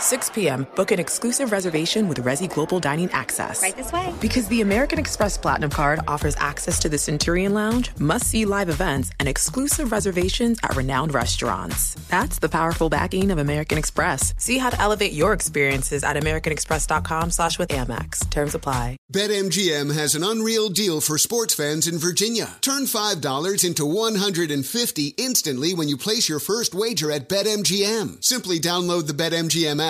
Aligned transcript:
6 0.00 0.30
p.m., 0.30 0.66
book 0.76 0.92
an 0.92 0.98
exclusive 0.98 1.52
reservation 1.52 2.08
with 2.08 2.24
Resy 2.24 2.52
Global 2.52 2.80
Dining 2.80 3.10
Access. 3.12 3.62
Right 3.62 3.76
this 3.76 3.92
way. 3.92 4.14
Because 4.20 4.48
the 4.48 4.62
American 4.62 4.98
Express 4.98 5.36
Platinum 5.36 5.70
Card 5.70 6.00
offers 6.08 6.34
access 6.38 6.78
to 6.80 6.88
the 6.88 6.96
Centurion 6.96 7.52
Lounge, 7.52 7.90
must 7.98 8.26
see 8.26 8.46
live 8.46 8.70
events, 8.70 9.10
and 9.20 9.28
exclusive 9.28 9.92
reservations 9.92 10.58
at 10.62 10.74
renowned 10.74 11.12
restaurants. 11.12 11.94
That's 12.08 12.38
the 12.38 12.48
powerful 12.48 12.88
backing 12.88 13.30
of 13.30 13.38
American 13.38 13.76
Express. 13.76 14.32
See 14.38 14.56
how 14.56 14.70
to 14.70 14.80
elevate 14.80 15.12
your 15.12 15.34
experiences 15.34 16.02
at 16.02 16.16
AmericanExpress.com 16.16 17.30
slash 17.30 17.58
with 17.58 17.68
Amex. 17.68 18.28
Terms 18.30 18.54
apply. 18.54 18.96
BetMGM 19.12 19.92
has 19.94 20.14
an 20.14 20.24
unreal 20.24 20.70
deal 20.70 21.00
for 21.00 21.18
sports 21.18 21.54
fans 21.54 21.86
in 21.86 21.98
Virginia. 21.98 22.56
Turn 22.60 22.84
$5 22.84 23.64
into 23.66 23.84
150 23.84 25.14
instantly 25.18 25.74
when 25.74 25.88
you 25.88 25.96
place 25.96 26.28
your 26.28 26.40
first 26.40 26.74
wager 26.74 27.10
at 27.10 27.28
BetMGM. 27.28 28.24
Simply 28.24 28.58
download 28.58 29.06
the 29.06 29.12
BetMGM 29.12 29.80
app 29.82 29.89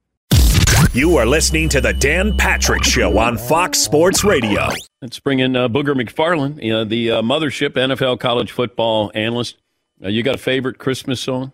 You 0.93 1.15
are 1.17 1.25
listening 1.25 1.69
to 1.69 1.79
the 1.79 1.93
Dan 1.93 2.35
Patrick 2.35 2.83
Show 2.83 3.17
on 3.17 3.37
Fox 3.37 3.79
Sports 3.79 4.23
Radio. 4.23 4.67
Let's 5.01 5.19
bring 5.19 5.39
in 5.39 5.55
uh, 5.55 5.69
Booger 5.69 5.95
McFarland, 5.95 6.57
uh, 6.69 6.83
the 6.83 7.11
uh, 7.11 7.21
mothership 7.21 7.69
NFL 7.69 8.19
college 8.19 8.51
football 8.51 9.09
analyst. 9.15 9.57
Uh, 10.03 10.09
you 10.09 10.21
got 10.21 10.35
a 10.35 10.37
favorite 10.37 10.77
Christmas 10.77 11.21
song? 11.21 11.53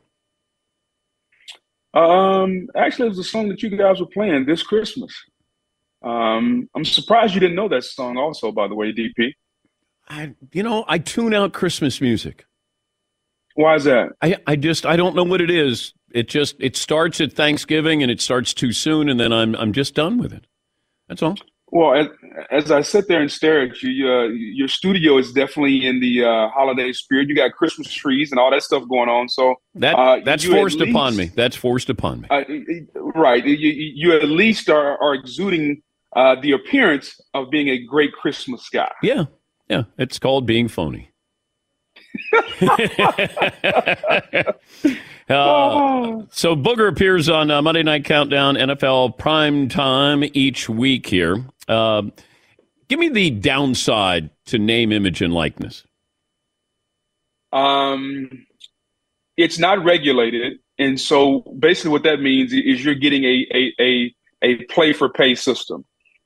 Um, 1.93 2.67
actually, 2.75 3.05
it 3.05 3.09
was 3.09 3.19
a 3.19 3.23
song 3.23 3.49
that 3.49 3.61
you 3.61 3.69
guys 3.69 3.99
were 3.99 4.07
playing 4.07 4.45
this 4.45 4.63
Christmas. 4.63 5.13
Um, 6.01 6.67
I'm 6.75 6.85
surprised 6.85 7.33
you 7.33 7.39
didn't 7.39 7.55
know 7.55 7.69
that 7.69 7.83
song. 7.83 8.17
Also, 8.17 8.51
by 8.51 8.67
the 8.67 8.75
way, 8.75 8.91
DP. 8.91 9.33
I, 10.09 10.33
you 10.51 10.63
know, 10.63 10.85
I 10.87 10.97
tune 10.99 11.33
out 11.33 11.53
Christmas 11.53 12.01
music. 12.01 12.45
Why 13.55 13.75
is 13.75 13.83
that? 13.85 14.09
I, 14.21 14.37
I 14.45 14.55
just, 14.55 14.85
I 14.85 14.95
don't 14.95 15.15
know 15.15 15.23
what 15.23 15.41
it 15.41 15.49
is. 15.49 15.93
It 16.11 16.29
just, 16.29 16.55
it 16.59 16.75
starts 16.75 17.19
at 17.21 17.33
Thanksgiving 17.33 18.01
and 18.01 18.11
it 18.11 18.21
starts 18.21 18.53
too 18.53 18.71
soon, 18.71 19.09
and 19.09 19.19
then 19.19 19.33
I'm, 19.33 19.55
I'm 19.55 19.73
just 19.73 19.93
done 19.93 20.17
with 20.17 20.33
it. 20.33 20.45
That's 21.07 21.21
all. 21.21 21.35
Well, 21.69 21.95
as, 21.95 22.07
as 22.49 22.71
I 22.71 22.79
sit 22.79 23.09
there 23.09 23.21
and 23.21 23.29
stare 23.29 23.63
at 23.63 23.81
you, 23.83 24.09
uh, 24.09 24.27
your 24.27 24.69
studio 24.69 25.17
is 25.17 25.33
definitely 25.33 25.85
in 25.85 25.99
the 25.99 26.23
uh, 26.23 26.49
holiday 26.49 26.93
spirit. 26.93 27.27
You 27.27 27.35
got 27.35 27.51
Christmas 27.51 27.91
trees 27.91 28.31
and 28.31 28.39
all 28.39 28.51
that 28.51 28.63
stuff 28.63 28.83
going 28.87 29.09
on. 29.09 29.27
So 29.27 29.55
that 29.75 29.95
uh, 29.95 30.21
that's 30.23 30.45
forced 30.45 30.79
upon 30.79 31.17
me. 31.17 31.29
That's 31.35 31.57
forced 31.57 31.89
upon 31.89 32.21
me. 32.21 32.29
Uh, 32.29 32.43
right. 33.15 33.45
You, 33.45 33.55
you 33.55 34.15
at 34.15 34.29
least 34.29 34.69
are, 34.69 34.97
are 35.03 35.13
exuding 35.13 35.81
uh, 36.15 36.35
the 36.41 36.53
appearance 36.53 37.19
of 37.33 37.49
being 37.49 37.67
a 37.67 37.79
great 37.83 38.13
Christmas 38.13 38.69
guy. 38.69 38.91
Yeah, 39.03 39.25
yeah. 39.69 39.83
It's 39.97 40.19
called 40.19 40.45
being 40.45 40.69
phony. 40.69 41.11
Uh, 45.29 46.21
so 46.31 46.55
Booger 46.55 46.87
appears 46.87 47.27
on 47.27 47.51
uh, 47.51 47.61
Monday 47.61 47.83
Night 47.83 48.05
Countdown, 48.05 48.55
NFL 48.55 49.17
Prime 49.17 49.67
Time 49.67 50.23
each 50.33 50.69
week 50.69 51.05
here. 51.05 51.45
Uh, 51.67 52.03
give 52.87 52.97
me 52.97 53.09
the 53.09 53.31
downside 53.31 54.29
to 54.45 54.57
name, 54.57 54.93
image, 54.93 55.21
and 55.21 55.33
likeness. 55.33 55.83
Um, 57.51 58.45
it's 59.35 59.59
not 59.59 59.83
regulated, 59.83 60.59
and 60.79 60.99
so 60.99 61.41
basically, 61.59 61.91
what 61.91 62.03
that 62.03 62.21
means 62.21 62.53
is 62.53 62.85
you're 62.85 62.95
getting 62.95 63.25
a 63.25 63.45
a 63.53 63.73
a, 63.81 64.15
a 64.43 64.55
play 64.65 64.93
for 64.93 65.09
pay 65.09 65.35
system. 65.35 65.83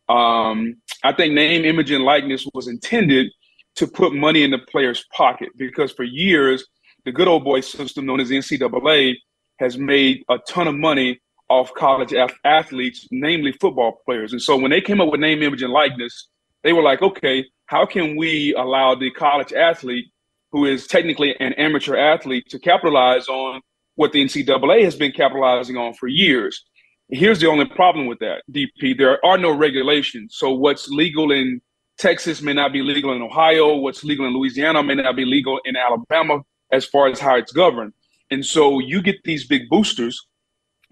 Um, 0.09 0.75
I 1.03 1.13
think 1.13 1.34
name, 1.34 1.66
image, 1.66 1.90
and 1.90 2.03
likeness 2.03 2.47
was 2.53 2.68
intended 2.68 3.31
to 3.76 3.88
put 3.88 4.14
money 4.14 4.44
in 4.44 4.52
the 4.52 4.59
player's 4.59 5.06
pocket 5.16 5.50
because 5.58 5.92
for 5.92 6.04
years, 6.04 6.66
the 7.06 7.12
good 7.12 7.28
old 7.28 7.44
boy 7.44 7.62
system 7.62 8.06
known 8.06 8.20
as 8.20 8.30
the 8.30 8.38
NCAA 8.38 9.16
has 9.59 9.78
made 9.78 10.24
a 10.30 10.38
ton 10.48 10.68
of 10.68 10.76
money 10.76 11.20
off 11.50 11.74
college 11.74 12.14
ath- 12.14 12.38
athletes, 12.46 13.08
namely 13.12 13.52
football 13.54 14.02
players. 14.06 14.32
And 14.32 14.42
so 14.42 14.58
when 14.58 14.72
they 14.72 14.82
came 14.82 15.02
up 15.02 15.12
with 15.12 15.20
name, 15.20 15.44
image, 15.44 15.62
and 15.62 15.74
likeness, 15.74 16.30
they 16.64 16.74
were 16.74 16.82
like, 16.82 17.02
okay, 17.02 17.46
how 17.66 17.86
can 17.86 18.16
we 18.16 18.54
allow 18.56 18.96
the 18.96 19.12
college 19.12 19.52
athlete, 19.54 20.06
who 20.52 20.66
is 20.66 20.88
technically 20.88 21.36
an 21.40 21.53
amateur 21.53 21.96
athlete, 21.96 22.48
to 22.50 22.59
capitalize 22.59 23.28
on 23.28 23.62
what 23.96 24.12
the 24.12 24.24
NCAA 24.24 24.84
has 24.84 24.96
been 24.96 25.12
capitalizing 25.12 25.78
on 25.78 25.94
for 25.94 26.08
years? 26.08 26.64
Here's 27.09 27.42
the 27.42 27.48
only 27.48 27.66
problem 27.66 28.06
with 28.06 28.20
that, 28.20 28.44
DP. 28.52 28.98
There 28.98 29.24
are 29.26 29.38
no 29.38 29.52
regulations. 29.52 30.36
So 30.38 30.52
what's 30.53 30.88
legal 30.88 31.32
in 31.32 31.62
Texas 32.02 32.42
may 32.42 32.54
not 32.54 32.74
be 32.74 32.82
legal 32.82 33.14
in 33.14 33.22
Ohio. 33.22 33.76
What's 33.76 34.04
legal 34.04 34.26
in 34.26 34.34
Louisiana 34.34 34.82
may 34.82 34.96
not 34.96 35.16
be 35.16 35.24
legal 35.24 35.60
in 35.66 35.76
Alabama 35.76 36.42
as 36.72 36.84
far 36.84 37.08
as 37.08 37.20
how 37.20 37.36
it's 37.36 37.52
governed. 37.52 37.94
And 38.32 38.44
so 38.44 38.80
you 38.80 39.04
get 39.04 39.18
these 39.24 39.46
big 39.46 39.70
boosters 39.70 40.20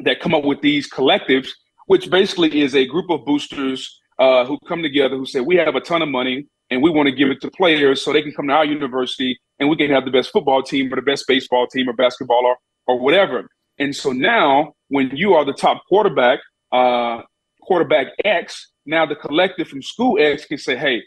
that 0.01 0.19
come 0.19 0.35
up 0.35 0.43
with 0.43 0.61
these 0.61 0.87
collectives, 0.87 1.47
which 1.87 2.11
basically 2.11 2.61
is 2.61 2.75
a 2.75 2.85
group 2.85 3.09
of 3.09 3.25
boosters 3.25 3.99
uh, 4.19 4.45
who 4.45 4.59
come 4.67 4.83
together 4.83 5.17
who 5.17 5.25
say, 5.25 5.39
We 5.39 5.55
have 5.55 5.73
a 5.73 5.81
ton 5.81 6.03
of 6.03 6.09
money 6.09 6.45
and 6.69 6.83
we 6.83 6.91
want 6.91 7.07
to 7.07 7.15
give 7.15 7.29
it 7.29 7.41
to 7.41 7.49
players 7.49 8.03
so 8.03 8.13
they 8.13 8.21
can 8.21 8.33
come 8.33 8.47
to 8.47 8.53
our 8.53 8.65
university 8.65 9.39
and 9.57 9.67
we 9.67 9.77
can 9.77 9.89
have 9.89 10.05
the 10.05 10.11
best 10.11 10.31
football 10.31 10.61
team 10.61 10.93
or 10.93 10.97
the 10.97 11.01
best 11.01 11.25
baseball 11.27 11.65
team 11.65 11.89
or 11.89 11.93
basketball 11.93 12.45
or, 12.45 12.57
or 12.85 12.99
whatever. 12.99 13.49
And 13.79 13.95
so 13.95 14.11
now, 14.11 14.73
when 14.89 15.09
you 15.15 15.33
are 15.33 15.43
the 15.43 15.53
top 15.53 15.81
quarterback, 15.89 16.39
uh, 16.71 17.21
quarterback 17.63 18.07
X, 18.23 18.71
now 18.89 19.05
the 19.05 19.15
collective 19.15 19.67
from 19.67 19.81
school 19.81 20.17
X 20.19 20.45
can 20.45 20.57
say, 20.57 20.75
Hey, 20.75 21.03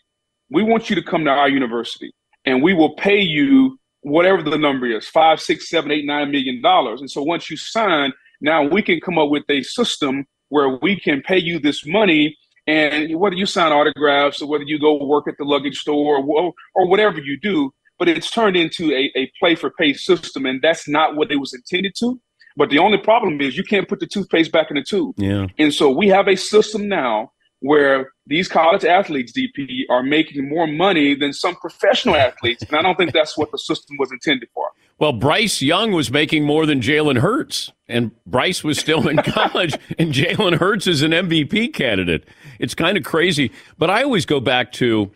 we 0.50 0.62
want 0.62 0.88
you 0.88 0.96
to 0.96 1.02
come 1.02 1.24
to 1.24 1.30
our 1.30 1.48
university 1.48 2.12
and 2.44 2.62
we 2.62 2.74
will 2.74 2.94
pay 2.94 3.20
you 3.20 3.78
whatever 4.02 4.42
the 4.42 4.58
number 4.58 4.86
is 4.86 5.08
five, 5.08 5.40
six, 5.40 5.68
seven, 5.68 5.90
eight, 5.90 6.06
nine 6.06 6.30
million 6.30 6.62
dollars. 6.62 7.00
And 7.00 7.10
so 7.10 7.22
once 7.22 7.50
you 7.50 7.56
sign, 7.56 8.12
now 8.40 8.62
we 8.62 8.82
can 8.82 9.00
come 9.00 9.18
up 9.18 9.30
with 9.30 9.44
a 9.48 9.62
system 9.62 10.26
where 10.48 10.78
we 10.80 10.98
can 10.98 11.22
pay 11.22 11.38
you 11.38 11.58
this 11.58 11.86
money. 11.86 12.36
And 12.66 13.18
whether 13.18 13.34
you 13.34 13.46
sign 13.46 13.72
autographs 13.72 14.40
or 14.40 14.48
whether 14.48 14.64
you 14.64 14.78
go 14.78 15.04
work 15.04 15.26
at 15.26 15.36
the 15.36 15.44
luggage 15.44 15.78
store 15.78 16.18
or, 16.18 16.52
or 16.74 16.86
whatever 16.86 17.20
you 17.20 17.38
do, 17.40 17.72
but 17.98 18.08
it's 18.08 18.30
turned 18.30 18.56
into 18.56 18.92
a, 18.92 19.10
a 19.16 19.32
play 19.40 19.56
for 19.56 19.70
pay 19.70 19.92
system. 19.94 20.46
And 20.46 20.62
that's 20.62 20.86
not 20.86 21.16
what 21.16 21.32
it 21.32 21.36
was 21.36 21.54
intended 21.54 21.94
to. 21.98 22.20
But 22.56 22.70
the 22.70 22.78
only 22.78 22.98
problem 22.98 23.40
is 23.40 23.56
you 23.56 23.64
can't 23.64 23.88
put 23.88 23.98
the 23.98 24.06
toothpaste 24.06 24.52
back 24.52 24.70
in 24.70 24.76
the 24.76 24.84
tube. 24.84 25.14
Yeah. 25.16 25.46
And 25.58 25.72
so 25.72 25.90
we 25.90 26.08
have 26.08 26.28
a 26.28 26.36
system 26.36 26.86
now 26.86 27.32
where 27.62 28.12
these 28.26 28.48
college 28.48 28.84
athletes, 28.84 29.32
DP, 29.32 29.84
are 29.88 30.02
making 30.02 30.48
more 30.48 30.66
money 30.66 31.14
than 31.14 31.32
some 31.32 31.54
professional 31.56 32.16
athletes. 32.16 32.64
And 32.64 32.76
I 32.76 32.82
don't 32.82 32.96
think 32.96 33.12
that's 33.12 33.38
what 33.38 33.52
the 33.52 33.58
system 33.58 33.96
was 33.98 34.10
intended 34.10 34.48
for. 34.52 34.68
Well, 34.98 35.12
Bryce 35.12 35.62
Young 35.62 35.92
was 35.92 36.10
making 36.10 36.44
more 36.44 36.66
than 36.66 36.80
Jalen 36.80 37.18
Hurts, 37.18 37.72
and 37.88 38.10
Bryce 38.26 38.64
was 38.64 38.78
still 38.78 39.08
in 39.08 39.16
college, 39.22 39.76
and 39.98 40.12
Jalen 40.12 40.58
Hurts 40.58 40.86
is 40.88 41.02
an 41.02 41.12
MVP 41.12 41.72
candidate. 41.72 42.24
It's 42.58 42.74
kind 42.74 42.96
of 42.96 43.04
crazy. 43.04 43.52
But 43.78 43.90
I 43.90 44.02
always 44.02 44.26
go 44.26 44.40
back 44.40 44.72
to, 44.72 45.12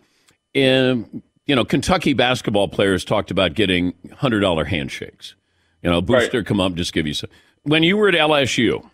um, 0.55 1.21
you 1.45 1.55
know, 1.55 1.65
Kentucky 1.65 2.13
basketball 2.13 2.69
players 2.69 3.03
talked 3.03 3.29
about 3.29 3.55
getting 3.55 3.93
hundred 4.13 4.39
dollar 4.39 4.65
handshakes. 4.65 5.35
You 5.83 5.89
know, 5.89 6.01
booster 6.01 6.39
right. 6.39 6.47
come 6.47 6.59
up, 6.59 6.75
just 6.75 6.93
give 6.93 7.07
you 7.07 7.13
some. 7.13 7.29
When 7.63 7.83
you 7.83 7.97
were 7.97 8.07
at 8.07 8.15
LSU, 8.15 8.89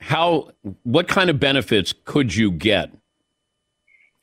how 0.00 0.50
what 0.84 1.08
kind 1.08 1.30
of 1.30 1.40
benefits 1.40 1.94
could 2.04 2.34
you 2.34 2.50
get? 2.50 2.90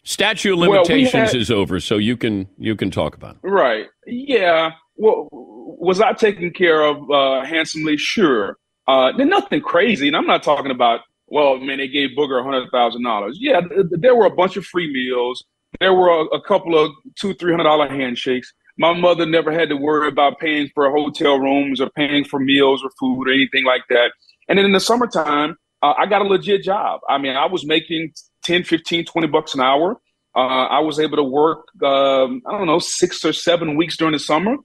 Statute 0.03 0.53
of 0.53 0.59
limitations 0.59 1.13
well, 1.13 1.23
we 1.23 1.27
had, 1.27 1.35
is 1.35 1.51
over, 1.51 1.79
so 1.79 1.97
you 1.97 2.15
can 2.15 2.47
you 2.57 2.75
can 2.75 2.91
talk 2.91 3.15
about 3.15 3.35
it. 3.35 3.47
Right. 3.47 3.87
Yeah. 4.05 4.71
Well, 4.97 5.27
was 5.31 5.99
I 5.99 6.13
taken 6.13 6.51
care 6.51 6.81
of 6.81 7.09
uh, 7.09 7.43
handsomely? 7.43 7.97
Sure. 7.97 8.57
Uh, 8.87 9.11
nothing 9.17 9.61
crazy, 9.61 10.07
and 10.07 10.15
I'm 10.15 10.27
not 10.27 10.43
talking 10.43 10.71
about. 10.71 11.01
Well, 11.27 11.57
man, 11.57 11.79
they 11.79 11.87
gave 11.87 12.11
Booger 12.11 12.43
hundred 12.43 12.69
thousand 12.71 13.03
dollars. 13.03 13.37
Yeah, 13.41 13.61
th- 13.61 13.87
there 13.91 14.15
were 14.15 14.27
a 14.27 14.35
bunch 14.35 14.57
of 14.57 14.65
free 14.65 14.91
meals. 14.93 15.43
There 15.79 15.93
were 15.93 16.09
a, 16.09 16.25
a 16.25 16.41
couple 16.41 16.77
of 16.77 16.91
two, 17.19 17.33
three 17.33 17.51
hundred 17.51 17.63
dollar 17.63 17.89
handshakes. 17.89 18.53
My 18.77 18.93
mother 18.93 19.25
never 19.25 19.51
had 19.51 19.69
to 19.69 19.75
worry 19.75 20.07
about 20.07 20.39
paying 20.39 20.69
for 20.75 20.89
hotel 20.91 21.39
rooms 21.39 21.81
or 21.81 21.89
paying 21.89 22.25
for 22.25 22.39
meals 22.39 22.83
or 22.83 22.91
food 22.99 23.27
or 23.27 23.31
anything 23.31 23.63
like 23.65 23.83
that. 23.89 24.11
And 24.47 24.59
then 24.59 24.65
in 24.65 24.73
the 24.73 24.79
summertime, 24.79 25.57
uh, 25.81 25.93
I 25.97 26.05
got 26.05 26.21
a 26.21 26.25
legit 26.25 26.63
job. 26.63 27.01
I 27.09 27.17
mean, 27.17 27.35
I 27.35 27.45
was 27.45 27.65
making 27.65 28.13
10, 28.43 28.63
15, 28.63 29.05
20 29.05 29.27
bucks 29.27 29.53
an 29.53 29.61
hour. 29.61 29.99
Uh, 30.35 30.39
I 30.67 30.79
was 30.79 30.99
able 30.99 31.17
to 31.17 31.23
work, 31.23 31.67
um, 31.83 32.41
I 32.45 32.57
don't 32.57 32.67
know, 32.67 32.79
six 32.79 33.23
or 33.23 33.31
seven 33.31 33.77
weeks 33.77 33.97
during 33.97 34.13
the 34.13 34.19
summer. 34.19 34.57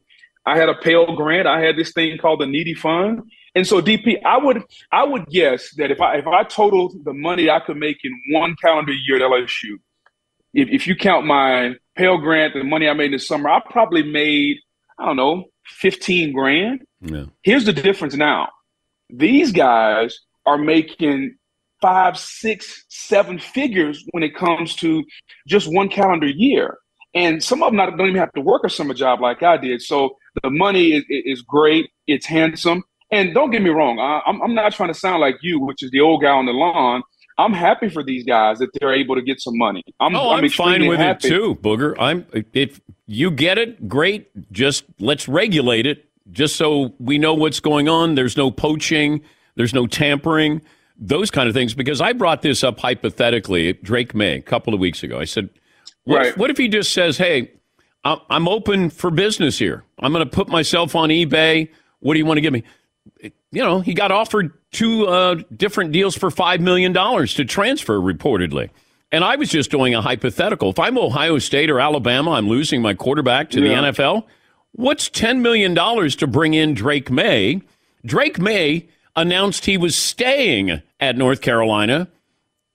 I 0.46 0.56
had 0.56 0.68
a 0.68 0.74
Pell 0.74 1.14
Grant. 1.14 1.46
I 1.46 1.60
had 1.60 1.76
this 1.76 1.92
thing 1.92 2.16
called 2.18 2.40
the 2.40 2.46
Needy 2.46 2.74
Fund. 2.74 3.22
And 3.54 3.66
so 3.66 3.80
DP, 3.80 4.22
I 4.24 4.38
would 4.38 4.62
I 4.92 5.04
would 5.04 5.26
guess 5.26 5.74
that 5.76 5.90
if 5.90 6.00
I 6.00 6.16
if 6.16 6.26
I 6.26 6.44
totaled 6.44 7.04
the 7.04 7.12
money 7.12 7.50
I 7.50 7.60
could 7.60 7.76
make 7.76 7.98
in 8.04 8.12
one 8.30 8.56
calendar 8.62 8.92
year 8.92 9.16
at 9.16 9.22
LSU, 9.22 9.76
if, 10.54 10.68
if 10.68 10.86
you 10.86 10.96
count 10.96 11.26
my 11.26 11.74
Pell 11.96 12.18
Grant, 12.18 12.54
the 12.54 12.64
money 12.64 12.88
I 12.88 12.94
made 12.94 13.06
in 13.06 13.12
the 13.12 13.18
summer, 13.18 13.48
I 13.48 13.60
probably 13.68 14.02
made, 14.02 14.58
I 14.98 15.06
don't 15.06 15.16
know, 15.16 15.44
15 15.66 16.32
grand. 16.32 16.82
Yeah. 17.00 17.26
Here's 17.42 17.64
the 17.64 17.72
difference 17.72 18.14
now. 18.14 18.48
These 19.08 19.52
guys 19.52 20.18
are 20.50 20.58
making 20.58 21.36
five, 21.80 22.18
six, 22.18 22.84
seven 22.88 23.38
figures 23.38 24.04
when 24.10 24.22
it 24.22 24.34
comes 24.34 24.74
to 24.76 25.04
just 25.46 25.72
one 25.72 25.88
calendar 25.88 26.26
year. 26.26 26.78
And 27.14 27.42
some 27.42 27.62
of 27.62 27.68
them 27.68 27.76
not, 27.76 27.96
don't 27.96 28.08
even 28.08 28.20
have 28.20 28.32
to 28.32 28.40
work 28.40 28.62
a 28.64 28.70
summer 28.70 28.94
job 28.94 29.20
like 29.20 29.42
I 29.42 29.56
did. 29.56 29.82
So 29.82 30.16
the 30.42 30.50
money 30.50 30.92
is, 30.92 31.04
is 31.08 31.42
great. 31.42 31.90
It's 32.06 32.26
handsome. 32.26 32.82
And 33.10 33.34
don't 33.34 33.50
get 33.50 33.62
me 33.62 33.70
wrong, 33.70 33.98
I, 33.98 34.20
I'm, 34.28 34.40
I'm 34.42 34.54
not 34.54 34.72
trying 34.72 34.92
to 34.92 34.98
sound 34.98 35.20
like 35.20 35.36
you, 35.42 35.60
which 35.60 35.82
is 35.82 35.90
the 35.90 36.00
old 36.00 36.22
guy 36.22 36.30
on 36.30 36.46
the 36.46 36.52
lawn. 36.52 37.02
I'm 37.38 37.52
happy 37.52 37.88
for 37.88 38.04
these 38.04 38.24
guys 38.24 38.58
that 38.58 38.68
they're 38.74 38.92
able 38.92 39.14
to 39.14 39.22
get 39.22 39.40
some 39.40 39.56
money. 39.56 39.82
I'm, 39.98 40.14
oh, 40.14 40.30
I'm, 40.30 40.44
I'm 40.44 40.50
fine 40.50 40.86
with 40.86 40.98
happy. 40.98 41.26
it 41.26 41.30
too, 41.30 41.54
Booger. 41.56 41.96
I'm 41.98 42.26
if 42.52 42.80
you 43.06 43.30
get 43.30 43.56
it, 43.56 43.88
great. 43.88 44.30
Just 44.52 44.84
let's 44.98 45.26
regulate 45.26 45.86
it, 45.86 46.04
just 46.30 46.56
so 46.56 46.92
we 47.00 47.18
know 47.18 47.32
what's 47.32 47.58
going 47.58 47.88
on. 47.88 48.14
There's 48.14 48.36
no 48.36 48.50
poaching. 48.50 49.22
There's 49.54 49.74
no 49.74 49.86
tampering. 49.86 50.62
Those 50.96 51.30
kind 51.30 51.48
of 51.48 51.54
things. 51.54 51.74
Because 51.74 52.00
I 52.00 52.12
brought 52.12 52.42
this 52.42 52.62
up 52.62 52.78
hypothetically, 52.78 53.72
Drake 53.74 54.14
Maye, 54.14 54.36
a 54.36 54.42
couple 54.42 54.74
of 54.74 54.80
weeks 54.80 55.02
ago. 55.02 55.18
I 55.18 55.24
said, 55.24 55.48
what, 56.04 56.16
right. 56.16 56.26
if, 56.28 56.36
what 56.36 56.50
if 56.50 56.58
he 56.58 56.68
just 56.68 56.92
says, 56.92 57.18
"Hey, 57.18 57.52
I'm 58.04 58.48
open 58.48 58.90
for 58.90 59.10
business 59.10 59.58
here. 59.58 59.84
I'm 59.98 60.12
going 60.12 60.24
to 60.24 60.30
put 60.30 60.48
myself 60.48 60.94
on 60.94 61.10
eBay. 61.10 61.68
What 62.00 62.14
do 62.14 62.18
you 62.18 62.26
want 62.26 62.38
to 62.38 62.42
give 62.42 62.52
me?" 62.52 62.64
You 63.52 63.62
know, 63.62 63.80
he 63.80 63.94
got 63.94 64.12
offered 64.12 64.52
two 64.72 65.06
uh, 65.06 65.36
different 65.56 65.92
deals 65.92 66.16
for 66.16 66.30
$5 66.30 66.60
million 66.60 66.92
to 66.94 67.44
transfer, 67.44 67.98
reportedly. 67.98 68.70
And 69.12 69.24
I 69.24 69.36
was 69.36 69.48
just 69.48 69.70
doing 69.70 69.94
a 69.94 70.00
hypothetical. 70.00 70.70
If 70.70 70.78
I'm 70.78 70.96
Ohio 70.96 71.38
State 71.38 71.68
or 71.68 71.80
Alabama, 71.80 72.32
I'm 72.32 72.48
losing 72.48 72.80
my 72.80 72.94
quarterback 72.94 73.50
to 73.50 73.60
yeah. 73.60 73.80
the 73.80 73.88
NFL. 73.88 74.24
What's 74.72 75.10
$10 75.10 75.40
million 75.40 75.74
to 75.74 76.26
bring 76.28 76.54
in 76.54 76.74
Drake 76.74 77.10
Maye? 77.10 77.62
Drake 78.06 78.38
Maye 78.38 78.88
announced 79.16 79.66
he 79.66 79.76
was 79.76 79.96
staying 79.96 80.82
at 80.98 81.16
North 81.16 81.40
Carolina, 81.40 82.08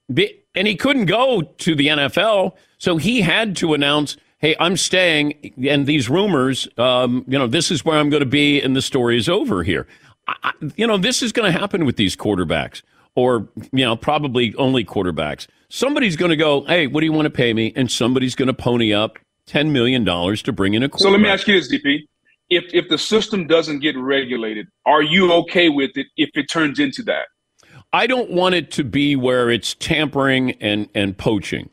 and 0.10 0.68
he 0.68 0.76
couldn't 0.76 1.06
go 1.06 1.42
to 1.42 1.76
the 1.76 1.88
NFL. 1.88 2.54
So 2.78 2.98
he 2.98 3.22
had 3.22 3.56
to 3.58 3.74
announce, 3.74 4.18
hey, 4.40 4.56
I'm 4.60 4.78
staying, 4.78 5.54
and 5.68 5.86
these 5.86 6.10
rumors, 6.10 6.68
um, 6.78 7.26
you 7.28 7.38
know, 7.38 7.48
this 7.48 7.72
is 7.72 7.84
where 7.84 7.98
I'm 7.98 8.10
going 8.10 8.24
to 8.24 8.30
be, 8.30 8.62
and 8.62 8.76
the 8.76 8.82
story 8.82 9.18
is 9.18 9.30
over 9.30 9.64
here. 9.64 9.88
I, 10.28 10.52
you 10.76 10.88
know, 10.88 10.98
this 10.98 11.22
is 11.22 11.32
going 11.32 11.52
to 11.52 11.58
happen 11.58 11.86
with 11.86 11.98
these 11.98 12.16
quarterbacks, 12.16 12.82
or, 13.16 13.48
you 13.72 13.86
know, 13.86 13.96
probably 13.96 14.56
only 14.56 14.84
quarterbacks. 14.84 15.48
Somebody's 15.70 16.16
going 16.16 16.30
to 16.30 16.36
go, 16.36 16.64
hey, 16.66 16.88
what 16.88 17.02
do 17.02 17.06
you 17.06 17.14
want 17.14 17.26
to 17.26 17.32
pay 17.32 17.54
me? 17.54 17.74
And 17.76 17.92
somebody's 17.92 18.36
going 18.36 18.48
to 18.48 18.54
pony 18.54 18.94
up 18.94 19.20
$10 19.48 19.72
million 19.72 20.06
to 20.06 20.52
bring 20.52 20.74
in 20.74 20.84
a 20.84 20.90
quarterback. 20.90 21.02
So 21.02 21.10
let 21.10 21.20
me 21.20 21.30
ask 21.30 21.48
you 21.48 21.60
this, 21.60 21.72
DP. 21.72 22.08
If, 22.50 22.66
if 22.74 22.90
the 22.90 22.98
system 22.98 23.48
doesn't 23.48 23.80
get 23.80 23.98
regulated, 23.98 24.68
are 24.86 25.02
you 25.02 25.32
okay 25.34 25.70
with 25.70 25.92
it 25.96 26.08
if 26.16 26.30
it 26.36 26.48
turns 26.50 26.80
into 26.80 27.02
that? 27.04 27.28
I 27.92 28.08
don't 28.08 28.30
want 28.30 28.56
it 28.56 28.72
to 28.72 28.84
be 28.84 29.16
where 29.16 29.50
it's 29.50 29.74
tampering 29.76 30.52
and, 30.62 30.90
and 30.94 31.18
poaching. 31.18 31.70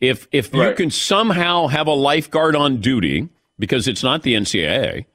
If 0.00 0.28
if 0.30 0.52
right. 0.52 0.68
you 0.68 0.74
can 0.74 0.90
somehow 0.90 1.68
have 1.68 1.86
a 1.86 1.92
lifeguard 1.92 2.54
on 2.54 2.78
duty 2.78 3.28
because 3.58 3.88
it's 3.88 4.02
not 4.02 4.22
the 4.22 4.34
NCAA, 4.34 5.06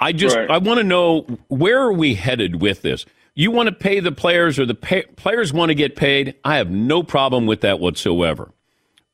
I 0.00 0.12
just 0.12 0.36
right. 0.36 0.50
I 0.50 0.58
want 0.58 0.78
to 0.78 0.84
know 0.84 1.22
where 1.48 1.80
are 1.80 1.92
we 1.92 2.14
headed 2.14 2.60
with 2.60 2.82
this? 2.82 3.06
You 3.34 3.50
want 3.50 3.68
to 3.68 3.74
pay 3.74 4.00
the 4.00 4.12
players 4.12 4.58
or 4.58 4.66
the 4.66 4.74
pay, 4.74 5.02
players 5.16 5.52
want 5.52 5.70
to 5.70 5.74
get 5.74 5.96
paid? 5.96 6.34
I 6.44 6.56
have 6.56 6.70
no 6.70 7.02
problem 7.02 7.46
with 7.46 7.60
that 7.62 7.80
whatsoever. 7.80 8.52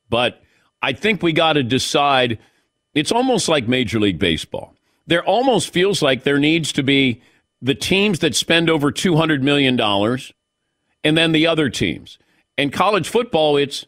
But 0.09 0.43
I 0.83 0.93
think 0.93 1.23
we 1.23 1.33
got 1.33 1.55
to 1.55 1.63
decide 1.63 2.39
it's 2.95 3.13
almost 3.13 3.49
like 3.49 3.69
Major 3.69 4.01
League 4.01 4.19
Baseball. 4.19 4.75
There 5.11 5.25
almost 5.25 5.73
feels 5.73 6.03
like 6.03 6.23
there 6.23 6.39
needs 6.39 6.71
to 6.73 6.85
be 6.85 7.21
the 7.61 7.75
teams 7.75 8.21
that 8.21 8.37
spend 8.37 8.71
over 8.71 8.93
$200 8.93 9.43
million 9.43 9.79
and 11.03 11.19
then 11.19 11.33
the 11.33 11.49
other 11.49 11.69
teams. 11.69 12.17
In 12.57 12.71
college 12.71 13.09
football, 13.09 13.57
it's 13.57 13.87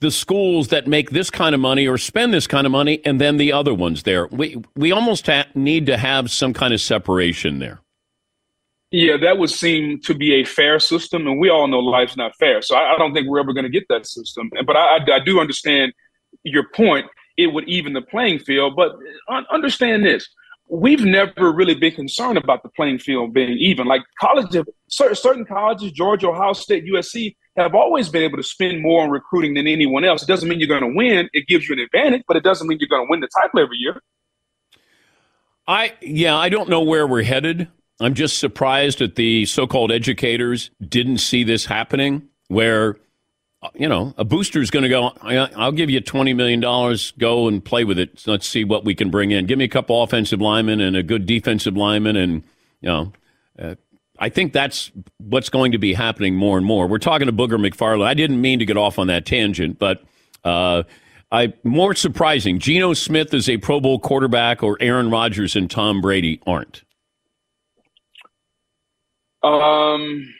the 0.00 0.12
schools 0.12 0.68
that 0.68 0.86
make 0.86 1.10
this 1.10 1.30
kind 1.30 1.52
of 1.52 1.60
money 1.60 1.88
or 1.88 1.98
spend 1.98 2.32
this 2.32 2.46
kind 2.46 2.64
of 2.64 2.70
money, 2.70 3.00
and 3.04 3.20
then 3.20 3.38
the 3.38 3.52
other 3.52 3.74
ones 3.74 4.04
there. 4.04 4.26
We 4.28 4.62
we 4.76 4.92
almost 4.92 5.26
ha- 5.26 5.46
need 5.54 5.86
to 5.86 5.96
have 5.96 6.30
some 6.30 6.52
kind 6.52 6.72
of 6.74 6.80
separation 6.80 7.58
there. 7.58 7.80
Yeah, 8.90 9.16
that 9.16 9.38
would 9.38 9.50
seem 9.50 10.00
to 10.02 10.14
be 10.14 10.34
a 10.34 10.44
fair 10.44 10.78
system, 10.78 11.26
and 11.26 11.40
we 11.40 11.50
all 11.50 11.66
know 11.66 11.80
life's 11.80 12.16
not 12.16 12.36
fair. 12.36 12.62
So 12.62 12.76
I, 12.76 12.94
I 12.94 12.98
don't 12.98 13.14
think 13.14 13.26
we're 13.28 13.40
ever 13.40 13.52
going 13.52 13.64
to 13.64 13.70
get 13.70 13.86
that 13.88 14.06
system. 14.06 14.50
But 14.64 14.76
I, 14.76 14.98
I, 14.98 15.16
I, 15.16 15.18
do 15.24 15.40
understand 15.40 15.92
your 16.44 16.68
point. 16.68 17.06
It 17.36 17.48
would 17.48 17.68
even 17.68 17.92
the 17.92 18.02
playing 18.02 18.38
field. 18.40 18.76
But 18.76 18.96
understand 19.50 20.04
this: 20.04 20.28
we've 20.68 21.04
never 21.04 21.52
really 21.52 21.74
been 21.74 21.92
concerned 21.92 22.38
about 22.38 22.62
the 22.62 22.68
playing 22.70 22.98
field 22.98 23.32
being 23.34 23.56
even. 23.58 23.86
Like 23.86 24.02
college, 24.20 24.46
certain 24.88 25.44
colleges, 25.44 25.92
Georgia, 25.92 26.28
Ohio 26.28 26.52
State, 26.52 26.84
USC, 26.86 27.36
have 27.56 27.74
always 27.74 28.08
been 28.08 28.22
able 28.22 28.36
to 28.36 28.42
spend 28.42 28.82
more 28.82 29.02
on 29.02 29.10
recruiting 29.10 29.54
than 29.54 29.66
anyone 29.66 30.04
else. 30.04 30.22
It 30.22 30.26
doesn't 30.26 30.48
mean 30.48 30.58
you're 30.60 30.68
going 30.68 30.82
to 30.82 30.96
win. 30.96 31.28
It 31.32 31.46
gives 31.46 31.68
you 31.68 31.74
an 31.74 31.80
advantage, 31.80 32.22
but 32.28 32.36
it 32.36 32.42
doesn't 32.42 32.66
mean 32.66 32.78
you're 32.80 32.88
going 32.88 33.06
to 33.06 33.10
win 33.10 33.20
the 33.20 33.28
title 33.28 33.60
every 33.60 33.78
year. 33.78 34.00
I 35.68 35.94
yeah, 36.00 36.36
I 36.36 36.48
don't 36.48 36.68
know 36.68 36.82
where 36.82 37.06
we're 37.06 37.22
headed. 37.22 37.68
I'm 37.98 38.14
just 38.14 38.38
surprised 38.38 38.98
that 38.98 39.16
the 39.16 39.46
so-called 39.46 39.90
educators 39.90 40.70
didn't 40.86 41.18
see 41.18 41.44
this 41.44 41.66
happening. 41.66 42.28
Where 42.48 42.96
you 43.74 43.88
know 43.88 44.14
a 44.16 44.24
booster 44.24 44.60
is 44.60 44.70
going 44.70 44.82
to 44.82 44.88
go. 44.88 45.12
I'll 45.22 45.72
give 45.72 45.90
you 45.90 46.00
twenty 46.00 46.34
million 46.34 46.60
dollars. 46.60 47.12
Go 47.18 47.48
and 47.48 47.64
play 47.64 47.84
with 47.84 47.98
it. 47.98 48.22
let's 48.26 48.46
see 48.46 48.64
what 48.64 48.84
we 48.84 48.94
can 48.94 49.10
bring 49.10 49.30
in. 49.30 49.46
Give 49.46 49.58
me 49.58 49.64
a 49.64 49.68
couple 49.68 50.02
offensive 50.02 50.40
linemen 50.40 50.80
and 50.80 50.96
a 50.96 51.02
good 51.02 51.26
defensive 51.26 51.76
lineman, 51.76 52.16
and 52.16 52.42
you 52.80 52.88
know, 52.88 53.12
uh, 53.58 53.74
I 54.18 54.28
think 54.28 54.52
that's 54.52 54.90
what's 55.18 55.48
going 55.48 55.72
to 55.72 55.78
be 55.78 55.94
happening 55.94 56.34
more 56.34 56.56
and 56.56 56.66
more. 56.66 56.86
We're 56.86 56.98
talking 56.98 57.26
to 57.26 57.32
Booger 57.32 57.58
McFarland. 57.58 58.06
I 58.06 58.14
didn't 58.14 58.40
mean 58.40 58.58
to 58.58 58.64
get 58.66 58.76
off 58.76 58.98
on 58.98 59.08
that 59.08 59.26
tangent, 59.26 59.78
but 59.78 60.02
uh, 60.44 60.84
I 61.32 61.52
more 61.64 61.94
surprising. 61.94 62.58
Geno 62.58 62.94
Smith 62.94 63.34
is 63.34 63.48
a 63.48 63.56
Pro 63.58 63.80
Bowl 63.80 63.98
quarterback, 63.98 64.62
or 64.62 64.76
Aaron 64.80 65.10
Rodgers 65.10 65.56
and 65.56 65.70
Tom 65.70 66.00
Brady 66.00 66.40
aren't. 66.46 66.82
Um, 69.42 70.34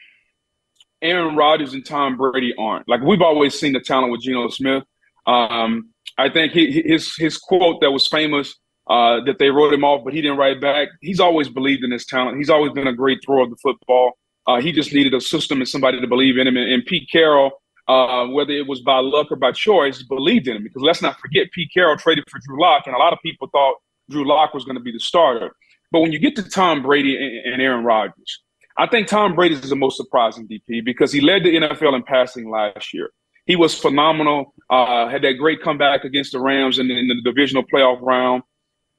Aaron 1.03 1.37
Rodgers 1.37 1.75
and 1.75 1.85
Tom 1.85 2.17
Brady 2.17 2.55
aren't. 2.59 2.88
Like 2.88 3.03
we've 3.03 3.23
always 3.23 3.59
seen 3.59 3.73
the 3.73 3.81
talent 3.81 4.12
with 4.12 4.23
Geno 4.23 4.49
Smith. 4.49 4.85
Um, 5.26 5.91
I 6.19 6.29
think 6.29 6.53
he, 6.53 6.83
his 6.87 7.15
his 7.17 7.38
quote 7.38 7.81
that 7.81 7.91
was 7.91 8.09
famous 8.09 8.55
uh, 8.88 9.21
that 9.25 9.38
they 9.38 9.50
wrote 9.50 9.73
him 9.73 9.85
off, 9.85 10.05
but 10.05 10.15
he 10.15 10.23
didn't 10.23 10.38
write 10.38 10.61
back. 10.61 10.88
He's 11.00 11.21
always 11.21 11.49
believed 11.49 11.85
in 11.85 11.91
his 11.91 12.07
talent. 12.07 12.38
He's 12.38 12.50
always 12.50 12.73
been 12.73 12.87
a 12.87 12.93
great 12.93 13.19
thrower 13.25 13.43
of 13.43 13.50
the 13.50 13.57
football. 13.57 14.12
Uh, 14.47 14.61
he 14.61 14.73
just 14.73 14.93
needed 14.93 15.12
a 15.12 15.21
system 15.21 15.59
and 15.59 15.69
somebody 15.69 16.00
to 16.00 16.07
believe 16.07 16.38
in 16.38 16.47
him. 16.47 16.57
And, 16.57 16.71
and 16.71 16.87
Pete 16.87 17.09
Carroll, 17.11 17.50
uh, 17.88 18.26
whether 18.26 18.53
it 18.53 18.69
was 18.69 18.81
by 18.81 19.00
luck 19.00 19.26
or 19.31 19.37
by 19.37 19.50
choice, 19.50 20.03
believed 20.05 20.47
in 20.47 20.57
him. 20.57 20.62
Because 20.62 20.83
let's 20.83 21.03
not 21.03 21.19
forget, 21.19 21.50
Pete 21.53 21.71
Carroll 21.75 21.97
traded 21.97 22.25
for 22.31 22.38
Drew 22.47 22.61
Lock, 22.61 22.87
and 22.87 22.95
a 22.95 22.99
lot 22.99 23.12
of 23.12 23.19
people 23.25 23.49
thought 23.50 23.75
Drew 24.09 24.26
Lock 24.26 24.55
was 24.55 24.65
going 24.65 24.76
to 24.76 24.83
be 24.83 24.93
the 24.93 25.00
starter. 25.00 25.50
But 25.91 26.00
when 26.00 26.12
you 26.12 26.21
get 26.21 26.37
to 26.37 26.49
Tom 26.49 26.83
Brady 26.83 27.17
and, 27.17 27.55
and 27.55 27.62
Aaron 27.62 27.85
Rodgers, 27.85 28.43
I 28.78 28.87
think 28.87 29.09
Tom 29.09 29.35
Brady 29.35 29.54
is 29.54 29.68
the 29.68 29.76
most 29.76 29.97
surprising 29.97 30.47
DP 30.47 30.85
because 30.85 31.12
he 31.12 31.21
led 31.21 31.45
the 31.45 31.54
NFL 31.56 31.95
in 31.95 32.02
passing 32.02 32.50
last 32.50 32.92
year. 32.92 33.11
He 33.47 33.56
was 33.56 33.75
phenomenal. 33.75 34.54
Uh, 34.68 35.09
had 35.09 35.23
that 35.23 35.35
great 35.35 35.62
comeback 35.62 36.04
against 36.04 36.33
the 36.33 36.40
Rams 36.40 36.78
in, 36.78 36.90
in 36.90 37.09
the 37.09 37.23
divisional 37.23 37.62
playoff 37.62 38.00
round 38.02 38.42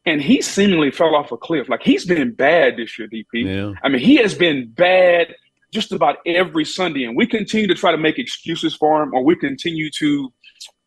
and 0.07 0.21
he 0.21 0.41
seemingly 0.41 0.89
fell 0.89 1.15
off 1.15 1.33
a 1.33 1.37
cliff. 1.37 1.67
Like 1.67 1.83
he's 1.83 2.05
been 2.05 2.33
bad 2.33 2.77
this 2.77 2.97
year, 2.97 3.09
DP. 3.09 3.25
Yeah. 3.33 3.73
I 3.83 3.89
mean, 3.89 4.01
he 4.01 4.15
has 4.15 4.33
been 4.33 4.69
bad 4.69 5.35
just 5.73 5.91
about 5.91 6.17
every 6.25 6.63
Sunday, 6.63 7.03
and 7.03 7.15
we 7.15 7.27
continue 7.27 7.67
to 7.67 7.75
try 7.75 7.91
to 7.91 7.97
make 7.97 8.17
excuses 8.17 8.73
for 8.73 9.03
him, 9.03 9.13
or 9.13 9.21
we 9.21 9.35
continue 9.35 9.89
to 9.99 10.33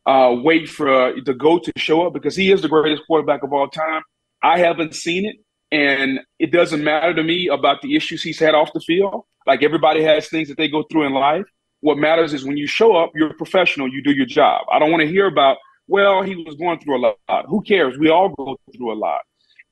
uh, 0.06 0.34
wait 0.42 0.70
for 0.70 1.12
the 1.22 1.34
GOAT 1.34 1.64
to 1.64 1.72
show 1.76 2.06
up 2.06 2.14
because 2.14 2.34
he 2.34 2.50
is 2.50 2.62
the 2.62 2.68
greatest 2.68 3.02
quarterback 3.06 3.42
of 3.42 3.52
all 3.52 3.68
time. 3.68 4.00
I 4.42 4.58
haven't 4.58 4.94
seen 4.94 5.26
it, 5.26 5.36
and 5.72 6.20
it 6.38 6.50
doesn't 6.50 6.82
matter 6.82 7.14
to 7.14 7.22
me 7.22 7.48
about 7.48 7.82
the 7.82 7.94
issues 7.94 8.22
he's 8.22 8.38
had 8.38 8.54
off 8.54 8.72
the 8.72 8.80
field. 8.80 9.24
Like 9.46 9.62
everybody 9.62 10.02
has 10.02 10.28
things 10.28 10.48
that 10.48 10.56
they 10.56 10.68
go 10.68 10.84
through 10.90 11.06
in 11.06 11.12
life. 11.12 11.44
What 11.80 11.96
matters 11.96 12.34
is 12.34 12.44
when 12.44 12.56
you 12.56 12.66
show 12.66 12.96
up, 12.96 13.12
you're 13.14 13.30
a 13.30 13.34
professional, 13.34 13.88
you 13.88 14.02
do 14.02 14.12
your 14.12 14.26
job. 14.26 14.66
I 14.70 14.78
don't 14.78 14.90
want 14.90 15.02
to 15.02 15.08
hear 15.08 15.26
about, 15.26 15.56
well, 15.86 16.22
he 16.22 16.36
was 16.36 16.54
going 16.56 16.78
through 16.80 16.98
a 16.98 17.14
lot. 17.28 17.46
Who 17.48 17.62
cares? 17.62 17.96
We 17.98 18.10
all 18.10 18.28
go 18.30 18.56
through 18.76 18.92
a 18.92 18.94
lot. 18.94 19.20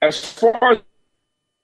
As 0.00 0.24
far 0.24 0.72
as 0.72 0.78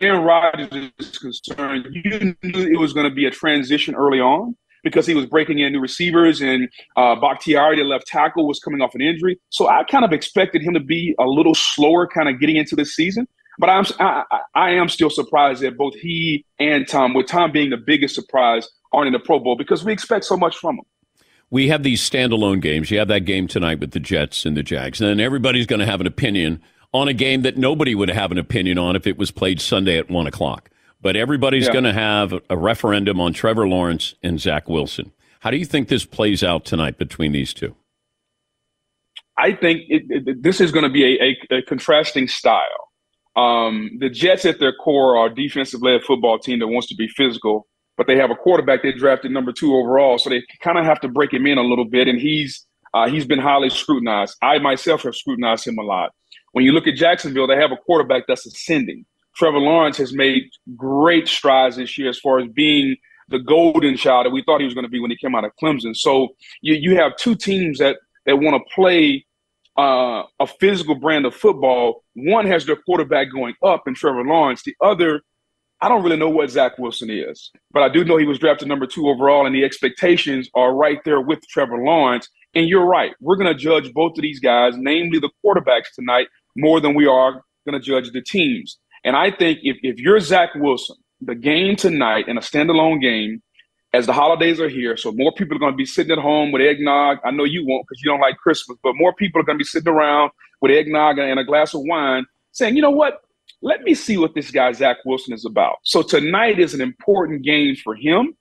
Aaron 0.01 0.23
Rodgers 0.23 0.91
is 0.99 1.19
concerned, 1.19 1.87
you 1.93 2.35
knew 2.43 2.63
it 2.67 2.79
was 2.79 2.93
going 2.93 3.09
to 3.09 3.15
be 3.15 3.27
a 3.27 3.31
transition 3.31 3.95
early 3.95 4.21
on 4.21 4.57
because 4.83 5.07
he 5.07 5.15
was 5.15 5.25
breaking 5.25 5.61
in 5.61 5.73
new 5.73 5.81
receivers 5.81 6.43
and 6.43 6.69
uh, 6.97 7.17
Bakhtiari, 7.17 7.77
the 7.77 7.85
left 7.85 8.07
tackle, 8.07 8.47
was 8.47 8.61
coming 8.61 8.83
off 8.83 8.95
an 8.95 9.01
injury. 9.01 9.41
So 9.49 9.69
I 9.69 9.83
kind 9.85 10.05
of 10.05 10.13
expected 10.13 10.63
him 10.63 10.75
to 10.75 10.81
be 10.81 11.15
a 11.19 11.25
little 11.25 11.55
slower, 11.55 12.07
kind 12.07 12.29
of 12.29 12.39
getting 12.39 12.57
into 12.57 12.77
the 12.77 12.85
season. 12.85 13.27
But 13.59 13.71
I'm 13.71 13.85
I, 14.01 14.25
I 14.55 14.71
am 14.71 14.89
still 14.89 15.11
surprised 15.11 15.63
that 15.63 15.77
both 15.77 15.95
he 15.95 16.45
and 16.59 16.87
Tom, 16.89 17.15
with 17.15 17.27
Tom 17.27 17.53
being 17.53 17.71
the 17.71 17.77
biggest 17.77 18.15
surprise, 18.15 18.69
aren't 18.93 19.07
in 19.07 19.13
the 19.13 19.19
Pro 19.19 19.39
Bowl 19.39 19.57
because 19.57 19.85
we 19.85 19.93
expect 19.93 20.25
so 20.25 20.37
much 20.37 20.57
from 20.57 20.77
him. 20.77 20.85
We 21.51 21.69
have 21.69 21.83
these 21.83 22.09
standalone 22.09 22.61
games. 22.61 22.91
You 22.91 22.99
have 22.99 23.09
that 23.09 23.21
game 23.21 23.47
tonight 23.47 23.79
with 23.79 23.93
the 23.93 24.01
Jets 24.01 24.45
and 24.45 24.57
the 24.57 24.63
Jags, 24.63 25.01
and 25.01 25.09
then 25.09 25.21
everybody's 25.21 25.67
going 25.67 25.81
to 25.81 25.87
have 25.87 26.01
an 26.01 26.07
opinion 26.07 26.61
on 26.93 27.09
a 27.09 27.13
game 27.13 27.43
that 27.43 27.57
nobody 27.57 27.95
would 27.95 28.09
have 28.09 28.33
an 28.33 28.39
opinion 28.39 28.79
on 28.79 28.97
if 28.97 29.07
it 29.07 29.19
was 29.19 29.31
played 29.31 29.61
Sunday 29.61 29.99
at 29.99 30.11
one 30.11 30.27
o'clock. 30.27 30.71
But 31.01 31.17
everybody's 31.17 31.67
yeah. 31.67 31.73
going 31.73 31.85
to 31.85 31.93
have 31.93 32.33
a 32.49 32.57
referendum 32.57 33.21
on 33.21 33.35
Trevor 33.35 33.69
Lawrence 33.69 34.15
and 34.23 34.41
Zach 34.41 34.69
Wilson. 34.69 35.13
How 35.41 35.51
do 35.51 35.59
you 35.59 35.67
think 35.67 35.89
this 35.89 36.07
plays 36.07 36.43
out 36.43 36.65
tonight 36.65 36.97
between 36.97 37.33
these 37.33 37.53
two? 37.53 37.77
I 39.37 39.53
think 39.53 39.83
it, 39.89 40.05
it, 40.09 40.43
this 40.43 40.61
is 40.61 40.73
going 40.73 40.85
to 40.85 40.89
be 40.89 41.05
a, 41.05 41.37
a, 41.51 41.59
a 41.59 41.63
contrasting 41.63 42.29
style. 42.29 42.84
Um, 43.37 43.91
the 43.99 44.09
Jets, 44.09 44.45
at 44.45 44.61
their 44.61 44.73
core, 44.73 45.17
are 45.17 45.27
a 45.27 45.35
defensive-led 45.35 46.03
football 46.05 46.39
team 46.39 46.61
that 46.61 46.69
wants 46.69 46.89
to 46.89 46.95
be 46.95 47.09
physical, 47.09 47.67
but 47.97 48.07
they 48.07 48.17
have 48.17 48.31
a 48.31 48.37
quarterback 48.37 48.83
they 48.83 48.93
drafted 48.93 49.33
number 49.33 49.53
two 49.53 49.75
overall, 49.75 50.19
so 50.19 50.31
they 50.31 50.43
kind 50.63 50.79
of 50.79 50.85
have 50.85 51.01
to 51.01 51.09
break 51.09 51.33
him 51.33 51.47
in 51.47 51.59
a 51.59 51.63
little 51.63 51.85
bit. 51.85 52.09
And 52.09 52.21
he's 52.21 52.67
uh, 52.93 53.09
he's 53.09 53.27
been 53.27 53.41
highly 53.41 53.71
scrutinized. 53.71 54.37
I 54.41 54.59
myself 54.59 55.03
have 55.03 55.17
scrutinized 55.17 55.67
him 55.67 55.79
a 55.79 55.83
lot. 55.83 56.13
When 56.53 56.65
you 56.65 56.71
look 56.71 56.87
at 56.87 56.95
Jacksonville, 56.95 57.49
they 57.49 57.57
have 57.57 57.73
a 57.73 57.77
quarterback 57.77 58.25
that's 58.29 58.47
ascending. 58.47 59.05
Trevor 59.35 59.59
Lawrence 59.59 59.97
has 59.97 60.13
made 60.13 60.45
great 60.77 61.27
strides 61.27 61.77
this 61.77 61.99
year 61.99 62.09
as 62.09 62.21
far 62.21 62.39
as 62.39 62.49
being 62.55 62.97
the 63.29 63.41
golden 63.41 63.97
child 63.97 64.27
that 64.27 64.31
we 64.31 64.45
thought 64.45 64.61
he 64.61 64.65
was 64.65 64.75
going 64.75 64.85
to 64.85 64.91
be 64.91 65.01
when 65.01 65.11
he 65.11 65.17
came 65.17 65.35
out 65.35 65.45
of 65.45 65.51
Clemson. 65.61 65.97
So 65.97 66.29
you, 66.61 66.75
you 66.75 66.97
have 66.97 67.17
two 67.17 67.35
teams 67.35 67.79
that, 67.79 67.97
that 68.27 68.37
want 68.37 68.63
to 68.63 68.75
play 68.75 69.27
uh, 69.77 70.23
a 70.39 70.47
physical 70.47 70.95
brand 70.95 71.27
of 71.27 71.35
football. 71.35 72.04
One 72.15 72.47
has 72.47 72.67
their 72.67 72.77
quarterback 72.77 73.29
going 73.33 73.55
up 73.63 73.83
in 73.87 73.95
Trevor 73.95 74.25
Lawrence. 74.25 74.63
The 74.63 74.75
other, 74.83 75.21
I 75.81 75.89
don't 75.89 76.03
really 76.03 76.17
know 76.17 76.31
what 76.31 76.51
Zach 76.51 76.79
Wilson 76.79 77.11
is, 77.11 77.51
but 77.73 77.83
I 77.83 77.89
do 77.89 78.05
know 78.05 78.17
he 78.17 78.27
was 78.27 78.39
drafted 78.39 78.69
number 78.69 78.87
two 78.87 79.09
overall, 79.09 79.47
and 79.47 79.55
the 79.55 79.65
expectations 79.65 80.49
are 80.55 80.75
right 80.75 80.99
there 81.05 81.21
with 81.21 81.47
Trevor 81.49 81.79
Lawrence. 81.79 82.29
And 82.55 82.69
you're 82.69 82.87
right. 82.87 83.13
We're 83.21 83.37
going 83.37 83.53
to 83.53 83.59
judge 83.59 83.93
both 83.93 84.13
of 84.17 84.23
these 84.23 84.39
guys, 84.39 84.75
namely 84.77 85.19
the 85.19 85.31
quarterbacks 85.45 85.93
tonight, 85.95 86.29
more 86.57 86.81
than 86.81 86.95
we 86.95 87.07
are 87.07 87.43
going 87.67 87.81
to 87.81 87.81
judge 87.81 88.13
the 88.13 88.23
teams. 88.23 88.79
And 89.03 89.17
I 89.17 89.31
think 89.31 89.59
if, 89.63 89.77
if 89.83 89.99
you're 89.99 90.21
Zach 90.21 90.51
Wilson, 90.55 90.97
the 91.21 91.35
game 91.35 91.75
tonight 91.75 92.29
in 92.29 92.39
a 92.39 92.41
standalone 92.41 93.01
game, 93.01 93.43
as 93.93 94.07
the 94.07 94.13
holidays 94.13 94.61
are 94.61 94.69
here, 94.69 94.97
so 94.97 95.13
more 95.13 95.33
people 95.33 95.57
are 95.57 95.61
going 95.61 95.73
to 95.73 95.77
be 95.77 95.87
sitting 95.87 96.11
at 96.11 96.19
home 96.19 96.51
with 96.51 96.63
eggnog. 96.63 97.19
I 97.25 97.31
know 97.31 97.45
you 97.45 97.65
won't 97.65 97.87
because 97.87 98.03
you 98.03 98.11
don't 98.11 98.21
like 98.21 98.37
Christmas, 98.39 98.77
but 98.83 98.95
more 98.97 99.15
people 99.15 99.41
are 99.41 99.45
going 99.45 99.57
to 99.57 99.63
be 99.63 99.67
sitting 99.67 99.93
around 99.93 100.33
with 100.65 100.73
eggnog 100.73 101.19
and 101.19 101.39
a 101.39 101.45
glass 101.45 101.75
of 101.75 101.83
wine 101.85 102.25
saying, 102.53 102.75
you 102.75 102.81
know 102.81 102.91
what? 102.91 103.21
Let 103.61 103.83
me 103.83 103.95
see 103.95 104.17
what 104.17 104.35
this 104.35 104.51
guy, 104.51 104.73
Zach 104.73 104.97
Wilson, 105.05 105.35
is 105.35 105.45
about. 105.45 105.77
So 105.83 106.01
tonight 106.01 106.59
is 106.59 106.73
an 106.73 106.81
important 106.81 107.45
game 107.45 107.77
for 107.77 107.95
him. 107.95 108.35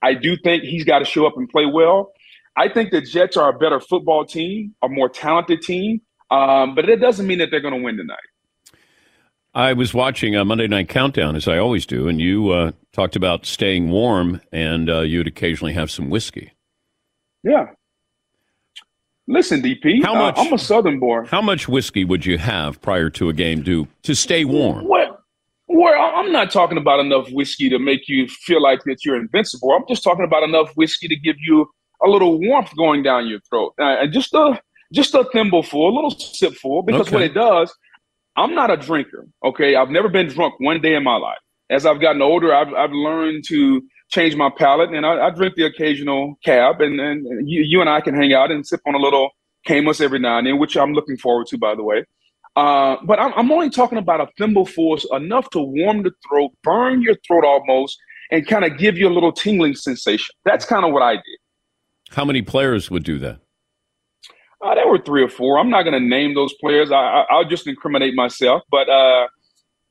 I 0.00 0.14
do 0.14 0.36
think 0.44 0.62
he's 0.62 0.84
got 0.84 1.00
to 1.00 1.04
show 1.04 1.26
up 1.26 1.36
and 1.36 1.48
play 1.48 1.66
well. 1.66 2.12
I 2.56 2.68
think 2.68 2.92
the 2.92 3.00
Jets 3.00 3.36
are 3.36 3.50
a 3.50 3.58
better 3.58 3.80
football 3.80 4.24
team, 4.24 4.76
a 4.80 4.88
more 4.88 5.08
talented 5.08 5.62
team. 5.62 6.00
Um, 6.30 6.76
but 6.76 6.88
it 6.88 7.00
doesn't 7.00 7.26
mean 7.26 7.38
that 7.38 7.50
they're 7.50 7.60
going 7.60 7.74
to 7.74 7.82
win 7.82 7.96
tonight. 7.96 8.18
I 9.52 9.72
was 9.72 9.92
watching 9.92 10.36
a 10.36 10.44
Monday 10.44 10.68
Night 10.68 10.88
Countdown, 10.88 11.34
as 11.34 11.48
I 11.48 11.58
always 11.58 11.84
do, 11.84 12.06
and 12.06 12.20
you 12.20 12.50
uh, 12.50 12.70
talked 12.92 13.16
about 13.16 13.44
staying 13.44 13.90
warm, 13.90 14.40
and 14.52 14.88
uh, 14.88 15.00
you'd 15.00 15.26
occasionally 15.26 15.72
have 15.72 15.90
some 15.90 16.10
whiskey. 16.10 16.52
Yeah. 17.42 17.66
Listen, 19.30 19.62
DP, 19.62 20.02
how 20.02 20.14
much, 20.14 20.36
uh, 20.36 20.40
I'm 20.40 20.52
a 20.52 20.58
Southern 20.58 20.98
boy. 20.98 21.24
How 21.26 21.40
much 21.40 21.68
whiskey 21.68 22.04
would 22.04 22.26
you 22.26 22.36
have 22.36 22.82
prior 22.82 23.08
to 23.10 23.28
a 23.28 23.32
game 23.32 23.62
to 23.62 23.86
to 24.02 24.14
stay 24.14 24.44
warm? 24.44 24.88
Well, 24.88 25.20
well, 25.68 25.94
I'm 26.16 26.32
not 26.32 26.50
talking 26.50 26.76
about 26.76 26.98
enough 26.98 27.30
whiskey 27.30 27.68
to 27.68 27.78
make 27.78 28.08
you 28.08 28.26
feel 28.26 28.60
like 28.60 28.82
that 28.86 29.04
you're 29.04 29.16
invincible. 29.16 29.70
I'm 29.70 29.84
just 29.88 30.02
talking 30.02 30.24
about 30.24 30.42
enough 30.42 30.72
whiskey 30.74 31.06
to 31.06 31.14
give 31.14 31.36
you 31.38 31.70
a 32.04 32.08
little 32.08 32.40
warmth 32.40 32.74
going 32.76 33.04
down 33.04 33.28
your 33.28 33.38
throat, 33.48 33.72
uh, 33.78 34.00
and 34.00 34.12
just 34.12 34.34
a 34.34 34.60
just 34.92 35.14
a 35.14 35.24
thimbleful, 35.32 35.88
a 35.88 35.94
little 35.94 36.10
sipful, 36.10 36.84
because 36.84 37.02
okay. 37.02 37.14
what 37.14 37.22
it 37.22 37.32
does, 37.32 37.72
I'm 38.36 38.56
not 38.56 38.72
a 38.72 38.76
drinker. 38.76 39.28
Okay, 39.44 39.76
I've 39.76 39.90
never 39.90 40.08
been 40.08 40.26
drunk 40.26 40.54
one 40.58 40.80
day 40.80 40.96
in 40.96 41.04
my 41.04 41.16
life. 41.16 41.38
As 41.70 41.86
I've 41.86 42.00
gotten 42.00 42.20
older, 42.20 42.52
I've, 42.52 42.74
I've 42.74 42.90
learned 42.90 43.44
to 43.46 43.80
change 44.10 44.36
my 44.36 44.50
palate, 44.50 44.90
and 44.90 45.06
I, 45.06 45.26
I 45.26 45.30
drink 45.30 45.54
the 45.54 45.64
occasional 45.64 46.36
cab, 46.44 46.80
and, 46.80 47.00
and 47.00 47.48
you, 47.48 47.62
you 47.62 47.80
and 47.80 47.88
I 47.88 48.00
can 48.00 48.14
hang 48.14 48.32
out 48.32 48.50
and 48.50 48.66
sip 48.66 48.80
on 48.86 48.94
a 48.94 48.98
little 48.98 49.30
Caymus 49.66 50.00
every 50.00 50.18
now 50.18 50.38
and 50.38 50.46
then, 50.46 50.58
which 50.58 50.76
I'm 50.76 50.92
looking 50.92 51.16
forward 51.16 51.46
to, 51.48 51.58
by 51.58 51.74
the 51.74 51.82
way. 51.82 52.04
Uh, 52.56 52.96
but 53.04 53.20
I'm, 53.20 53.32
I'm, 53.34 53.52
only 53.52 53.70
talking 53.70 53.98
about 53.98 54.20
a 54.20 54.26
thimble 54.36 54.66
thimbleful, 54.66 55.16
enough 55.16 55.50
to 55.50 55.60
warm 55.60 56.02
the 56.02 56.10
throat, 56.28 56.50
burn 56.64 57.00
your 57.00 57.14
throat 57.26 57.44
almost, 57.44 57.96
and 58.32 58.46
kind 58.46 58.64
of 58.64 58.76
give 58.76 58.98
you 58.98 59.08
a 59.08 59.14
little 59.14 59.32
tingling 59.32 59.76
sensation. 59.76 60.34
That's 60.44 60.64
kind 60.64 60.84
of 60.84 60.92
what 60.92 61.02
I 61.02 61.14
did. 61.14 61.38
How 62.10 62.24
many 62.24 62.42
players 62.42 62.90
would 62.90 63.04
do 63.04 63.18
that? 63.20 63.38
Uh, 64.62 64.74
there 64.74 64.88
were 64.88 64.98
three 64.98 65.22
or 65.22 65.28
four. 65.28 65.58
I'm 65.58 65.70
not 65.70 65.84
going 65.84 65.94
to 65.94 66.06
name 66.06 66.34
those 66.34 66.52
players. 66.60 66.90
I, 66.90 67.24
will 67.30 67.48
just 67.48 67.66
incriminate 67.66 68.14
myself. 68.14 68.62
But 68.70 68.88
uh, 68.88 69.28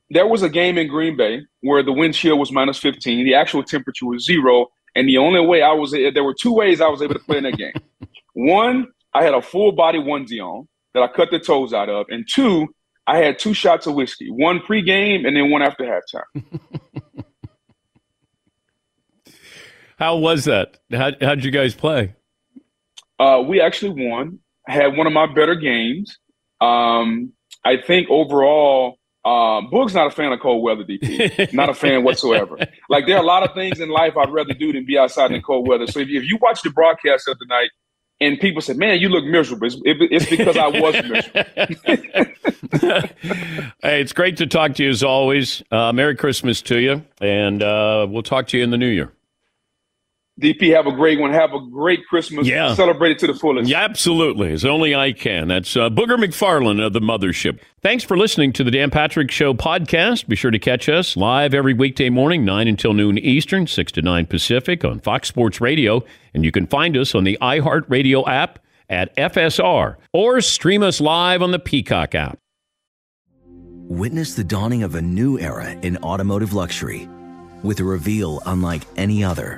there 0.10 0.28
was 0.28 0.42
a 0.42 0.50
game 0.50 0.78
in 0.78 0.88
Green 0.88 1.16
Bay 1.16 1.42
where 1.62 1.84
the 1.84 1.92
wind 1.92 2.14
chill 2.14 2.38
was 2.38 2.52
minus 2.52 2.78
15. 2.80 3.26
The 3.26 3.36
actual 3.36 3.64
temperature 3.64 4.06
was 4.06 4.26
zero. 4.26 4.68
And 4.96 5.08
the 5.08 5.18
only 5.18 5.40
way 5.40 5.62
I 5.62 5.72
was, 5.72 5.92
there 5.92 6.24
were 6.24 6.34
two 6.34 6.54
ways 6.54 6.82
I 6.82 6.88
was 6.88 7.02
able 7.02 7.14
to 7.14 7.20
play 7.20 7.38
in 7.38 7.44
that 7.44 7.58
game. 7.58 7.74
one, 8.34 8.88
I 9.14 9.24
had 9.24 9.34
a 9.34 9.42
full 9.42 9.72
body 9.72 10.00
onesie 10.00 10.40
on 10.40 10.68
that 10.94 11.04
I 11.04 11.08
cut 11.08 11.30
the 11.32 11.40
toes 11.40 11.74
out 11.74 11.90
of. 11.90 12.08
And 12.10 12.28
two, 12.28 12.68
I 13.06 13.18
had 13.18 13.40
two 13.40 13.54
shots 13.54 13.88
of 13.88 13.96
whiskey, 13.96 14.30
one 14.30 14.60
pregame 14.60 15.28
and 15.28 15.36
then 15.36 15.52
one 15.52 15.62
after 15.62 15.84
halftime. 15.84 16.60
How 19.98 20.16
was 20.16 20.46
that? 20.46 20.78
How, 20.92 21.12
how'd 21.20 21.44
you 21.44 21.52
guys 21.52 21.76
play? 21.76 22.16
Uh, 23.20 23.44
we 23.46 23.60
actually 23.60 24.08
won 24.08 24.40
had 24.66 24.96
one 24.96 25.08
of 25.08 25.14
my 25.14 25.26
better 25.26 25.56
games. 25.56 26.18
Um, 26.62 27.34
I 27.66 27.78
think 27.78 28.10
overall, 28.10 28.99
uh, 29.26 29.62
Boog's 29.62 29.94
not 29.94 30.08
a 30.08 30.12
fan 30.12 30.32
of 30.32 30.40
cold 30.40 30.64
weather, 30.64 30.84
DP. 30.84 31.54
not 31.54 31.70
a 31.70 31.74
fan 31.74 32.04
whatsoever. 32.04 32.58
Like 32.90 33.06
there 33.06 33.18
are 33.18 33.24
a 33.24 33.26
lot 33.26 33.44
of 33.44 33.54
things 33.54 33.80
in 33.80 33.90
life 33.90 34.16
I'd 34.18 34.32
rather 34.32 34.54
do 34.54 34.72
than 34.72 34.86
be 34.86 34.98
outside 34.98 35.28
in 35.28 35.34
the 35.34 35.42
cold 35.42 35.68
weather. 35.68 35.88
So 35.88 36.00
if 36.00 36.08
you, 36.08 36.20
if 36.20 36.26
you 36.26 36.38
watch 36.42 36.62
the 36.62 36.70
broadcast 36.70 37.28
of 37.28 37.38
the 37.38 37.46
night 37.48 37.70
and 38.22 38.40
people 38.40 38.62
say, 38.62 38.74
"Man, 38.74 39.00
you 39.00 39.10
look 39.10 39.26
miserable," 39.26 39.68
it's, 39.68 39.78
it's 39.86 40.30
because 40.30 40.58
I 40.58 40.68
was 40.68 40.96
miserable. 40.96 41.44
hey, 43.82 44.02
it's 44.02 44.14
great 44.14 44.38
to 44.38 44.48
talk 44.48 44.76
to 44.76 44.84
you 44.84 44.90
as 44.90 45.04
always. 45.04 45.64
Uh, 45.72 45.92
Merry 45.94 46.16
Christmas 46.16 46.62
to 46.64 46.80
you, 46.80 47.06
and 47.22 47.62
uh, 47.62 48.08
we'll 48.10 48.24
talk 48.24 48.48
to 48.48 48.58
you 48.58 48.64
in 48.64 48.72
the 48.72 48.78
new 48.78 48.88
year. 48.90 49.12
DP, 50.40 50.74
have 50.76 50.88
a 50.88 50.92
great 50.92 51.20
one. 51.20 51.34
Have 51.34 51.54
a 51.54 51.60
great 51.60 52.06
Christmas. 52.08 52.48
Yeah. 52.48 52.74
Celebrate 52.74 53.12
it 53.12 53.20
to 53.20 53.28
the 53.28 53.34
fullest. 53.34 53.70
Yeah, 53.70 53.84
absolutely. 53.84 54.52
As 54.54 54.66
only 54.66 54.96
I 54.96 55.12
can. 55.12 55.50
That's 55.50 55.76
uh, 55.76 55.90
Booger 55.90 56.18
McFarland 56.18 56.86
of 56.86 56.94
the 56.94 57.02
Mothership. 57.02 57.60
Thanks 57.82 58.04
for 58.04 58.18
listening 58.18 58.54
to 58.54 58.64
the 58.64 58.72
Dan 58.72 58.90
Patrick 58.90 59.32
Show 59.32 59.54
podcast. 59.54 60.28
Be 60.28 60.36
sure 60.36 60.52
to 60.52 60.60
catch 60.60 60.88
us 60.88 61.18
live 61.18 61.54
every 61.54 61.74
weekday 61.74 62.10
morning, 62.10 62.46
9 62.46 62.68
until 62.68 62.94
noon 62.94 63.18
Eastern, 63.18 63.68
6 63.68 63.92
to 63.94 64.02
9 64.02 64.26
Pacific 64.26 64.86
on 64.86 65.00
Fox 65.00 65.28
Sports 65.28 65.60
Radio. 65.60 66.04
And 66.34 66.46
you 66.46 66.52
can 66.52 66.68
find 66.68 66.96
us 66.96 67.14
on 67.14 67.24
the 67.26 67.38
iHeartRadio 67.42 68.28
app 68.28 68.60
at 68.90 69.16
FSR 69.16 69.98
or 70.14 70.42
stream 70.42 70.84
us 70.84 71.02
live 71.02 71.42
on 71.42 71.52
the 71.52 71.60
Peacock 71.60 72.16
app. 72.16 72.40
Witness 73.90 74.36
the 74.36 74.44
dawning 74.44 74.84
of 74.84 74.96
a 74.96 75.02
new 75.02 75.40
era 75.40 75.72
in 75.82 75.98
automotive 75.98 76.54
luxury 76.54 77.10
with 77.64 77.80
a 77.80 77.84
reveal 77.84 78.42
unlike 78.46 78.84
any 78.96 79.24
other 79.24 79.58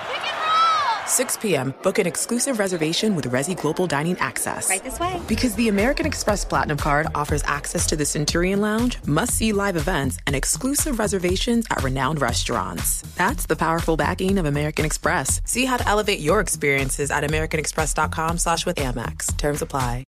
6 1.11 1.37
p.m., 1.37 1.73
book 1.83 1.99
an 1.99 2.07
exclusive 2.07 2.57
reservation 2.57 3.15
with 3.15 3.25
Resy 3.25 3.59
Global 3.59 3.85
Dining 3.85 4.17
Access. 4.19 4.69
Right 4.69 4.83
this 4.83 4.99
way. 4.99 5.21
Because 5.27 5.53
the 5.55 5.67
American 5.67 6.05
Express 6.05 6.45
Platinum 6.45 6.77
Card 6.77 7.07
offers 7.13 7.43
access 7.45 7.85
to 7.87 7.95
the 7.95 8.05
Centurion 8.05 8.61
Lounge, 8.61 8.97
must 9.05 9.33
see 9.33 9.51
live 9.51 9.75
events, 9.75 10.17
and 10.25 10.35
exclusive 10.35 10.99
reservations 10.99 11.65
at 11.69 11.83
renowned 11.83 12.21
restaurants. 12.21 13.01
That's 13.15 13.45
the 13.45 13.55
powerful 13.55 13.97
backing 13.97 14.37
of 14.37 14.45
American 14.45 14.85
Express. 14.85 15.41
See 15.45 15.65
how 15.65 15.77
to 15.77 15.87
elevate 15.87 16.19
your 16.19 16.39
experiences 16.39 17.11
at 17.11 17.23
AmericanExpress.com 17.23 18.37
slash 18.37 18.65
with 18.65 18.77
Amex. 18.77 19.35
Terms 19.37 19.61
apply. 19.61 20.05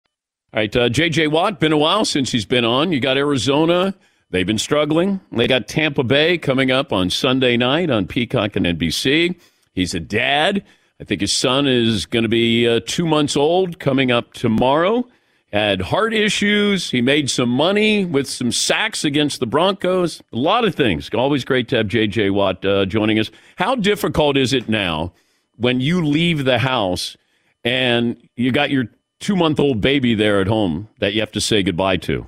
All 0.54 0.60
right, 0.60 0.76
uh, 0.76 0.90
J.J. 0.90 1.28
Watt, 1.28 1.60
been 1.60 1.72
a 1.72 1.78
while 1.78 2.06
since 2.06 2.32
he's 2.32 2.46
been 2.46 2.66
on. 2.66 2.92
You 2.92 3.00
got 3.00 3.18
Arizona. 3.18 3.96
They've 4.30 4.46
been 4.46 4.60
struggling. 4.60 5.20
They 5.32 5.48
got 5.48 5.68
Tampa 5.68 6.04
Bay 6.04 6.38
coming 6.38 6.72
up 6.72 6.94
on 6.94 7.10
Sunday 7.10 7.58
night 7.58 7.90
on 7.90 8.06
Peacock 8.06 8.56
and 8.56 8.66
NBC. 8.66 9.40
He's 9.74 9.94
a 9.94 10.00
dad. 10.00 10.64
I 11.02 11.04
think 11.04 11.22
his 11.22 11.34
son 11.34 11.68
is 11.68 12.06
going 12.06 12.24
to 12.24 12.30
be 12.30 12.68
uh, 12.68 12.80
two 12.86 13.08
months 13.08 13.36
old 13.36 13.80
coming 13.80 14.12
up 14.12 14.34
tomorrow. 14.34 15.08
Had 15.52 15.82
heart 15.82 16.14
issues. 16.14 16.92
He 16.92 17.02
made 17.02 17.30
some 17.30 17.50
money 17.50 18.06
with 18.06 18.30
some 18.30 18.52
sacks 18.52 19.04
against 19.04 19.40
the 19.40 19.48
Broncos. 19.48 20.22
A 20.32 20.38
lot 20.38 20.64
of 20.64 20.76
things. 20.76 21.10
Always 21.12 21.44
great 21.44 21.68
to 21.70 21.78
have 21.78 21.88
J.J. 21.88 22.30
Watt 22.30 22.64
uh, 22.64 22.86
joining 22.86 23.18
us. 23.18 23.32
How 23.58 23.76
difficult 23.76 24.38
is 24.38 24.54
it 24.54 24.70
now 24.70 25.12
when 25.58 25.82
you 25.82 26.06
leave 26.06 26.46
the 26.46 26.60
house 26.60 27.18
and 27.66 28.16
you 28.36 28.52
got 28.52 28.70
your 28.70 28.86
two 29.20 29.36
month 29.36 29.60
old 29.60 29.82
baby 29.82 30.14
there 30.14 30.40
at 30.40 30.48
home 30.48 30.88
that 31.00 31.14
you 31.14 31.20
have 31.20 31.32
to 31.32 31.42
say 31.42 31.64
goodbye 31.64 31.98
to? 31.98 32.28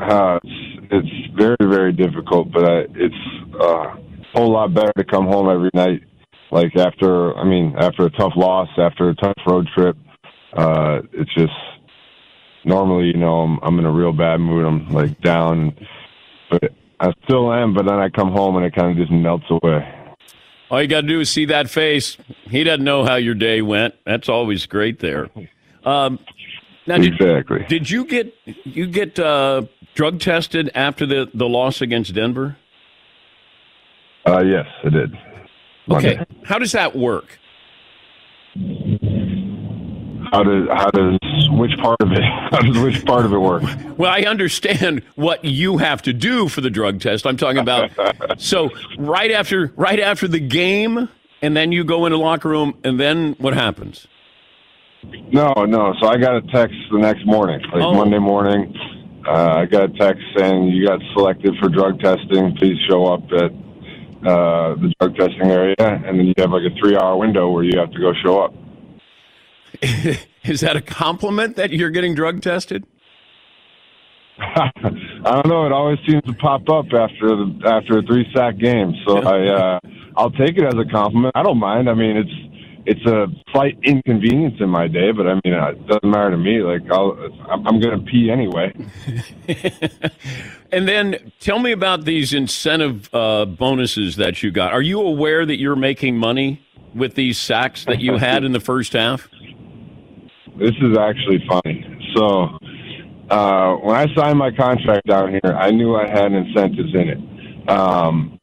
Uh, 0.00 0.38
it's, 0.44 0.86
it's 0.92 1.34
very, 1.36 1.56
very 1.60 1.92
difficult, 1.92 2.52
but 2.52 2.64
uh, 2.64 2.84
it's 2.94 3.14
uh, 3.60 3.66
a 3.66 3.96
whole 4.32 4.52
lot 4.52 4.72
better 4.72 4.92
to 4.96 5.04
come 5.04 5.26
home 5.26 5.50
every 5.50 5.70
night 5.74 6.02
like 6.52 6.76
after 6.76 7.36
I 7.36 7.44
mean 7.44 7.74
after 7.76 8.04
a 8.04 8.10
tough 8.10 8.34
loss, 8.36 8.68
after 8.76 9.08
a 9.08 9.14
tough 9.16 9.38
road 9.46 9.68
trip, 9.74 9.96
uh, 10.52 11.00
it's 11.12 11.34
just 11.34 11.52
normally 12.64 13.06
you 13.06 13.16
know 13.16 13.40
I'm 13.40 13.58
I'm 13.62 13.78
in 13.78 13.86
a 13.86 13.90
real 13.90 14.12
bad 14.12 14.38
mood. 14.38 14.64
I'm 14.64 14.88
like 14.90 15.20
down, 15.22 15.74
but 16.50 16.72
I 17.00 17.12
still 17.24 17.52
am. 17.52 17.74
But 17.74 17.86
then 17.86 17.98
I 17.98 18.10
come 18.10 18.30
home 18.30 18.56
and 18.56 18.66
it 18.66 18.74
kind 18.74 18.92
of 18.92 18.96
just 18.98 19.10
melts 19.10 19.46
away. 19.50 19.98
All 20.70 20.80
you 20.80 20.88
got 20.88 21.02
to 21.02 21.06
do 21.06 21.20
is 21.20 21.30
see 21.30 21.46
that 21.46 21.68
face. 21.68 22.16
He 22.44 22.64
doesn't 22.64 22.84
know 22.84 23.04
how 23.04 23.16
your 23.16 23.34
day 23.34 23.60
went. 23.60 23.94
That's 24.04 24.28
always 24.28 24.64
great 24.64 25.00
there. 25.00 25.28
Um, 25.84 26.18
now, 26.86 26.96
did, 26.98 27.14
exactly. 27.14 27.64
Did 27.68 27.90
you 27.90 28.04
get 28.04 28.34
you 28.44 28.86
get 28.86 29.18
uh, 29.18 29.62
drug 29.94 30.20
tested 30.20 30.70
after 30.74 31.06
the 31.06 31.30
the 31.32 31.48
loss 31.48 31.80
against 31.80 32.14
Denver? 32.14 32.58
Uh, 34.26 34.42
yes, 34.42 34.66
I 34.84 34.88
did. 34.90 35.18
Okay, 35.90 36.24
how 36.44 36.58
does 36.58 36.72
that 36.72 36.94
work? 36.96 37.38
How 40.32 40.42
does 40.42 40.66
how 40.72 40.90
does 40.90 41.18
which 41.50 41.76
part 41.78 42.00
of 42.00 42.10
it 42.12 42.22
how 42.50 42.60
does 42.60 42.78
which 42.78 43.04
part 43.04 43.24
of 43.26 43.32
it 43.32 43.38
work? 43.38 43.62
Well, 43.98 44.10
I 44.10 44.22
understand 44.22 45.02
what 45.14 45.44
you 45.44 45.78
have 45.78 46.00
to 46.02 46.12
do 46.12 46.48
for 46.48 46.60
the 46.60 46.70
drug 46.70 47.00
test. 47.00 47.26
I'm 47.26 47.36
talking 47.36 47.58
about 47.58 47.90
so 48.40 48.70
right 48.98 49.30
after 49.30 49.72
right 49.76 50.00
after 50.00 50.28
the 50.28 50.40
game, 50.40 51.08
and 51.42 51.56
then 51.56 51.72
you 51.72 51.84
go 51.84 52.06
into 52.06 52.16
locker 52.18 52.48
room, 52.48 52.78
and 52.84 52.98
then 52.98 53.34
what 53.38 53.52
happens? 53.54 54.06
No, 55.32 55.52
no. 55.66 55.94
So 56.00 56.06
I 56.06 56.16
got 56.16 56.36
a 56.36 56.42
text 56.42 56.76
the 56.90 56.98
next 56.98 57.26
morning, 57.26 57.60
like 57.72 57.82
Oh. 57.82 57.92
Monday 57.94 58.18
morning. 58.18 58.74
Uh, 59.26 59.56
I 59.58 59.66
got 59.66 59.84
a 59.84 59.88
text 59.98 60.22
saying 60.36 60.68
you 60.68 60.86
got 60.86 61.00
selected 61.12 61.54
for 61.60 61.68
drug 61.68 62.00
testing. 62.00 62.56
Please 62.56 62.78
show 62.88 63.04
up 63.06 63.22
at 63.32 63.52
uh, 64.24 64.74
the 64.74 64.94
drug 65.00 65.16
testing 65.16 65.50
area, 65.50 65.74
and 65.78 66.18
then 66.18 66.26
you 66.26 66.34
have 66.38 66.50
like 66.50 66.62
a 66.62 66.74
three-hour 66.80 67.16
window 67.16 67.50
where 67.50 67.64
you 67.64 67.78
have 67.78 67.90
to 67.92 67.98
go 67.98 68.12
show 68.24 68.40
up. 68.40 68.54
Is 70.44 70.60
that 70.60 70.76
a 70.76 70.80
compliment 70.80 71.56
that 71.56 71.70
you're 71.70 71.90
getting 71.90 72.14
drug 72.14 72.42
tested? 72.42 72.84
I 74.38 74.70
don't 75.24 75.48
know. 75.48 75.66
It 75.66 75.72
always 75.72 75.98
seems 76.08 76.22
to 76.24 76.32
pop 76.34 76.68
up 76.68 76.86
after 76.86 77.28
the, 77.36 77.60
after 77.66 77.98
a 77.98 78.02
three 78.02 78.26
sack 78.34 78.58
game. 78.58 78.94
So 79.06 79.18
I 79.18 79.46
uh, 79.48 79.80
I'll 80.16 80.30
take 80.30 80.56
it 80.56 80.64
as 80.64 80.74
a 80.74 80.90
compliment. 80.90 81.32
I 81.34 81.42
don't 81.42 81.58
mind. 81.58 81.88
I 81.88 81.94
mean, 81.94 82.16
it's 82.16 82.51
it's 82.84 83.04
a 83.06 83.26
slight 83.52 83.78
inconvenience 83.82 84.56
in 84.60 84.68
my 84.68 84.88
day, 84.88 85.12
but 85.12 85.26
I 85.26 85.34
mean, 85.34 85.54
it 85.54 85.86
doesn't 85.86 86.10
matter 86.10 86.30
to 86.32 86.36
me. 86.36 86.62
Like 86.62 86.82
I'll 86.90 87.16
I'm, 87.48 87.66
I'm 87.66 87.80
going 87.80 87.98
to 87.98 88.04
pee 88.10 88.30
anyway. 88.30 88.72
And 90.72 90.88
then 90.88 91.32
tell 91.38 91.58
me 91.58 91.70
about 91.70 92.06
these 92.06 92.32
incentive 92.32 93.14
uh, 93.14 93.44
bonuses 93.44 94.16
that 94.16 94.42
you 94.42 94.50
got. 94.50 94.72
Are 94.72 94.80
you 94.80 95.02
aware 95.02 95.44
that 95.44 95.58
you're 95.58 95.76
making 95.76 96.16
money 96.16 96.62
with 96.94 97.14
these 97.14 97.36
sacks 97.36 97.84
that 97.84 98.00
you 98.00 98.16
had 98.16 98.42
in 98.42 98.52
the 98.52 98.60
first 98.60 98.94
half? 98.94 99.28
This 100.58 100.72
is 100.80 100.96
actually 100.96 101.44
funny. 101.46 101.84
So 102.16 102.58
uh, 103.28 103.74
when 103.76 103.96
I 103.96 104.06
signed 104.14 104.38
my 104.38 104.50
contract 104.50 105.06
down 105.06 105.32
here, 105.32 105.54
I 105.54 105.70
knew 105.70 105.94
I 105.94 106.08
had 106.08 106.32
incentives 106.32 106.94
in 106.94 107.08
it. 107.10 107.68
Um, 107.68 108.40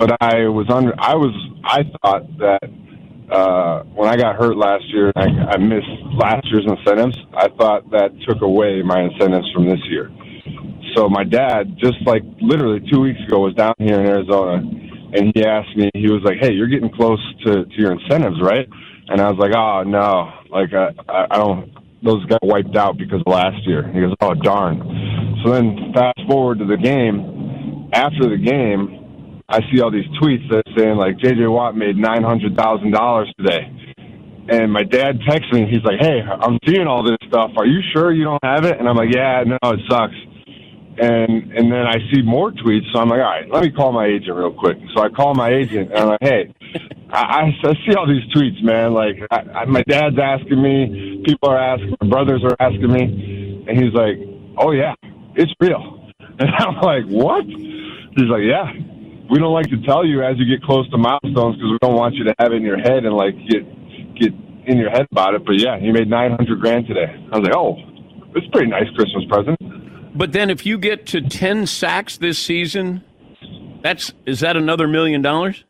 but 0.00 0.16
I 0.20 0.48
was 0.48 0.66
under. 0.68 0.94
I 0.98 1.14
was. 1.14 1.32
I 1.62 1.84
thought 2.02 2.38
that 2.38 2.62
uh, 3.32 3.82
when 3.94 4.08
I 4.08 4.16
got 4.16 4.36
hurt 4.36 4.56
last 4.56 4.84
year, 4.92 5.10
I, 5.16 5.24
I 5.24 5.56
missed 5.56 5.88
last 6.14 6.46
year's 6.52 6.66
incentives. 6.66 7.16
I 7.34 7.48
thought 7.56 7.90
that 7.90 8.10
took 8.28 8.42
away 8.42 8.82
my 8.82 9.02
incentives 9.02 9.50
from 9.54 9.68
this 9.68 9.80
year. 9.88 10.10
So 10.94 11.08
my 11.08 11.24
dad, 11.24 11.76
just 11.78 11.96
like 12.04 12.22
literally 12.40 12.80
two 12.92 13.00
weeks 13.00 13.20
ago, 13.26 13.40
was 13.40 13.54
down 13.54 13.74
here 13.78 13.98
in 13.98 14.06
Arizona, 14.06 14.56
and 14.56 15.32
he 15.34 15.44
asked 15.44 15.74
me. 15.76 15.90
He 15.94 16.10
was 16.10 16.20
like, 16.24 16.36
"Hey, 16.40 16.52
you're 16.52 16.68
getting 16.68 16.90
close 16.90 17.20
to 17.46 17.64
to 17.64 17.76
your 17.76 17.92
incentives, 17.92 18.36
right?" 18.42 18.68
And 19.08 19.20
I 19.20 19.30
was 19.30 19.38
like, 19.38 19.52
"Oh 19.56 19.82
no, 19.82 20.32
like 20.50 20.72
I 20.74 21.26
I 21.30 21.38
don't." 21.38 21.72
Those 22.04 22.24
got 22.26 22.40
wiped 22.42 22.76
out 22.76 22.98
because 22.98 23.22
last 23.26 23.66
year. 23.66 23.88
He 23.92 24.00
goes, 24.00 24.14
"Oh 24.20 24.34
darn." 24.34 25.40
So 25.44 25.52
then 25.52 25.92
fast 25.94 26.20
forward 26.28 26.58
to 26.58 26.66
the 26.66 26.76
game. 26.76 27.88
After 27.94 28.28
the 28.28 28.36
game, 28.36 29.01
I 29.52 29.60
see 29.70 29.80
all 29.82 29.90
these 29.90 30.08
tweets 30.20 30.48
that 30.50 30.62
saying 30.76 30.96
like 30.96 31.18
JJ 31.18 31.50
Watt 31.52 31.76
made 31.76 31.96
nine 31.96 32.22
hundred 32.22 32.56
thousand 32.56 32.90
dollars 32.92 33.32
today, 33.38 33.70
And 34.48 34.72
my 34.72 34.82
dad 34.82 35.20
texts 35.28 35.52
me. 35.52 35.62
and 35.62 35.70
He's 35.70 35.84
like, 35.84 36.00
"Hey, 36.00 36.20
I'm 36.22 36.58
seeing 36.66 36.86
all 36.86 37.02
this 37.04 37.18
stuff. 37.28 37.50
Are 37.56 37.66
you 37.66 37.80
sure 37.92 38.12
you 38.12 38.24
don't 38.24 38.42
have 38.42 38.64
it?" 38.64 38.78
And 38.78 38.88
I'm 38.88 38.96
like, 38.96 39.12
"Yeah, 39.14 39.44
no, 39.46 39.58
it 39.70 39.80
sucks." 39.88 40.14
And 40.98 41.52
and 41.52 41.72
then 41.72 41.86
I 41.86 41.96
see 42.12 42.22
more 42.22 42.50
tweets, 42.50 42.90
so 42.92 42.98
I'm 43.00 43.08
like, 43.08 43.20
"All 43.20 43.24
right, 43.36 43.50
let 43.50 43.62
me 43.62 43.70
call 43.70 43.92
my 43.92 44.06
agent 44.06 44.36
real 44.36 44.52
quick." 44.52 44.78
So 44.94 45.02
I 45.02 45.08
call 45.08 45.34
my 45.34 45.50
agent, 45.50 45.90
and 45.90 45.98
I'm 45.98 46.08
like, 46.08 46.22
"Hey, 46.22 46.52
I, 47.10 47.52
I 47.62 47.74
see 47.86 47.94
all 47.94 48.06
these 48.06 48.24
tweets, 48.34 48.62
man. 48.62 48.92
Like, 48.92 49.16
I, 49.30 49.38
I, 49.60 49.64
my 49.66 49.82
dad's 49.88 50.18
asking 50.18 50.60
me, 50.62 51.22
people 51.24 51.48
are 51.48 51.58
asking, 51.58 51.94
my 52.02 52.08
brothers 52.08 52.42
are 52.44 52.56
asking 52.60 52.92
me, 52.92 53.64
and 53.68 53.78
he's 53.82 53.92
like, 53.94 54.16
"Oh 54.58 54.72
yeah, 54.72 54.94
it's 55.34 55.52
real." 55.60 55.98
And 56.38 56.48
I'm 56.58 56.76
like, 56.80 57.04
"What?" 57.06 57.44
He's 57.46 58.28
like, 58.28 58.42
"Yeah." 58.44 58.70
We 59.32 59.38
don't 59.38 59.54
like 59.54 59.70
to 59.70 59.80
tell 59.86 60.04
you 60.04 60.22
as 60.22 60.36
you 60.36 60.44
get 60.44 60.62
close 60.62 60.86
to 60.90 60.98
milestones 60.98 61.56
because 61.56 61.70
we 61.72 61.78
don't 61.80 61.96
want 61.96 62.16
you 62.16 62.24
to 62.24 62.34
have 62.38 62.52
it 62.52 62.56
in 62.56 62.62
your 62.62 62.76
head 62.76 63.06
and 63.06 63.14
like 63.16 63.34
get 63.48 63.64
get 64.14 64.30
in 64.66 64.76
your 64.76 64.90
head 64.90 65.06
about 65.10 65.32
it. 65.32 65.46
But 65.46 65.58
yeah, 65.58 65.78
he 65.78 65.90
made 65.90 66.06
nine 66.06 66.32
hundred 66.32 66.60
grand 66.60 66.86
today. 66.86 67.06
I 67.32 67.38
was 67.38 67.48
like, 67.48 67.56
oh, 67.56 67.78
it's 68.36 68.46
a 68.46 68.50
pretty 68.50 68.68
nice 68.68 68.90
Christmas 68.94 69.24
present. 69.30 69.58
But 70.14 70.32
then, 70.32 70.50
if 70.50 70.66
you 70.66 70.76
get 70.76 71.06
to 71.06 71.22
ten 71.22 71.66
sacks 71.66 72.18
this 72.18 72.38
season, 72.38 73.04
that's 73.82 74.12
is 74.26 74.40
that 74.40 74.54
another 74.54 74.86
million 74.86 75.22
dollars? 75.22 75.64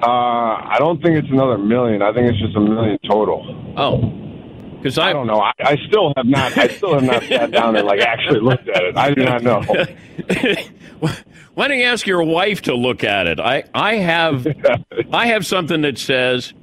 Uh, 0.00 0.06
I 0.06 0.76
don't 0.78 1.02
think 1.02 1.16
it's 1.16 1.28
another 1.32 1.58
million. 1.58 2.02
I 2.02 2.12
think 2.12 2.30
it's 2.30 2.38
just 2.38 2.54
a 2.54 2.60
million 2.60 3.00
total. 3.08 3.74
Oh, 3.76 3.98
because 4.76 4.96
I, 4.96 5.10
I, 5.10 5.12
don't 5.12 5.26
know. 5.26 5.40
I, 5.40 5.52
I 5.58 5.76
still 5.88 6.12
have 6.16 6.26
not. 6.26 6.56
I 6.56 6.68
still 6.68 6.94
have 6.94 7.02
not 7.02 7.24
sat 7.24 7.50
down 7.50 7.74
and 7.74 7.84
like 7.84 7.98
actually 7.98 8.38
looked 8.38 8.68
at 8.68 8.84
it. 8.84 8.96
I 8.96 9.12
do 9.12 9.24
not 9.24 9.42
know. 9.42 9.64
Why 11.60 11.68
don't 11.68 11.78
you 11.78 11.84
ask 11.84 12.06
your 12.06 12.22
wife 12.22 12.62
to 12.62 12.74
look 12.74 13.04
at 13.04 13.26
it? 13.26 13.38
I, 13.38 13.64
I 13.74 13.96
have 13.96 14.46
I 15.12 15.26
have 15.26 15.44
something 15.44 15.82
that 15.82 15.98
says 15.98 16.54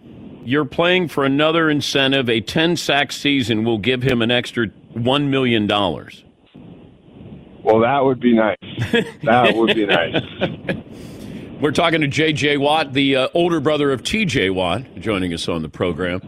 you're 0.43 0.65
playing 0.65 1.09
for 1.09 1.23
another 1.23 1.69
incentive. 1.69 2.27
A 2.27 2.41
ten 2.41 2.75
sack 2.75 3.11
season 3.11 3.63
will 3.63 3.77
give 3.77 4.01
him 4.01 4.23
an 4.23 4.31
extra 4.31 4.69
one 4.93 5.29
million 5.29 5.67
dollars. 5.67 6.23
Well, 7.61 7.81
that 7.81 8.05
would 8.05 8.19
be 8.19 8.33
nice. 8.33 8.57
That 9.21 9.53
would 9.53 9.75
be 9.75 9.85
nice. 9.85 10.23
We're 11.61 11.73
talking 11.73 12.01
to 12.01 12.07
J.J. 12.07 12.57
Watt, 12.57 12.93
the 12.93 13.17
uh, 13.17 13.27
older 13.35 13.59
brother 13.59 13.91
of 13.91 14.03
T.J. 14.03 14.49
Watt, 14.49 14.95
joining 14.99 15.31
us 15.31 15.47
on 15.47 15.61
the 15.61 15.69
program. 15.69 16.21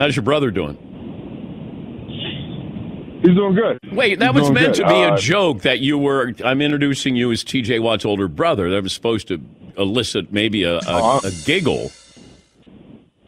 How's 0.00 0.16
your 0.16 0.24
brother 0.24 0.50
doing? 0.50 0.87
He's 3.20 3.34
doing 3.34 3.54
good. 3.54 3.78
Wait, 3.92 4.18
that 4.20 4.32
He's 4.34 4.42
was 4.42 4.50
meant 4.50 4.76
good. 4.76 4.82
to 4.84 4.88
be 4.88 5.04
uh, 5.04 5.14
a 5.14 5.18
joke 5.18 5.62
that 5.62 5.80
you 5.80 5.98
were. 5.98 6.32
I'm 6.44 6.60
introducing 6.62 7.16
you 7.16 7.30
as 7.32 7.42
T.J. 7.44 7.78
Watt's 7.80 8.04
older 8.04 8.28
brother. 8.28 8.70
That 8.70 8.82
was 8.82 8.92
supposed 8.92 9.28
to 9.28 9.40
elicit 9.76 10.32
maybe 10.32 10.62
a, 10.64 10.76
a, 10.78 10.82
Oh, 10.86 11.20
a 11.24 11.30
giggle. 11.44 11.90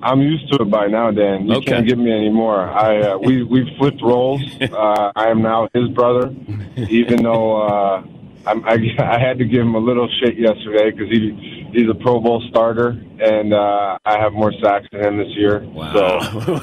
I'm 0.02 0.22
used 0.22 0.50
to 0.52 0.62
it 0.62 0.70
by 0.70 0.86
now, 0.86 1.10
Dan. 1.10 1.46
You 1.46 1.56
Okay. 1.56 1.72
can't 1.72 1.86
give 1.86 1.98
me 1.98 2.10
any 2.10 2.30
more. 2.30 2.58
I 2.60 3.00
uh, 3.02 3.18
we 3.18 3.42
we 3.42 3.70
flipped 3.78 4.00
roles. 4.02 4.40
Uh, 4.62 5.12
I 5.14 5.28
am 5.28 5.42
now 5.42 5.68
his 5.74 5.88
brother, 5.90 6.34
even 6.76 7.22
though 7.22 7.60
uh, 7.66 8.02
I'm, 8.46 8.64
I 8.64 8.78
I 8.98 9.18
had 9.18 9.36
to 9.38 9.44
give 9.44 9.60
him 9.60 9.74
a 9.74 9.78
little 9.78 10.08
shit 10.20 10.38
yesterday 10.38 10.90
because 10.90 11.10
he 11.10 11.68
he's 11.74 11.86
a 11.90 11.94
Pro 11.94 12.18
Bowl 12.18 12.42
starter 12.48 12.98
and 13.20 13.52
uh, 13.52 13.98
I 14.06 14.18
have 14.18 14.32
more 14.32 14.54
sacks 14.62 14.86
than 14.90 15.04
him 15.04 15.18
this 15.18 15.36
year. 15.36 15.60
Wow. 15.68 15.92
So 15.92 15.98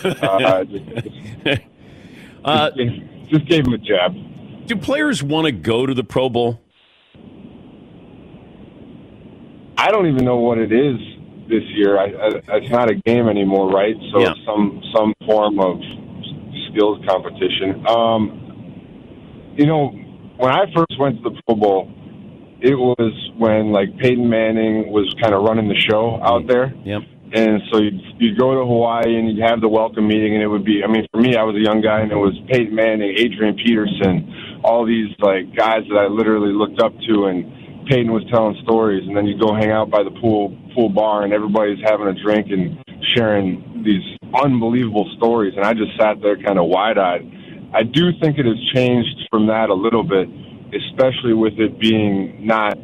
uh, 2.45 2.71
just, 3.29 3.45
gave 3.47 3.65
him 3.65 3.73
a 3.73 3.77
jab. 3.77 4.13
do 4.67 4.75
players 4.75 5.21
want 5.23 5.45
to 5.45 5.51
go 5.51 5.85
to 5.85 5.93
the 5.93 6.03
Pro 6.03 6.29
Bowl? 6.29 6.61
I 9.77 9.91
don't 9.91 10.07
even 10.07 10.25
know 10.25 10.37
what 10.37 10.57
it 10.57 10.71
is 10.71 10.97
this 11.47 11.63
year. 11.75 11.97
I, 11.97 12.05
I, 12.05 12.57
it's 12.57 12.71
not 12.71 12.89
a 12.89 12.95
game 12.95 13.29
anymore, 13.29 13.69
right? 13.69 13.95
So 14.11 14.19
Yeah. 14.19 14.33
some 14.45 14.81
some 14.93 15.13
form 15.25 15.59
of 15.59 15.79
skills 16.69 17.03
competition. 17.07 17.85
Um, 17.87 19.53
you 19.55 19.65
know, 19.65 19.87
when 20.37 20.51
I 20.51 20.65
first 20.75 20.99
went 20.99 21.23
to 21.23 21.29
the 21.29 21.41
Pro 21.45 21.55
Bowl, 21.55 21.91
it 22.59 22.75
was 22.75 23.13
when 23.37 23.71
like 23.71 23.95
Peyton 23.99 24.27
Manning 24.27 24.91
was 24.91 25.13
kind 25.21 25.33
of 25.33 25.43
running 25.43 25.67
the 25.67 25.75
show 25.89 26.19
out 26.23 26.47
there. 26.47 26.73
Yep. 26.83 27.01
And 27.33 27.61
so 27.71 27.79
you'd, 27.79 27.99
you'd 28.19 28.39
go 28.39 28.55
to 28.55 28.63
Hawaii 28.65 29.19
and 29.19 29.27
you'd 29.27 29.43
have 29.43 29.59
the 29.59 29.67
welcome 29.67 30.07
meeting, 30.07 30.33
and 30.33 30.41
it 30.41 30.47
would 30.47 30.63
be, 30.63 30.81
I 30.83 30.87
mean, 30.87 31.05
for 31.11 31.19
me, 31.19 31.35
I 31.35 31.43
was 31.43 31.55
a 31.55 31.63
young 31.63 31.81
guy, 31.81 31.99
and 31.99 32.11
it 32.11 32.15
was 32.15 32.33
Peyton 32.47 32.73
Manning, 32.73 33.15
Adrian 33.17 33.55
Peterson, 33.55 34.61
all 34.63 34.85
these 34.85 35.11
like 35.19 35.53
guys 35.55 35.83
that 35.89 35.97
I 35.99 36.07
literally 36.07 36.53
looked 36.53 36.79
up 36.81 36.93
to, 36.95 37.25
and 37.25 37.87
Peyton 37.87 38.11
was 38.11 38.23
telling 38.31 38.55
stories, 38.63 39.03
and 39.07 39.15
then 39.15 39.25
you 39.25 39.37
go 39.37 39.53
hang 39.53 39.71
out 39.71 39.89
by 39.89 40.03
the 40.03 40.11
pool 40.21 40.55
pool 40.73 40.89
bar, 40.89 41.23
and 41.23 41.33
everybody's 41.33 41.79
having 41.83 42.07
a 42.07 42.15
drink 42.15 42.47
and 42.49 42.79
sharing 43.15 43.83
these 43.83 44.03
unbelievable 44.33 45.09
stories, 45.17 45.53
and 45.55 45.65
I 45.65 45.73
just 45.73 45.97
sat 45.99 46.21
there 46.21 46.37
kind 46.37 46.59
of 46.59 46.67
wide 46.67 46.97
eyed. 46.97 47.27
I 47.73 47.83
do 47.83 48.11
think 48.21 48.37
it 48.37 48.45
has 48.45 48.59
changed 48.73 49.27
from 49.29 49.47
that 49.47 49.69
a 49.69 49.73
little 49.73 50.03
bit, 50.03 50.29
especially 50.71 51.33
with 51.33 51.59
it 51.59 51.79
being 51.79 52.45
not 52.45 52.77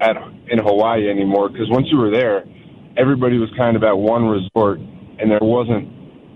at 0.00 0.16
in 0.48 0.58
Hawaii 0.58 1.10
anymore. 1.10 1.48
Because 1.48 1.68
once 1.70 1.86
you 1.90 1.98
were 1.98 2.10
there, 2.10 2.44
everybody 2.96 3.38
was 3.38 3.50
kind 3.56 3.76
of 3.76 3.84
at 3.84 3.96
one 3.96 4.24
resort, 4.24 4.78
and 5.18 5.30
there 5.30 5.38
wasn't 5.42 5.88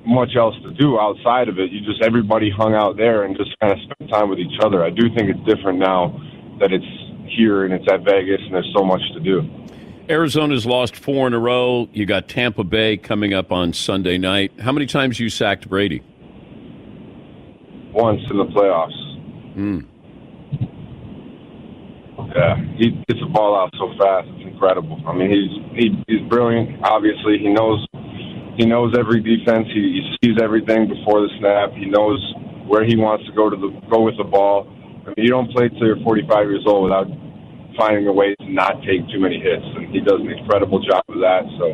much 0.07 0.37
else 0.37 0.55
to 0.62 0.73
do 0.73 0.99
outside 0.99 1.49
of 1.49 1.59
it. 1.59 1.70
You 1.70 1.81
just 1.81 2.03
everybody 2.03 2.51
hung 2.51 2.75
out 2.75 2.96
there 2.96 3.25
and 3.25 3.37
just 3.37 3.59
kind 3.61 3.73
of 3.73 3.79
spent 3.81 4.11
time 4.11 4.29
with 4.31 4.38
each 4.38 4.59
other. 4.62 4.85
I 4.85 4.90
do 4.90 5.03
think 5.14 5.31
it's 5.31 5.44
different 5.44 5.79
now 5.79 6.09
that 6.59 6.73
it's 6.73 6.85
here 7.29 7.64
and 7.64 7.73
it's 7.73 7.87
at 7.90 8.05
Vegas, 8.05 8.40
and 8.44 8.55
there's 8.55 8.73
so 8.77 8.85
much 8.85 9.01
to 9.14 9.20
do. 9.20 9.42
Arizona's 10.09 10.66
lost 10.66 10.96
four 10.96 11.27
in 11.29 11.35
a 11.35 11.38
row. 11.38 11.88
You 11.92 12.05
got 12.05 12.29
Tampa 12.29 12.64
Bay 12.64 12.96
coming 12.96 13.33
up 13.33 13.53
on 13.53 13.73
Sunday 13.73 14.18
night. 14.18 14.53
How 14.59 14.73
many 14.73 14.87
times 14.87 15.20
you 15.20 15.29
sacked 15.29 15.68
Brady? 15.68 16.03
Once 17.92 18.20
in 18.29 18.37
the 18.37 18.46
playoffs. 18.46 19.55
Hmm. 19.55 19.81
Yeah, 22.35 22.55
he 22.79 22.90
gets 23.09 23.19
the 23.19 23.27
ball 23.27 23.59
out 23.59 23.75
so 23.75 23.90
fast. 23.99 24.29
It's 24.38 24.47
incredible. 24.47 25.03
I 25.07 25.12
mean, 25.14 25.31
he's 25.31 25.53
he, 25.75 25.87
he's 26.07 26.23
brilliant. 26.29 26.79
Obviously, 26.85 27.38
he 27.38 27.49
knows 27.49 27.83
he 28.57 28.66
knows 28.66 28.95
every 28.99 29.19
defense. 29.19 29.66
He, 29.75 29.99
he 29.99 30.03
sees 30.23 30.37
everything 30.40 30.87
before 30.87 31.23
the 31.23 31.31
snap. 31.40 31.73
He 31.75 31.87
knows 31.87 32.21
where 32.71 32.85
he 32.87 32.95
wants 32.95 33.27
to 33.27 33.33
go 33.33 33.51
to 33.51 33.57
the 33.57 33.71
go 33.90 34.03
with 34.07 34.16
the 34.16 34.25
ball. 34.25 34.71
I 35.03 35.11
mean, 35.11 35.27
you 35.27 35.31
don't 35.31 35.51
play 35.51 35.69
till 35.71 35.90
you're 35.90 36.03
45 36.05 36.47
years 36.47 36.64
old 36.66 36.85
without 36.87 37.09
finding 37.77 38.07
a 38.07 38.12
way 38.12 38.35
to 38.38 38.47
not 38.47 38.79
take 38.87 39.03
too 39.11 39.19
many 39.19 39.40
hits, 39.40 39.66
and 39.75 39.90
he 39.90 39.99
does 39.99 40.21
an 40.21 40.31
incredible 40.31 40.79
job 40.87 41.03
of 41.09 41.19
that. 41.19 41.43
So 41.59 41.66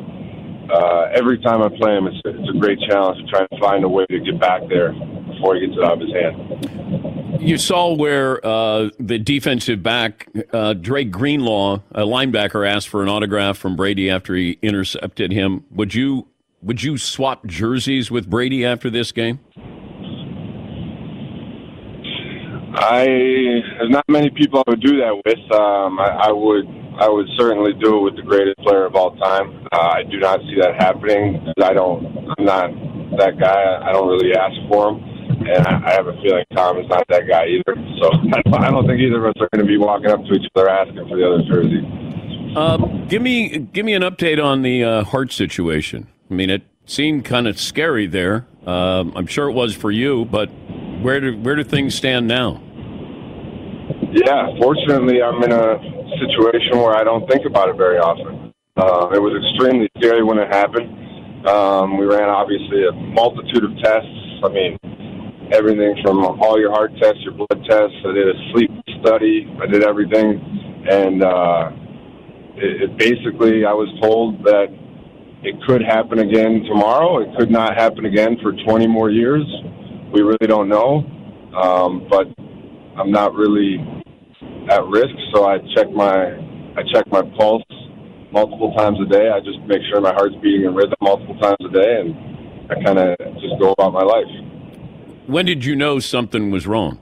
uh, 0.72 1.12
every 1.12 1.36
time 1.44 1.60
I 1.60 1.68
play 1.68 1.92
him, 1.96 2.06
it's 2.08 2.20
it's 2.24 2.48
a 2.48 2.58
great 2.58 2.78
challenge 2.88 3.20
to 3.20 3.26
try 3.28 3.44
and 3.44 3.60
find 3.60 3.84
a 3.84 3.88
way 3.88 4.06
to 4.06 4.18
get 4.20 4.40
back 4.40 4.62
there 4.72 4.96
before 5.36 5.56
he 5.56 5.68
gets 5.68 5.76
it 5.76 5.84
out 5.84 6.00
of 6.00 6.00
his 6.00 6.16
hand. 6.16 6.75
You 7.40 7.58
saw 7.58 7.94
where 7.94 8.44
uh, 8.44 8.90
the 8.98 9.18
defensive 9.18 9.82
back, 9.82 10.28
uh, 10.52 10.74
Dre 10.74 11.04
Greenlaw, 11.04 11.80
a 11.92 12.02
linebacker, 12.02 12.68
asked 12.68 12.88
for 12.88 13.02
an 13.02 13.08
autograph 13.08 13.58
from 13.58 13.76
Brady 13.76 14.10
after 14.10 14.34
he 14.34 14.58
intercepted 14.62 15.32
him. 15.32 15.64
Would 15.70 15.94
you 15.94 16.28
would 16.62 16.82
you 16.82 16.98
swap 16.98 17.46
jerseys 17.46 18.10
with 18.10 18.28
Brady 18.28 18.64
after 18.64 18.90
this 18.90 19.12
game? 19.12 19.40
I 22.74 23.04
there's 23.06 23.90
not 23.90 24.04
many 24.08 24.30
people 24.30 24.62
I 24.66 24.70
would 24.70 24.80
do 24.80 24.98
that 24.98 25.22
with. 25.24 25.52
Um, 25.52 25.98
I, 25.98 26.28
I 26.28 26.32
would 26.32 26.66
I 26.98 27.08
would 27.08 27.26
certainly 27.36 27.72
do 27.74 27.98
it 27.98 28.02
with 28.02 28.16
the 28.16 28.22
greatest 28.22 28.58
player 28.58 28.86
of 28.86 28.96
all 28.96 29.14
time. 29.16 29.66
Uh, 29.72 29.76
I 29.76 30.02
do 30.10 30.18
not 30.18 30.40
see 30.40 30.56
that 30.60 30.74
happening. 30.76 31.52
I 31.62 31.72
don't. 31.72 32.06
I'm 32.36 32.44
not 32.44 32.70
that 33.18 33.38
guy. 33.38 33.80
I 33.82 33.92
don't 33.92 34.08
really 34.08 34.34
ask 34.34 34.54
for 34.68 34.90
him, 34.90 35.15
and 35.40 35.66
I, 35.66 35.90
I 35.90 35.92
have 35.92 36.06
a 36.06 36.12
feeling 36.22 36.44
Tom 36.54 36.78
is 36.78 36.88
not 36.88 37.06
that 37.08 37.28
guy 37.28 37.46
either. 37.46 37.74
So 38.00 38.10
I 38.12 38.42
don't, 38.44 38.64
I 38.64 38.70
don't 38.70 38.86
think 38.86 39.00
either 39.00 39.26
of 39.26 39.36
us 39.36 39.40
are 39.40 39.48
going 39.52 39.64
to 39.64 39.68
be 39.68 39.76
walking 39.76 40.10
up 40.10 40.24
to 40.24 40.32
each 40.32 40.50
other 40.54 40.68
asking 40.68 41.08
for 41.08 41.16
the 41.16 41.26
other 41.26 41.42
jersey. 41.44 41.82
Um, 42.56 43.06
give 43.08 43.20
me 43.22 43.58
give 43.58 43.84
me 43.84 43.92
an 43.92 44.02
update 44.02 44.42
on 44.42 44.62
the 44.62 44.82
uh, 44.82 45.04
heart 45.04 45.32
situation. 45.32 46.08
I 46.30 46.34
mean, 46.34 46.50
it 46.50 46.62
seemed 46.86 47.24
kind 47.24 47.46
of 47.46 47.60
scary 47.60 48.06
there. 48.06 48.46
Um, 48.66 49.12
I'm 49.14 49.26
sure 49.26 49.48
it 49.48 49.52
was 49.52 49.74
for 49.74 49.90
you, 49.90 50.24
but 50.24 50.46
where 51.02 51.20
do 51.20 51.36
where 51.38 51.54
do 51.54 51.64
things 51.64 51.94
stand 51.94 52.26
now? 52.26 52.62
Yeah, 54.12 54.48
fortunately, 54.58 55.22
I'm 55.22 55.42
in 55.42 55.52
a 55.52 55.78
situation 56.18 56.78
where 56.78 56.96
I 56.96 57.04
don't 57.04 57.28
think 57.28 57.44
about 57.44 57.68
it 57.68 57.76
very 57.76 57.98
often. 57.98 58.52
Uh, 58.76 59.10
it 59.12 59.20
was 59.20 59.32
extremely 59.36 59.88
scary 59.98 60.22
when 60.22 60.38
it 60.38 60.48
happened. 60.48 61.46
Um, 61.46 61.98
we 61.98 62.06
ran 62.06 62.28
obviously 62.28 62.86
a 62.86 62.92
multitude 62.92 63.64
of 63.64 63.76
tests. 63.78 64.08
I 64.42 64.48
mean, 64.48 64.78
everything 65.52 65.96
from 66.02 66.24
all 66.24 66.58
your 66.58 66.70
heart 66.70 66.92
tests, 67.00 67.20
your 67.22 67.34
blood 67.34 67.64
tests. 67.68 67.96
I 68.04 68.12
did 68.12 68.28
a 68.28 68.38
sleep 68.52 68.70
study. 69.00 69.46
I 69.62 69.66
did 69.66 69.84
everything, 69.84 70.40
and 70.88 71.22
uh, 71.22 71.70
it, 72.56 72.90
it 72.90 72.98
basically 72.98 73.64
I 73.64 73.72
was 73.72 73.88
told 74.00 74.42
that 74.44 74.66
it 75.42 75.54
could 75.66 75.82
happen 75.82 76.18
again 76.18 76.64
tomorrow. 76.66 77.22
It 77.22 77.36
could 77.38 77.50
not 77.50 77.76
happen 77.76 78.06
again 78.06 78.36
for 78.42 78.52
20 78.52 78.86
more 78.86 79.10
years. 79.10 79.44
We 80.12 80.22
really 80.22 80.46
don't 80.46 80.68
know, 80.68 81.04
um, 81.54 82.06
but 82.10 82.26
I'm 82.98 83.10
not 83.10 83.34
really 83.34 83.78
at 84.70 84.84
risk. 84.86 85.14
So 85.34 85.46
I 85.46 85.58
check 85.74 85.90
my 85.90 86.34
I 86.76 86.82
check 86.92 87.06
my 87.10 87.22
pulse 87.38 87.62
multiple 88.32 88.74
times 88.76 88.98
a 89.00 89.08
day. 89.08 89.30
I 89.30 89.40
just 89.40 89.60
make 89.66 89.80
sure 89.88 90.00
my 90.00 90.12
heart's 90.12 90.34
beating 90.42 90.64
in 90.64 90.74
rhythm 90.74 90.96
multiple 91.00 91.38
times 91.38 91.62
a 91.64 91.72
day, 91.72 92.00
and 92.00 92.14
I 92.70 92.74
kind 92.82 92.98
of 92.98 93.16
just 93.40 93.54
go 93.60 93.72
about 93.72 93.92
my 93.92 94.02
life. 94.02 94.55
When 95.26 95.44
did 95.44 95.64
you 95.64 95.74
know 95.74 95.98
something 95.98 96.52
was 96.52 96.68
wrong? 96.68 97.00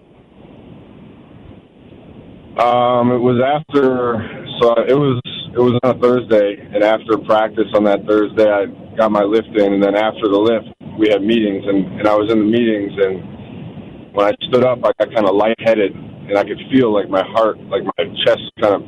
Um, 2.56 3.12
it 3.12 3.20
was 3.20 3.36
after, 3.44 4.16
so 4.60 4.80
it 4.88 4.96
was 4.96 5.20
it 5.52 5.60
was 5.60 5.78
on 5.84 5.96
a 5.96 5.98
Thursday, 6.00 6.56
and 6.72 6.82
after 6.82 7.18
practice 7.18 7.68
on 7.74 7.84
that 7.84 8.06
Thursday, 8.08 8.48
I 8.48 8.66
got 8.96 9.12
my 9.12 9.22
lift 9.22 9.52
in, 9.52 9.74
and 9.74 9.82
then 9.82 9.94
after 9.94 10.26
the 10.26 10.38
lift, 10.38 10.72
we 10.98 11.10
had 11.10 11.20
meetings, 11.20 11.64
and 11.66 12.00
and 12.00 12.08
I 12.08 12.14
was 12.14 12.32
in 12.32 12.38
the 12.38 12.48
meetings, 12.48 12.92
and 12.96 14.14
when 14.16 14.24
I 14.24 14.32
stood 14.48 14.64
up, 14.64 14.78
I 14.86 14.92
got 15.04 15.12
kind 15.12 15.28
of 15.28 15.34
lightheaded, 15.36 15.92
and 15.92 16.38
I 16.38 16.44
could 16.44 16.62
feel 16.72 16.94
like 16.94 17.10
my 17.10 17.22
heart, 17.36 17.60
like 17.68 17.84
my 17.84 18.04
chest, 18.24 18.40
kind 18.56 18.80
of 18.80 18.82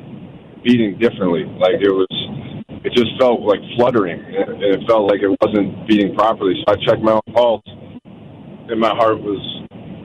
beating 0.65 0.97
differently, 0.99 1.45
like 1.61 1.77
it 1.83 1.93
was. 1.93 2.09
It 2.87 2.95
just 2.95 3.19
felt 3.19 3.43
like 3.43 3.59
fluttering, 3.77 4.23
and 4.23 4.63
it 4.63 4.81
felt 4.87 5.11
like 5.11 5.21
it 5.21 5.35
wasn't 5.43 5.89
beating 5.89 6.15
properly. 6.15 6.55
So 6.63 6.73
I 6.73 6.77
checked 6.87 7.03
my 7.03 7.19
own 7.19 7.35
pulse, 7.35 7.67
and 8.69 8.81
my 8.81 8.95
heart 8.95 9.21
was 9.21 9.41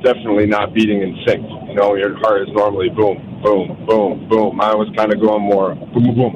definitely 0.04 0.46
not 0.46 0.74
beating 0.74 1.02
in 1.02 1.18
sync. 1.26 1.42
You 1.70 1.76
know, 1.76 1.96
your 1.96 2.18
heart 2.20 2.42
is 2.42 2.50
normally 2.54 2.90
boom, 2.90 3.42
boom, 3.44 3.86
boom, 3.88 4.28
boom. 4.30 4.56
Mine 4.56 4.78
was 4.78 4.90
kind 4.96 5.14
of 5.14 5.22
going 5.22 5.42
more 5.42 5.76
boom, 5.76 6.04
boom, 6.04 6.16
boom, 6.16 6.36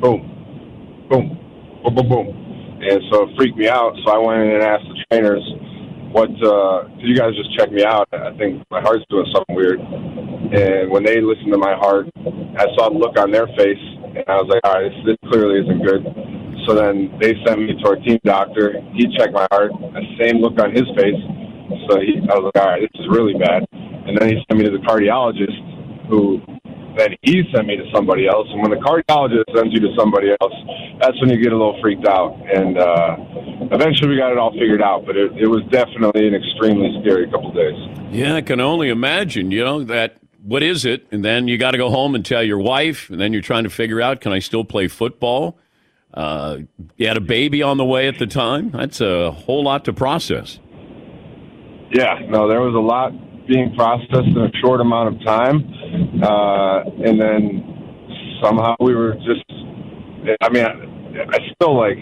boom, 0.00 0.20
boom, 1.08 1.38
boom, 1.82 1.94
boom, 1.94 2.08
boom. 2.08 2.26
And 2.84 3.00
so 3.10 3.28
it 3.28 3.36
freaked 3.36 3.56
me 3.56 3.68
out. 3.68 3.96
So 4.04 4.12
I 4.12 4.18
went 4.18 4.42
in 4.42 4.50
and 4.56 4.62
asked 4.62 4.84
the 4.84 5.04
trainers, 5.08 5.42
what, 6.12 6.30
uh, 6.44 6.84
could 6.96 7.08
you 7.08 7.16
guys 7.16 7.34
just 7.34 7.56
check 7.58 7.72
me 7.72 7.84
out? 7.84 8.08
I 8.12 8.36
think 8.36 8.62
my 8.70 8.80
heart's 8.80 9.04
doing 9.10 9.26
something 9.34 9.56
weird. 9.56 9.80
And 9.80 10.90
when 10.90 11.02
they 11.02 11.20
listened 11.20 11.50
to 11.52 11.58
my 11.58 11.74
heart, 11.74 12.06
I 12.56 12.66
saw 12.76 12.88
the 12.90 12.98
look 12.98 13.18
on 13.18 13.32
their 13.32 13.48
face, 13.58 13.82
and 14.14 14.22
I 14.28 14.36
was 14.38 14.46
like, 14.46 14.60
all 14.62 14.74
right, 14.78 14.86
this, 14.86 15.16
this 15.16 15.30
clearly 15.32 15.58
isn't 15.64 15.82
good. 15.82 16.04
So 16.66 16.74
then 16.74 17.12
they 17.20 17.34
sent 17.46 17.60
me 17.60 17.74
to 17.74 17.88
our 17.88 17.96
team 17.96 18.18
doctor. 18.24 18.80
He 18.94 19.06
checked 19.16 19.32
my 19.32 19.46
heart, 19.50 19.72
the 19.72 20.02
same 20.18 20.40
look 20.40 20.58
on 20.60 20.72
his 20.72 20.84
face. 20.96 21.20
So 21.88 22.00
he, 22.00 22.20
I 22.30 22.38
was 22.38 22.50
like, 22.54 22.64
all 22.64 22.70
right, 22.72 22.80
this 22.80 23.00
is 23.00 23.08
really 23.08 23.34
bad. 23.34 23.66
And 23.72 24.16
then 24.18 24.28
he 24.28 24.36
sent 24.48 24.60
me 24.60 24.64
to 24.64 24.70
the 24.70 24.84
cardiologist, 24.84 26.08
who 26.08 26.40
then 26.96 27.16
he 27.22 27.42
sent 27.54 27.66
me 27.66 27.76
to 27.76 27.84
somebody 27.92 28.26
else. 28.26 28.46
And 28.50 28.62
when 28.62 28.70
the 28.70 28.78
cardiologist 28.78 29.44
sends 29.54 29.74
you 29.74 29.80
to 29.80 29.94
somebody 29.98 30.30
else, 30.40 30.54
that's 31.00 31.18
when 31.20 31.30
you 31.30 31.42
get 31.42 31.52
a 31.52 31.56
little 31.56 31.78
freaked 31.82 32.06
out. 32.06 32.38
And 32.54 32.78
uh, 32.78 33.16
eventually 33.72 34.10
we 34.10 34.16
got 34.16 34.32
it 34.32 34.38
all 34.38 34.52
figured 34.52 34.82
out, 34.82 35.04
but 35.06 35.16
it, 35.16 35.32
it 35.36 35.48
was 35.48 35.62
definitely 35.70 36.28
an 36.28 36.34
extremely 36.34 36.96
scary 37.02 37.30
couple 37.30 37.52
days. 37.52 37.74
Yeah, 38.12 38.36
I 38.36 38.42
can 38.42 38.60
only 38.60 38.90
imagine, 38.90 39.50
you 39.50 39.64
know, 39.64 39.82
that 39.84 40.18
what 40.42 40.62
is 40.62 40.84
it? 40.84 41.06
And 41.10 41.24
then 41.24 41.48
you 41.48 41.58
got 41.58 41.72
to 41.72 41.78
go 41.78 41.90
home 41.90 42.14
and 42.14 42.24
tell 42.24 42.42
your 42.42 42.58
wife, 42.58 43.10
and 43.10 43.20
then 43.20 43.32
you're 43.32 43.42
trying 43.42 43.64
to 43.64 43.70
figure 43.70 44.00
out 44.00 44.20
can 44.20 44.32
I 44.32 44.38
still 44.38 44.64
play 44.64 44.88
football? 44.88 45.58
Uh, 46.14 46.58
you 46.96 47.08
had 47.08 47.16
a 47.16 47.20
baby 47.20 47.62
on 47.62 47.76
the 47.76 47.84
way 47.84 48.06
at 48.06 48.18
the 48.18 48.26
time. 48.26 48.70
That's 48.70 49.00
a 49.00 49.32
whole 49.32 49.64
lot 49.64 49.84
to 49.86 49.92
process. 49.92 50.60
Yeah, 51.92 52.20
no, 52.28 52.48
there 52.48 52.60
was 52.60 52.74
a 52.74 52.78
lot 52.78 53.12
being 53.46 53.74
processed 53.74 54.28
in 54.28 54.38
a 54.38 54.50
short 54.62 54.80
amount 54.80 55.14
of 55.14 55.24
time, 55.24 56.22
uh, 56.22 56.84
and 57.04 57.20
then 57.20 58.38
somehow 58.42 58.74
we 58.80 58.94
were 58.94 59.14
just. 59.14 59.44
I 60.40 60.48
mean, 60.48 60.64
I, 60.64 61.24
I 61.30 61.38
still 61.54 61.76
like. 61.76 61.98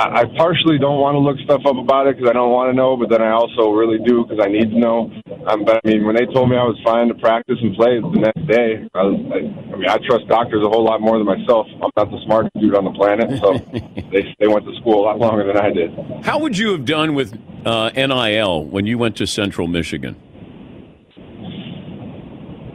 I, 0.00 0.20
I 0.20 0.24
partially 0.36 0.78
don't 0.78 0.98
want 0.98 1.14
to 1.14 1.20
look 1.20 1.36
stuff 1.44 1.60
up 1.66 1.76
about 1.76 2.06
it 2.06 2.16
because 2.16 2.30
I 2.30 2.32
don't 2.32 2.50
want 2.50 2.72
to 2.72 2.76
know, 2.76 2.96
but 2.96 3.10
then 3.10 3.20
I 3.20 3.32
also 3.32 3.68
really 3.70 3.98
do 4.00 4.24
because 4.24 4.40
I 4.42 4.48
need 4.48 4.72
to 4.72 4.78
know. 4.78 5.12
Um, 5.46 5.64
but 5.64 5.76
I 5.76 5.80
mean, 5.84 6.06
when 6.06 6.16
they 6.16 6.24
told 6.32 6.48
me 6.48 6.56
I 6.56 6.64
was 6.64 6.80
fine 6.82 7.08
to 7.08 7.14
practice 7.14 7.58
and 7.60 7.76
play 7.76 8.00
the 8.00 8.08
next 8.16 8.46
day, 8.48 8.88
I 8.94 9.02
was. 9.04 9.20
I, 9.28 9.38
I 9.44 9.76
mean, 9.76 9.88
I 9.88 9.98
trust 10.08 10.26
doctors 10.26 10.64
a 10.64 10.68
whole 10.68 10.84
lot 10.84 11.02
more 11.02 11.18
than 11.18 11.26
myself. 11.26 11.66
I'm 11.84 11.92
not 11.96 12.10
the 12.10 12.20
smartest 12.24 12.56
dude 12.56 12.74
on 12.74 12.84
the 12.84 12.96
planet, 12.96 13.28
so 13.40 13.60
they 14.10 14.34
they 14.40 14.48
went 14.48 14.64
to 14.64 14.74
school 14.80 15.04
a 15.04 15.04
lot 15.04 15.18
longer 15.18 15.44
than 15.44 15.58
I 15.58 15.68
did. 15.70 15.92
How 16.24 16.38
would 16.38 16.56
you 16.56 16.72
have 16.72 16.86
done 16.86 17.14
with 17.14 17.36
uh, 17.66 17.90
NIL 17.90 18.64
when 18.64 18.86
you 18.86 18.96
went 18.96 19.16
to 19.16 19.26
Central 19.26 19.68
Michigan? 19.68 20.16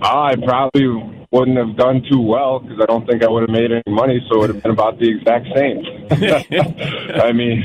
I 0.02 0.36
probably 0.36 1.25
wouldn't 1.36 1.58
have 1.58 1.76
done 1.76 2.02
too 2.10 2.21
well 2.21 2.60
because 2.60 2.80
I 2.82 2.86
don't 2.86 3.06
think 3.06 3.21
I 3.21 3.30
would 3.30 3.41
have 3.41 3.50
made 3.50 3.69
any 3.69 3.84
money, 3.89 4.26
so 4.30 4.38
it 4.38 4.39
would 4.39 4.50
have 4.56 4.63
been 4.63 4.71
about 4.71 4.98
the 5.00 5.10
exact 5.10 5.48
same. 5.54 5.84
I 7.21 7.34
mean, 7.34 7.60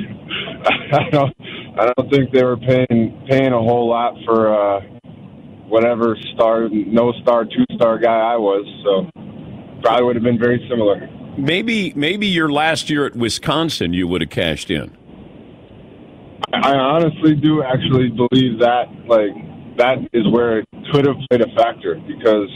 I 0.92 1.08
don't, 1.10 1.36
I 1.78 1.92
don't 1.94 2.10
think 2.10 2.32
they 2.32 2.42
were 2.42 2.56
paying 2.56 3.24
paying 3.28 3.52
a 3.52 3.62
whole 3.62 3.88
lot 3.88 4.16
for 4.24 4.52
uh, 4.52 4.80
whatever 5.68 6.16
star, 6.34 6.68
no 6.68 7.12
star, 7.22 7.44
two 7.44 7.64
star 7.76 7.98
guy 7.98 8.18
I 8.18 8.36
was. 8.36 8.66
So 8.84 9.08
probably 9.82 10.04
would 10.04 10.16
have 10.16 10.24
been 10.24 10.38
very 10.38 10.66
similar. 10.68 11.08
Maybe, 11.38 11.92
maybe 11.94 12.26
your 12.26 12.50
last 12.50 12.90
year 12.90 13.06
at 13.06 13.14
Wisconsin, 13.14 13.94
you 13.94 14.08
would 14.08 14.20
have 14.20 14.30
cashed 14.30 14.68
in. 14.70 14.96
I 16.52 16.74
honestly 16.74 17.36
do 17.36 17.62
actually 17.62 18.08
believe 18.08 18.58
that, 18.58 18.86
like, 19.06 19.30
that 19.78 19.98
is 20.12 20.26
where 20.32 20.58
it 20.58 20.68
could 20.92 21.06
have 21.06 21.16
played 21.30 21.42
a 21.42 21.54
factor 21.54 21.94
because 22.06 22.50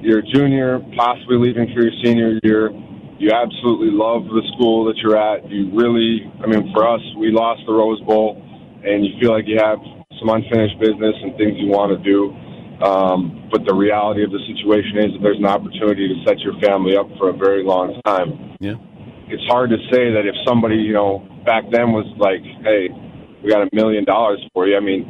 you're 0.00 0.20
a 0.20 0.22
junior, 0.22 0.80
possibly 0.96 1.36
leaving 1.36 1.66
for 1.74 1.82
your 1.82 1.92
senior 2.04 2.38
year. 2.42 2.70
You 3.18 3.30
absolutely 3.34 3.90
love 3.90 4.24
the 4.24 4.42
school 4.54 4.84
that 4.86 4.96
you're 4.98 5.18
at. 5.18 5.50
You 5.50 5.70
really, 5.74 6.30
I 6.42 6.46
mean, 6.46 6.70
for 6.72 6.86
us, 6.86 7.00
we 7.18 7.32
lost 7.32 7.62
the 7.66 7.72
Rose 7.72 8.00
Bowl, 8.02 8.38
and 8.84 9.04
you 9.04 9.18
feel 9.20 9.32
like 9.32 9.46
you 9.46 9.58
have 9.58 9.78
some 10.20 10.28
unfinished 10.28 10.78
business 10.78 11.14
and 11.22 11.36
things 11.36 11.58
you 11.58 11.66
want 11.66 11.90
to 11.90 11.98
do. 11.98 12.30
Um, 12.78 13.50
but 13.50 13.66
the 13.66 13.74
reality 13.74 14.22
of 14.22 14.30
the 14.30 14.38
situation 14.46 15.02
is 15.02 15.10
that 15.18 15.20
there's 15.22 15.38
an 15.38 15.50
opportunity 15.50 16.06
to 16.06 16.16
set 16.22 16.38
your 16.38 16.54
family 16.62 16.96
up 16.96 17.10
for 17.18 17.30
a 17.30 17.36
very 17.36 17.64
long 17.64 18.00
time. 18.06 18.54
Yeah. 18.60 18.78
It's 19.26 19.42
hard 19.50 19.70
to 19.70 19.78
say 19.90 20.14
that 20.14 20.22
if 20.24 20.34
somebody, 20.46 20.76
you 20.76 20.92
know, 20.92 21.26
back 21.44 21.64
then 21.72 21.90
was 21.90 22.06
like, 22.22 22.40
hey, 22.62 22.86
we 23.42 23.50
got 23.50 23.66
a 23.66 23.68
million 23.74 24.04
dollars 24.04 24.38
for 24.54 24.68
you. 24.68 24.76
I 24.76 24.80
mean, 24.80 25.02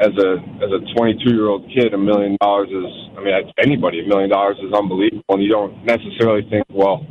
as 0.00 0.12
a 0.18 0.38
as 0.62 0.70
a 0.70 0.80
22 0.96 1.30
year 1.30 1.48
old 1.48 1.68
kid, 1.70 1.94
a 1.94 1.98
million 1.98 2.36
dollars 2.40 2.68
is 2.68 2.90
I 3.16 3.22
mean, 3.22 3.34
anybody, 3.62 4.00
a 4.04 4.08
million 4.08 4.30
dollars 4.30 4.56
is 4.58 4.72
unbelievable, 4.72 5.24
and 5.28 5.42
you 5.42 5.50
don't 5.50 5.84
necessarily 5.84 6.42
think, 6.50 6.64
well, 6.68 7.06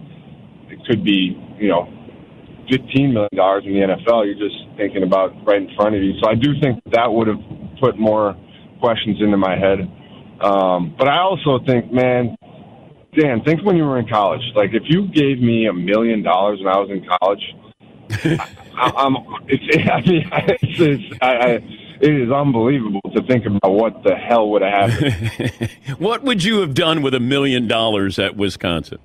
it 0.69 0.79
could 0.85 1.03
be 1.03 1.37
you 1.63 1.69
know, 1.69 1.87
15 2.69 3.13
million 3.13 3.29
dollars 3.35 3.63
in 3.65 3.73
the 3.73 3.79
NFL. 3.79 4.25
You're 4.25 4.35
just 4.35 4.55
thinking 4.77 5.03
about 5.03 5.31
right 5.45 5.61
in 5.61 5.73
front 5.75 5.95
of 5.95 6.03
you. 6.03 6.13
So 6.21 6.29
I 6.29 6.35
do 6.35 6.59
think 6.61 6.81
that 6.91 7.11
would 7.11 7.27
have 7.27 7.39
put 7.79 7.97
more 7.97 8.35
questions 8.79 9.17
into 9.21 9.37
my 9.37 9.57
head. 9.57 9.79
Um, 10.41 10.93
but 10.97 11.07
I 11.07 11.19
also 11.19 11.59
think, 11.65 11.91
man, 11.91 12.35
Dan, 13.17 13.43
think 13.45 13.63
when 13.63 13.77
you 13.77 13.83
were 13.83 13.99
in 13.99 14.07
college. 14.07 14.41
Like 14.55 14.71
if 14.73 14.83
you 14.87 15.07
gave 15.07 15.39
me 15.39 15.67
a 15.67 15.73
million 15.73 16.23
dollars 16.23 16.59
when 16.59 16.67
I 16.67 16.79
was 16.79 16.89
in 16.89 17.05
college. 17.19 17.43
I, 18.75 18.91
I'm, 18.97 19.15
it's, 19.47 19.89
I 19.91 20.01
mean, 20.01 20.29
it's, 20.61 20.79
it's, 20.79 21.17
I, 21.21 21.27
I, 21.27 21.49
it 22.03 22.21
is 22.21 22.31
unbelievable 22.31 23.01
to 23.15 23.23
think 23.27 23.45
about 23.45 23.71
what 23.71 24.03
the 24.03 24.13
hell 24.13 24.49
would 24.49 24.61
have 24.61 24.91
happened. 24.91 25.69
what 25.99 26.21
would 26.23 26.43
you 26.43 26.59
have 26.59 26.73
done 26.73 27.01
with 27.01 27.13
a 27.13 27.19
million 27.19 27.65
dollars 27.65 28.19
at 28.19 28.35
Wisconsin? 28.35 28.99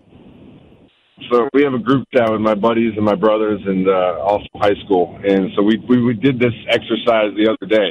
So 1.31 1.49
we 1.53 1.63
have 1.63 1.75
a 1.75 1.79
group 1.79 2.09
chat 2.13 2.31
with 2.31 2.41
my 2.41 2.55
buddies 2.55 2.95
and 2.97 3.05
my 3.05 3.15
brothers, 3.15 3.61
and 3.65 3.89
uh, 3.89 4.19
also 4.21 4.47
high 4.57 4.75
school. 4.85 5.17
And 5.25 5.51
so 5.55 5.63
we, 5.63 5.77
we 5.89 6.03
we 6.03 6.15
did 6.15 6.41
this 6.41 6.55
exercise 6.69 7.35
the 7.37 7.49
other 7.49 7.67
day, 7.67 7.91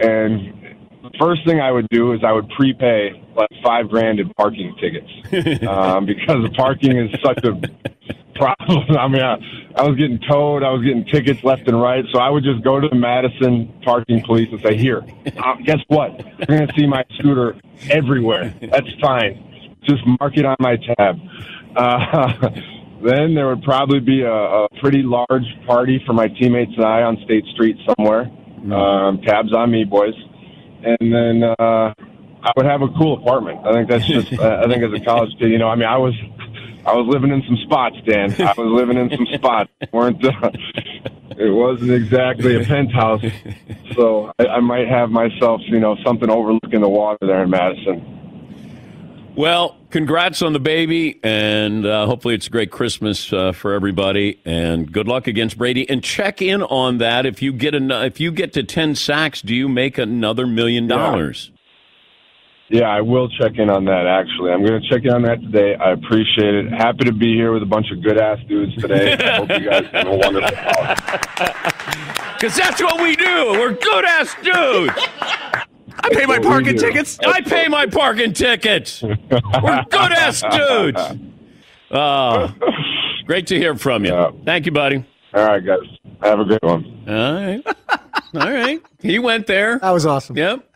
and 0.00 0.74
the 1.02 1.10
first 1.20 1.46
thing 1.46 1.60
I 1.60 1.70
would 1.70 1.86
do 1.90 2.12
is 2.12 2.20
I 2.26 2.32
would 2.32 2.48
prepay 2.50 3.22
like 3.36 3.50
five 3.62 3.88
grand 3.88 4.18
in 4.18 4.30
parking 4.30 4.74
tickets 4.80 5.62
um, 5.68 6.06
because 6.06 6.42
the 6.42 6.52
parking 6.56 6.96
is 6.96 7.10
such 7.22 7.44
a 7.44 7.52
problem. 8.34 8.84
I 8.98 9.08
mean, 9.08 9.22
I, 9.22 9.36
I 9.76 9.82
was 9.82 9.96
getting 9.96 10.18
towed, 10.20 10.62
I 10.62 10.70
was 10.70 10.82
getting 10.82 11.04
tickets 11.04 11.42
left 11.44 11.68
and 11.68 11.80
right, 11.80 12.04
so 12.12 12.18
I 12.18 12.30
would 12.30 12.44
just 12.44 12.62
go 12.62 12.80
to 12.80 12.88
the 12.88 12.96
Madison 12.96 13.72
parking 13.84 14.22
police 14.22 14.48
and 14.52 14.60
say, 14.62 14.76
"Here, 14.76 15.02
uh, 15.38 15.56
guess 15.64 15.80
what? 15.88 16.18
You're 16.18 16.58
going 16.58 16.68
to 16.68 16.74
see 16.76 16.86
my 16.86 17.04
scooter 17.18 17.56
everywhere. 17.90 18.54
That's 18.60 18.92
fine. 19.00 19.78
Just 19.84 20.02
mark 20.20 20.36
it 20.36 20.44
on 20.44 20.56
my 20.60 20.76
tab." 20.76 21.18
Uh, 21.76 22.50
then 23.02 23.34
there 23.34 23.48
would 23.48 23.62
probably 23.62 24.00
be 24.00 24.22
a, 24.22 24.32
a 24.32 24.68
pretty 24.80 25.02
large 25.02 25.46
party 25.66 26.02
for 26.06 26.12
my 26.12 26.28
teammates 26.28 26.72
and 26.76 26.84
I 26.84 27.02
on 27.02 27.18
State 27.24 27.44
Street 27.54 27.76
somewhere. 27.96 28.30
Um, 28.72 29.20
tabs 29.20 29.52
on 29.52 29.70
me, 29.70 29.84
boys. 29.84 30.14
And 30.82 31.12
then 31.12 31.42
uh, 31.42 31.92
I 32.44 32.52
would 32.56 32.66
have 32.66 32.82
a 32.82 32.88
cool 32.88 33.18
apartment. 33.20 33.60
I 33.66 33.72
think 33.72 33.88
that's 33.88 34.06
just. 34.06 34.32
I 34.40 34.66
think 34.66 34.82
as 34.82 34.92
a 34.92 35.04
college 35.04 35.30
kid, 35.38 35.50
you 35.50 35.58
know, 35.58 35.68
I 35.68 35.74
mean, 35.74 35.88
I 35.88 35.98
was 35.98 36.14
I 36.86 36.94
was 36.94 37.06
living 37.08 37.30
in 37.30 37.42
some 37.46 37.56
spots, 37.58 37.96
Dan. 38.06 38.34
I 38.40 38.54
was 38.56 38.70
living 38.70 38.98
in 38.98 39.10
some 39.10 39.26
spots. 39.34 39.70
weren't 39.92 40.24
uh, 40.24 40.50
It 41.36 41.50
wasn't 41.50 41.90
exactly 41.90 42.56
a 42.56 42.64
penthouse, 42.64 43.24
so 43.94 44.32
I, 44.38 44.46
I 44.46 44.60
might 44.60 44.88
have 44.88 45.10
myself, 45.10 45.60
you 45.64 45.80
know, 45.80 45.96
something 46.04 46.30
overlooking 46.30 46.80
the 46.80 46.88
water 46.88 47.26
there 47.26 47.42
in 47.42 47.50
Madison. 47.50 48.14
Well, 49.36 49.76
congrats 49.90 50.42
on 50.42 50.52
the 50.52 50.60
baby, 50.60 51.18
and 51.24 51.84
uh, 51.84 52.06
hopefully 52.06 52.36
it's 52.36 52.46
a 52.46 52.50
great 52.50 52.70
Christmas 52.70 53.32
uh, 53.32 53.50
for 53.50 53.72
everybody. 53.72 54.40
And 54.44 54.92
good 54.92 55.08
luck 55.08 55.26
against 55.26 55.58
Brady. 55.58 55.90
And 55.90 56.04
check 56.04 56.40
in 56.40 56.62
on 56.62 56.98
that. 56.98 57.26
If 57.26 57.42
you 57.42 57.52
get 57.52 57.74
an, 57.74 57.90
if 57.90 58.20
you 58.20 58.30
get 58.30 58.52
to 58.52 58.62
ten 58.62 58.94
sacks, 58.94 59.42
do 59.42 59.52
you 59.52 59.68
make 59.68 59.98
another 59.98 60.46
million 60.46 60.86
dollars? 60.86 61.50
Yeah, 62.70 62.88
I 62.88 63.02
will 63.02 63.28
check 63.28 63.52
in 63.58 63.68
on 63.70 63.84
that. 63.84 64.06
Actually, 64.06 64.50
I'm 64.52 64.64
going 64.64 64.80
to 64.80 64.88
check 64.88 65.04
in 65.04 65.10
on 65.12 65.22
that 65.22 65.40
today. 65.42 65.74
I 65.76 65.90
appreciate 65.92 66.54
it. 66.54 66.72
Happy 66.72 67.04
to 67.04 67.12
be 67.12 67.34
here 67.34 67.52
with 67.52 67.62
a 67.62 67.66
bunch 67.66 67.86
of 67.92 68.02
good 68.02 68.18
ass 68.18 68.38
dudes 68.48 68.74
today. 68.76 69.12
I 69.12 69.36
hope 69.36 69.50
you 69.50 69.68
guys 69.70 69.86
have 69.92 70.06
a 70.06 70.16
wonderful 70.16 70.50
holiday. 70.56 71.70
Because 72.34 72.56
that's 72.58 72.82
what 72.82 73.00
we 73.00 73.16
do. 73.16 73.52
We're 73.52 73.72
good 73.72 74.04
ass 74.04 74.34
dudes. 74.42 74.92
I 76.02 76.10
pay 76.12 76.26
my 76.26 76.38
parking 76.40 76.76
tickets. 76.76 77.18
I 77.24 77.40
pay 77.40 77.68
my 77.68 77.86
parking 77.86 78.34
tickets. 78.34 79.00
We're 79.02 79.16
good 79.90 80.12
ass 80.12 80.42
dudes. 80.50 81.00
Oh, 81.96 82.52
great 83.26 83.46
to 83.48 83.56
hear 83.56 83.76
from 83.76 84.04
you. 84.04 84.10
Yeah. 84.12 84.30
Thank 84.44 84.66
you, 84.66 84.72
buddy. 84.72 85.04
All 85.32 85.44
right, 85.44 85.64
guys. 85.64 85.78
Have 86.22 86.40
a 86.40 86.44
great 86.44 86.62
one. 86.62 87.04
All 87.06 87.34
right. 87.34 87.62
All 88.34 88.50
right. 88.52 88.82
He 89.00 89.20
went 89.20 89.46
there. 89.46 89.78
That 89.78 89.92
was 89.92 90.04
awesome. 90.04 90.36
Yep. 90.36 90.68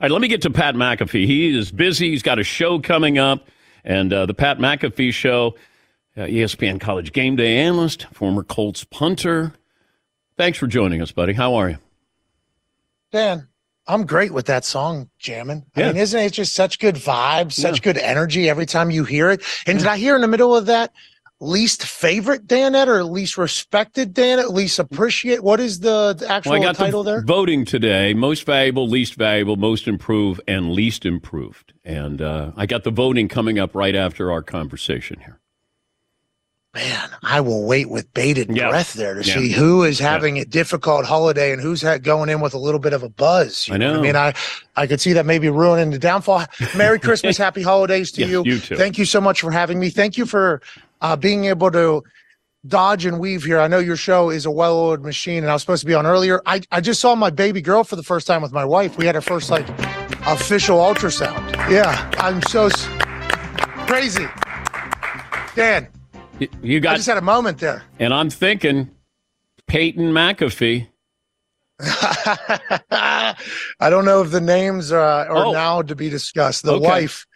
All 0.00 0.06
right, 0.06 0.12
let 0.12 0.22
me 0.22 0.28
get 0.28 0.40
to 0.42 0.50
Pat 0.50 0.74
McAfee. 0.74 1.26
He 1.26 1.54
is 1.54 1.70
busy. 1.70 2.08
He's 2.10 2.22
got 2.22 2.38
a 2.38 2.42
show 2.42 2.78
coming 2.78 3.18
up, 3.18 3.48
and 3.84 4.10
uh, 4.10 4.24
the 4.24 4.32
Pat 4.32 4.56
McAfee 4.58 5.12
Show, 5.12 5.56
uh, 6.16 6.22
ESPN 6.22 6.80
College 6.80 7.12
Game 7.12 7.36
Day 7.36 7.58
analyst, 7.58 8.06
former 8.12 8.42
Colts 8.42 8.82
punter. 8.84 9.52
Thanks 10.38 10.56
for 10.56 10.66
joining 10.66 11.02
us, 11.02 11.12
buddy. 11.12 11.34
How 11.34 11.54
are 11.56 11.68
you? 11.68 11.76
Dan, 13.12 13.46
I'm 13.86 14.06
great 14.06 14.32
with 14.32 14.46
that 14.46 14.64
song 14.64 15.10
jamming. 15.18 15.66
Yeah. 15.76 15.84
I 15.84 15.92
mean, 15.92 15.96
isn't 16.00 16.18
it 16.18 16.32
just 16.32 16.54
such 16.54 16.78
good 16.78 16.94
vibes, 16.94 17.52
such 17.52 17.76
Yeah. 17.80 17.92
good 17.92 17.98
energy 17.98 18.48
every 18.48 18.64
time 18.64 18.90
you 18.90 19.04
hear 19.04 19.30
it? 19.30 19.42
And 19.66 19.78
did 19.78 19.86
I 19.86 19.98
hear 19.98 20.14
in 20.14 20.22
the 20.22 20.28
middle 20.28 20.56
of 20.56 20.64
that 20.66 20.92
least 21.40 21.84
favorite 21.84 22.46
Danette 22.46 22.86
or 22.86 23.02
least 23.02 23.38
respected 23.38 24.14
Danette, 24.14 24.50
least 24.50 24.78
appreciate? 24.78 25.42
What 25.42 25.58
is 25.60 25.80
the, 25.80 26.14
the 26.18 26.28
actual 26.30 26.58
Well, 26.60 26.74
title 26.74 27.02
the 27.02 27.10
there? 27.12 27.22
voting 27.22 27.64
today: 27.64 28.14
most 28.14 28.44
valuable, 28.44 28.86
least 28.88 29.14
valuable, 29.14 29.56
most 29.56 29.88
improved, 29.88 30.40
and 30.46 30.72
least 30.72 31.04
improved. 31.06 31.72
And 31.84 32.20
uh, 32.22 32.52
I 32.56 32.66
got 32.66 32.84
the 32.84 32.90
voting 32.90 33.28
coming 33.28 33.58
up 33.58 33.74
right 33.74 33.94
after 33.94 34.30
our 34.30 34.42
conversation 34.42 35.20
here. 35.20 35.40
Man, 36.72 37.10
I 37.24 37.40
will 37.40 37.66
wait 37.66 37.90
with 37.90 38.12
bated 38.14 38.54
Yeah. 38.54 38.68
breath 38.68 38.92
there 38.92 39.14
to 39.14 39.26
Yeah. 39.26 39.34
see 39.34 39.50
who 39.50 39.82
is 39.82 39.98
having 39.98 40.38
a 40.38 40.44
difficult 40.44 41.04
holiday 41.04 41.52
and 41.52 41.60
who's 41.60 41.82
going 42.02 42.28
in 42.28 42.40
with 42.40 42.54
a 42.54 42.58
little 42.58 42.78
bit 42.78 42.92
of 42.92 43.02
a 43.02 43.08
buzz. 43.08 43.66
you 43.66 43.74
I 43.74 43.78
what 43.78 43.80
know. 43.80 43.98
I 43.98 44.02
mean, 44.02 44.14
I, 44.14 44.34
I 44.76 44.86
could 44.86 45.00
see 45.00 45.12
that 45.14 45.26
maybe 45.26 45.48
ruining 45.48 45.90
the 45.90 45.98
downfall. 45.98 46.44
Merry 46.76 47.00
Christmas, 47.00 47.36
happy 47.36 47.62
holidays 47.62 48.12
to 48.12 48.24
you. 48.24 48.44
you 48.46 48.60
too. 48.60 48.76
Thank 48.76 48.98
you 48.98 49.04
so 49.04 49.20
much 49.20 49.40
for 49.40 49.50
having 49.50 49.80
me. 49.80 49.90
Thank 49.90 50.16
you 50.16 50.26
for 50.26 50.62
uh, 51.00 51.16
being 51.16 51.46
able 51.46 51.70
to 51.70 52.02
dodge 52.66 53.06
and 53.06 53.18
weave 53.18 53.44
here. 53.44 53.58
I 53.58 53.68
know 53.68 53.78
your 53.78 53.96
show 53.96 54.28
is 54.30 54.44
a 54.46 54.50
well-oiled 54.50 55.02
machine, 55.02 55.38
and 55.44 55.48
I 55.50 55.54
was 55.54 55.62
supposed 55.62 55.80
to 55.80 55.86
be 55.86 55.94
on 55.94 56.06
earlier. 56.06 56.42
I, 56.46 56.60
I 56.70 56.80
just 56.80 57.00
saw 57.00 57.14
my 57.14 57.30
baby 57.30 57.62
girl 57.62 57.84
for 57.84 57.96
the 57.96 58.02
first 58.02 58.26
time 58.26 58.42
with 58.42 58.52
my 58.52 58.64
wife. 58.64 58.98
We 58.98 59.06
had 59.06 59.14
our 59.16 59.22
first 59.22 59.50
like 59.50 59.66
official 60.26 60.78
ultrasound. 60.78 61.52
Yeah, 61.70 62.10
I'm 62.18 62.42
so 62.42 62.66
s- 62.66 62.86
crazy. 63.86 64.26
Dan, 65.54 65.88
Y- 66.38 66.48
You 66.62 66.76
I 66.76 66.80
got, 66.80 66.96
just 66.96 67.08
had 67.08 67.16
a 67.18 67.22
moment 67.22 67.58
there. 67.58 67.82
and 67.98 68.12
I'm 68.14 68.28
thinking 68.30 68.90
Peyton 69.66 70.12
McAfee. 70.12 70.88
I 71.80 73.34
don't 73.88 74.04
know 74.04 74.20
if 74.22 74.30
the 74.30 74.40
names 74.40 74.92
uh, 74.92 74.96
are 75.28 75.46
Oh. 75.46 75.52
now 75.52 75.82
to 75.82 75.94
be 75.94 76.08
discussed. 76.10 76.62
The 76.64 76.72
Okay. 76.74 76.84
wife, 76.86 77.26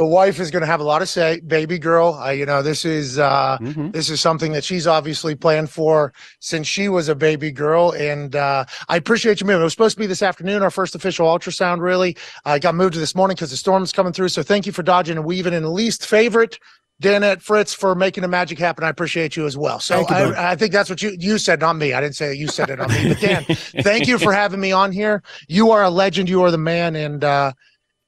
the 0.00 0.06
wife 0.06 0.40
is 0.40 0.50
going 0.50 0.62
to 0.62 0.66
have 0.66 0.80
a 0.80 0.82
lot 0.82 1.02
of 1.02 1.10
say. 1.10 1.40
Baby 1.46 1.78
girl, 1.78 2.14
uh, 2.14 2.30
you 2.30 2.46
know, 2.46 2.62
this 2.62 2.86
is 2.86 3.18
uh, 3.18 3.58
Mhm. 3.60 3.92
this 3.92 4.08
is 4.08 4.18
something 4.18 4.52
that 4.52 4.64
she's 4.64 4.86
obviously 4.86 5.34
planned 5.34 5.68
for 5.68 6.14
since 6.38 6.66
she 6.66 6.88
was 6.88 7.10
a 7.10 7.14
baby 7.14 7.50
girl. 7.52 7.90
And 7.90 8.34
uh, 8.34 8.64
I 8.88 8.96
appreciate 8.96 9.42
you 9.42 9.46
moving. 9.46 9.60
It 9.60 9.64
was 9.64 9.74
supposed 9.74 9.96
to 9.96 10.00
be 10.00 10.06
this 10.06 10.22
afternoon, 10.22 10.62
our 10.62 10.70
first 10.70 10.94
official 10.94 11.26
ultrasound. 11.26 11.80
Really, 11.80 12.16
I 12.46 12.58
got 12.58 12.74
moved 12.74 12.94
to 12.94 12.98
this 12.98 13.14
morning 13.14 13.34
because 13.34 13.50
the 13.50 13.58
storm's 13.58 13.92
coming 13.92 14.14
through. 14.14 14.30
So 14.30 14.42
thank 14.42 14.64
you 14.64 14.72
for 14.72 14.82
dodging 14.82 15.18
and 15.18 15.26
weaving. 15.26 15.52
And 15.52 15.68
least 15.68 16.06
favorite, 16.06 16.58
Danette 17.02 17.42
Fritz 17.42 17.74
for 17.74 17.94
making 17.94 18.22
the 18.22 18.28
magic 18.28 18.58
happen. 18.58 18.84
I 18.84 18.88
appreciate 18.88 19.36
you 19.36 19.44
as 19.44 19.58
well. 19.58 19.80
So 19.80 19.98
you. 20.00 20.06
I, 20.08 20.52
I 20.52 20.56
think 20.56 20.72
that's 20.72 20.88
what 20.88 21.02
you 21.02 21.14
you 21.18 21.36
said, 21.36 21.60
not 21.60 21.76
me. 21.76 21.92
I 21.92 22.00
didn't 22.00 22.16
say 22.16 22.28
that 22.28 22.38
you 22.38 22.48
said 22.48 22.70
it 22.70 22.80
on 22.80 22.88
me. 22.88 23.08
But 23.08 23.20
Dan, 23.20 23.44
thank 23.82 24.08
you 24.08 24.18
for 24.18 24.32
having 24.32 24.60
me 24.60 24.72
on 24.72 24.92
here. 24.92 25.22
You 25.46 25.72
are 25.72 25.82
a 25.82 25.90
legend. 25.90 26.30
You 26.30 26.42
are 26.44 26.50
the 26.50 26.56
man, 26.56 26.96
and 26.96 27.22
uh, 27.22 27.52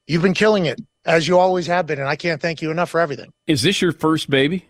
you've 0.06 0.22
been 0.22 0.32
killing 0.32 0.64
it 0.64 0.80
as 1.04 1.26
you 1.28 1.38
always 1.38 1.66
have 1.66 1.86
been. 1.86 1.98
And 1.98 2.08
I 2.08 2.16
can't 2.16 2.40
thank 2.40 2.62
you 2.62 2.70
enough 2.70 2.90
for 2.90 3.00
everything. 3.00 3.32
Is 3.46 3.62
this 3.62 3.80
your 3.82 3.92
first 3.92 4.30
baby? 4.30 4.66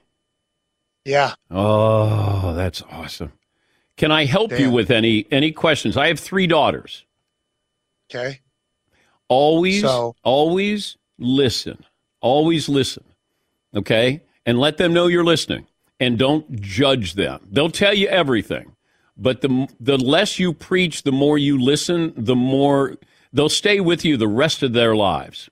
Yeah. 1.04 1.34
Oh, 1.50 2.54
that's 2.54 2.82
awesome. 2.90 3.32
Can 3.96 4.10
I 4.12 4.24
help 4.24 4.58
you 4.58 4.70
with 4.70 4.90
any 4.90 5.26
any 5.30 5.52
questions? 5.52 5.96
I 5.96 6.06
have 6.08 6.18
three 6.18 6.46
daughters. 6.46 7.04
Okay. 8.10 8.40
Always, 9.28 9.82
So- 9.82 10.14
always 10.22 10.96
listen. 11.18 11.84
Always 12.20 12.68
listen. 12.68 13.04
Okay? 13.74 14.22
And 14.46 14.58
let 14.58 14.76
them 14.76 14.92
know 14.92 15.06
you're 15.06 15.24
listening. 15.24 15.66
And 16.00 16.18
don't 16.18 16.60
judge 16.60 17.14
them. 17.14 17.46
They'll 17.50 17.70
tell 17.70 17.94
you 17.94 18.08
everything. 18.08 18.74
But 19.16 19.40
the 19.40 19.68
the 19.78 19.98
less 19.98 20.38
you 20.38 20.52
preach, 20.52 21.02
the 21.02 21.12
more 21.12 21.36
you 21.38 21.60
listen, 21.60 22.12
the 22.16 22.34
more 22.34 22.96
they'll 23.32 23.48
stay 23.48 23.78
with 23.80 24.04
you 24.04 24.16
the 24.16 24.26
rest 24.28 24.62
of 24.62 24.72
their 24.72 24.96
lives. 24.96 25.48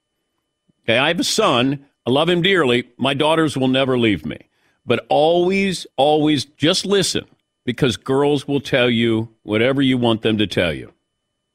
Okay, 0.85 0.99
I 0.99 1.09
have 1.09 1.21
a 1.21 1.25
son. 1.25 1.87
I 2.07 2.11
love 2.11 2.29
him 2.29 2.43
dearly. 2.43 2.89
My 2.97 3.15
daughters 3.15 3.57
will 3.57 3.69
never 3.69 3.99
leave 3.99 4.25
me. 4.25 4.39
But 4.87 5.07
always, 5.09 5.87
always 5.97 6.45
just 6.45 6.85
listen 6.87 7.27
because 7.65 7.97
girls 7.97 8.49
will 8.49 8.61
tell 8.61 8.91
you 8.91 9.29
whatever 9.43 9.83
you 9.83 9.99
want 9.99 10.23
them 10.23 10.39
to 10.39 10.47
tell 10.47 10.73
you. 10.73 10.93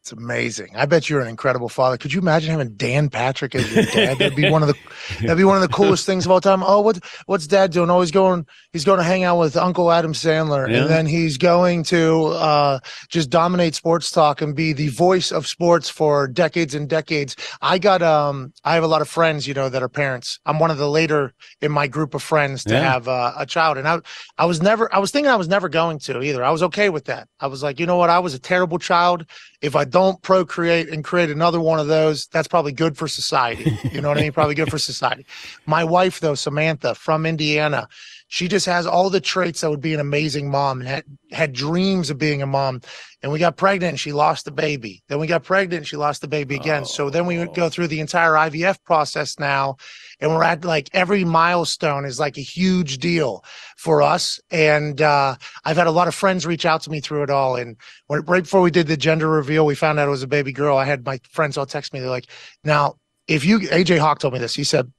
It's 0.05 0.11
amazing. 0.11 0.69
I 0.75 0.85
bet 0.85 1.09
you're 1.09 1.19
an 1.19 1.27
incredible 1.27 1.67
father. 1.67 1.97
Could 1.97 2.13
you 2.13 2.21
imagine 2.21 2.51
having 2.51 2.75
Dan 2.75 3.09
Patrick 3.09 3.55
as 3.55 3.73
your 3.73 3.85
dad? 3.85 4.19
That'd 4.19 4.35
be 4.35 4.47
one 4.51 4.61
of 4.61 4.67
the 4.67 4.75
that'd 5.21 5.35
be 5.35 5.43
one 5.43 5.55
of 5.55 5.63
the 5.63 5.67
coolest 5.75 6.05
things 6.05 6.27
of 6.27 6.31
all 6.31 6.39
time. 6.39 6.61
Oh, 6.63 6.79
what 6.81 6.99
what's 7.25 7.47
dad 7.47 7.71
doing? 7.71 7.89
Oh, 7.89 8.01
he's 8.01 8.11
going 8.11 8.45
he's 8.71 8.85
going 8.85 8.99
to 8.99 9.03
hang 9.03 9.23
out 9.23 9.39
with 9.39 9.57
Uncle 9.57 9.91
Adam 9.91 10.13
Sandler, 10.13 10.69
Yeah. 10.69 10.81
and 10.81 10.89
then 10.91 11.05
he's 11.07 11.39
going 11.39 11.81
to 11.85 12.25
uh, 12.25 12.79
just 13.09 13.31
dominate 13.31 13.73
sports 13.73 14.11
talk 14.11 14.43
and 14.43 14.55
be 14.55 14.73
the 14.73 14.89
voice 14.89 15.31
of 15.31 15.47
sports 15.47 15.89
for 15.89 16.27
decades 16.27 16.75
and 16.75 16.87
decades. 16.87 17.35
I 17.63 17.79
got 17.79 18.03
um 18.03 18.53
I 18.63 18.75
have 18.75 18.83
a 18.83 18.87
lot 18.87 19.01
of 19.01 19.09
friends, 19.09 19.47
you 19.47 19.55
know, 19.55 19.69
that 19.69 19.81
are 19.81 19.89
parents. 19.89 20.39
I'm 20.45 20.59
one 20.59 20.69
of 20.69 20.77
the 20.77 20.87
later 20.87 21.33
in 21.61 21.71
my 21.71 21.87
group 21.87 22.13
of 22.13 22.21
friends 22.21 22.63
to 22.65 22.75
Yeah. 22.75 22.93
have 22.93 23.07
uh, 23.07 23.33
a 23.39 23.47
child, 23.47 23.79
and 23.79 23.87
I 23.87 24.01
I 24.37 24.45
was 24.45 24.61
never 24.61 24.87
I 24.93 24.99
was 24.99 25.09
thinking 25.09 25.31
I 25.31 25.35
was 25.35 25.47
never 25.47 25.67
going 25.67 25.97
to 26.01 26.21
either. 26.21 26.43
I 26.43 26.51
was 26.51 26.61
okay 26.61 26.89
with 26.91 27.05
that. 27.05 27.27
I 27.39 27.47
was 27.47 27.63
like, 27.63 27.79
you 27.79 27.87
know 27.87 27.97
what? 27.97 28.11
I 28.11 28.19
was 28.19 28.35
a 28.35 28.39
terrible 28.39 28.77
child 28.77 29.25
if 29.65 29.75
I 29.75 29.83
don't 29.83 30.21
procreate 30.21 30.89
and 30.89 31.03
create 31.03 31.31
another 31.31 31.59
one 31.59 31.79
of 31.79 31.87
those, 31.87 32.27
that's 32.27 32.47
probably 32.47 32.71
good 32.71 32.97
for 32.97 33.07
society. 33.07 33.75
You 33.91 33.99
know 33.99 34.09
what 34.09 34.17
I 34.19 34.21
mean? 34.21 34.31
Probably 34.31 34.53
good 34.53 34.69
for 34.69 34.77
society. 34.93 35.25
My 35.65 35.83
wife, 35.83 36.19
though, 36.19 36.35
Samantha 36.35 36.93
from 36.93 37.25
Indiana, 37.25 37.87
she 38.27 38.47
just 38.47 38.67
has 38.67 38.85
all 38.85 39.09
the 39.09 39.19
traits 39.19 39.61
that 39.61 39.71
would 39.71 39.81
be 39.81 39.95
an 39.95 39.99
amazing 39.99 40.51
mom 40.51 40.81
and 40.81 40.87
had, 40.87 41.03
had 41.31 41.53
dreams 41.53 42.11
of 42.11 42.19
being 42.19 42.43
a 42.43 42.45
mom. 42.45 42.81
And 43.23 43.31
we 43.31 43.39
got 43.39 43.57
pregnant 43.57 43.89
and 43.89 43.99
she 43.99 44.13
lost 44.13 44.45
the 44.45 44.51
baby. 44.51 45.03
Then 45.07 45.19
we 45.19 45.25
got 45.25 45.43
pregnant 45.43 45.79
and 45.79 45.87
she 45.87 45.97
lost 45.97 46.21
the 46.21 46.27
baby 46.27 46.55
again. 46.55 46.85
So 46.85 47.09
then 47.09 47.25
we 47.25 47.39
would 47.39 47.55
go 47.55 47.65
oh. 47.65 47.69
through 47.69 47.87
the 47.87 48.01
entire 48.01 48.33
IVF 48.33 48.83
process 48.83 49.39
now. 49.39 49.77
And 50.19 50.31
we're 50.31 50.43
at 50.43 50.63
like 50.63 50.89
every 50.93 51.23
milestone 51.23 52.05
is 52.05 52.19
like 52.19 52.37
a 52.37 52.41
huge 52.41 52.97
deal 52.99 53.43
for 53.77 54.01
us. 54.01 54.39
And 54.51 55.01
uh, 55.01 55.35
I've 55.63 55.77
had 55.77 55.87
a 55.87 55.91
lot 55.91 56.07
of 56.07 56.15
friends 56.15 56.45
reach 56.45 56.65
out 56.65 56.81
to 56.83 56.89
me 56.89 56.99
through 56.99 57.23
it 57.23 57.29
all. 57.29 57.55
And 57.55 57.77
when, 58.07 58.21
right 58.21 58.43
before 58.43 58.61
we 58.61 58.71
did 58.71 58.87
the 58.87 58.97
gender 58.97 59.29
reveal, 59.29 59.65
we 59.65 59.75
found 59.75 59.99
out 59.99 60.07
it 60.07 60.11
was 60.11 60.23
a 60.23 60.27
baby 60.27 60.51
girl. 60.51 60.77
I 60.77 60.85
had 60.85 61.05
my 61.05 61.19
friends 61.29 61.57
all 61.57 61.65
text 61.65 61.93
me. 61.93 61.99
They're 61.99 62.09
like, 62.09 62.27
now, 62.63 62.95
if 63.27 63.43
you, 63.43 63.59
AJ 63.59 63.99
Hawk 63.99 64.19
told 64.19 64.33
me 64.33 64.39
this, 64.39 64.55
he 64.55 64.63
said, 64.63 64.91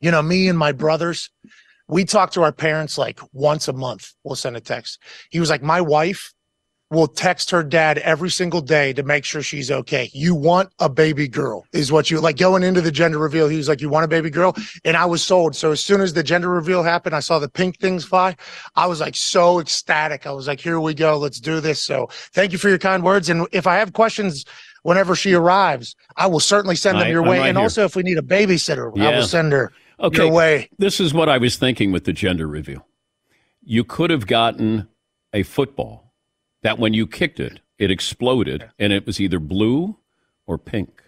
you 0.00 0.10
know, 0.10 0.22
me 0.22 0.48
and 0.48 0.58
my 0.58 0.72
brothers, 0.72 1.30
we 1.88 2.04
talk 2.04 2.32
to 2.32 2.42
our 2.42 2.52
parents 2.52 2.96
like 2.96 3.20
once 3.32 3.68
a 3.68 3.72
month. 3.72 4.12
We'll 4.24 4.36
send 4.36 4.56
a 4.56 4.60
text. 4.60 5.02
He 5.30 5.40
was 5.40 5.50
like, 5.50 5.62
my 5.62 5.80
wife 5.80 6.32
will 6.90 7.06
text 7.06 7.50
her 7.50 7.62
dad 7.62 7.98
every 7.98 8.30
single 8.30 8.60
day 8.60 8.92
to 8.92 9.02
make 9.04 9.24
sure 9.24 9.42
she's 9.42 9.70
okay. 9.70 10.10
You 10.12 10.34
want 10.34 10.70
a 10.80 10.88
baby 10.88 11.28
girl, 11.28 11.64
is 11.72 11.92
what 11.92 12.10
you 12.10 12.20
like 12.20 12.36
going 12.36 12.64
into 12.64 12.80
the 12.80 12.90
gender 12.90 13.18
reveal. 13.18 13.48
He 13.48 13.56
was 13.56 13.68
like, 13.68 13.80
You 13.80 13.88
want 13.88 14.04
a 14.04 14.08
baby 14.08 14.28
girl? 14.28 14.56
And 14.84 14.96
I 14.96 15.04
was 15.06 15.22
sold. 15.22 15.54
So 15.54 15.70
as 15.70 15.80
soon 15.82 16.00
as 16.00 16.12
the 16.14 16.22
gender 16.24 16.48
reveal 16.50 16.82
happened, 16.82 17.14
I 17.14 17.20
saw 17.20 17.38
the 17.38 17.48
pink 17.48 17.78
things 17.78 18.04
fly. 18.04 18.36
I 18.74 18.86
was 18.86 19.00
like 19.00 19.14
so 19.14 19.60
ecstatic. 19.60 20.26
I 20.26 20.32
was 20.32 20.48
like, 20.48 20.60
Here 20.60 20.80
we 20.80 20.92
go. 20.94 21.16
Let's 21.16 21.38
do 21.40 21.60
this. 21.60 21.80
So 21.82 22.08
thank 22.32 22.50
you 22.52 22.58
for 22.58 22.68
your 22.68 22.78
kind 22.78 23.04
words. 23.04 23.28
And 23.28 23.46
if 23.52 23.66
I 23.66 23.76
have 23.76 23.92
questions, 23.92 24.44
Whenever 24.82 25.14
she 25.14 25.34
arrives, 25.34 25.94
I 26.16 26.26
will 26.26 26.40
certainly 26.40 26.74
send 26.74 26.96
them 26.98 27.08
I- 27.08 27.10
your 27.10 27.20
I'm 27.22 27.28
way. 27.28 27.38
right 27.40 27.48
and 27.50 27.58
here. 27.58 27.64
also, 27.64 27.84
if 27.84 27.94
we 27.96 28.02
need 28.02 28.16
a 28.16 28.22
babysitter, 28.22 28.90
I 28.98 29.14
will 29.14 29.26
send 29.26 29.52
her 29.52 29.72
Okay. 30.00 30.24
your 30.24 30.32
way. 30.32 30.70
This 30.78 31.00
is 31.00 31.12
what 31.12 31.28
I 31.28 31.36
was 31.36 31.56
thinking 31.58 31.92
with 31.92 32.04
the 32.04 32.14
gender 32.14 32.46
reveal. 32.46 32.86
You 33.62 33.84
could 33.84 34.08
have 34.08 34.26
gotten 34.26 34.88
a 35.34 35.42
football 35.42 36.09
that 36.62 36.78
when 36.78 36.94
you 36.94 37.06
kicked 37.06 37.40
it, 37.40 37.60
it 37.78 37.90
exploded 37.90 38.70
and 38.78 38.92
it 38.92 39.06
was 39.06 39.20
either 39.20 39.38
blue 39.38 39.96
or 40.46 40.58
pink. 40.58 41.02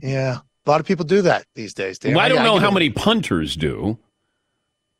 Yeah. 0.00 0.38
A 0.66 0.70
lot 0.70 0.80
of 0.80 0.86
people 0.86 1.04
do 1.04 1.22
that 1.22 1.46
these 1.54 1.74
days. 1.74 1.98
Dan. 1.98 2.14
Well, 2.14 2.24
I 2.24 2.28
don't 2.28 2.44
know 2.44 2.58
how 2.58 2.68
it. 2.68 2.74
many 2.74 2.90
punters 2.90 3.56
do. 3.56 3.98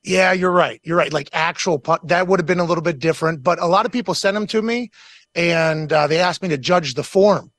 Yeah, 0.02 0.32
you're 0.32 0.50
right. 0.50 0.80
You're 0.82 0.96
right. 0.96 1.12
Like 1.12 1.28
actual 1.32 1.78
punt, 1.78 2.08
that 2.08 2.26
would 2.26 2.40
have 2.40 2.46
been 2.46 2.58
a 2.58 2.64
little 2.64 2.82
bit 2.82 2.98
different. 2.98 3.42
But 3.42 3.60
a 3.60 3.66
lot 3.66 3.86
of 3.86 3.92
people 3.92 4.14
send 4.14 4.36
them 4.36 4.48
to 4.48 4.60
me, 4.60 4.90
and 5.36 5.92
uh, 5.92 6.08
they 6.08 6.18
ask 6.18 6.42
me 6.42 6.48
to 6.48 6.58
judge 6.58 6.94
the 6.94 7.04
form, 7.04 7.52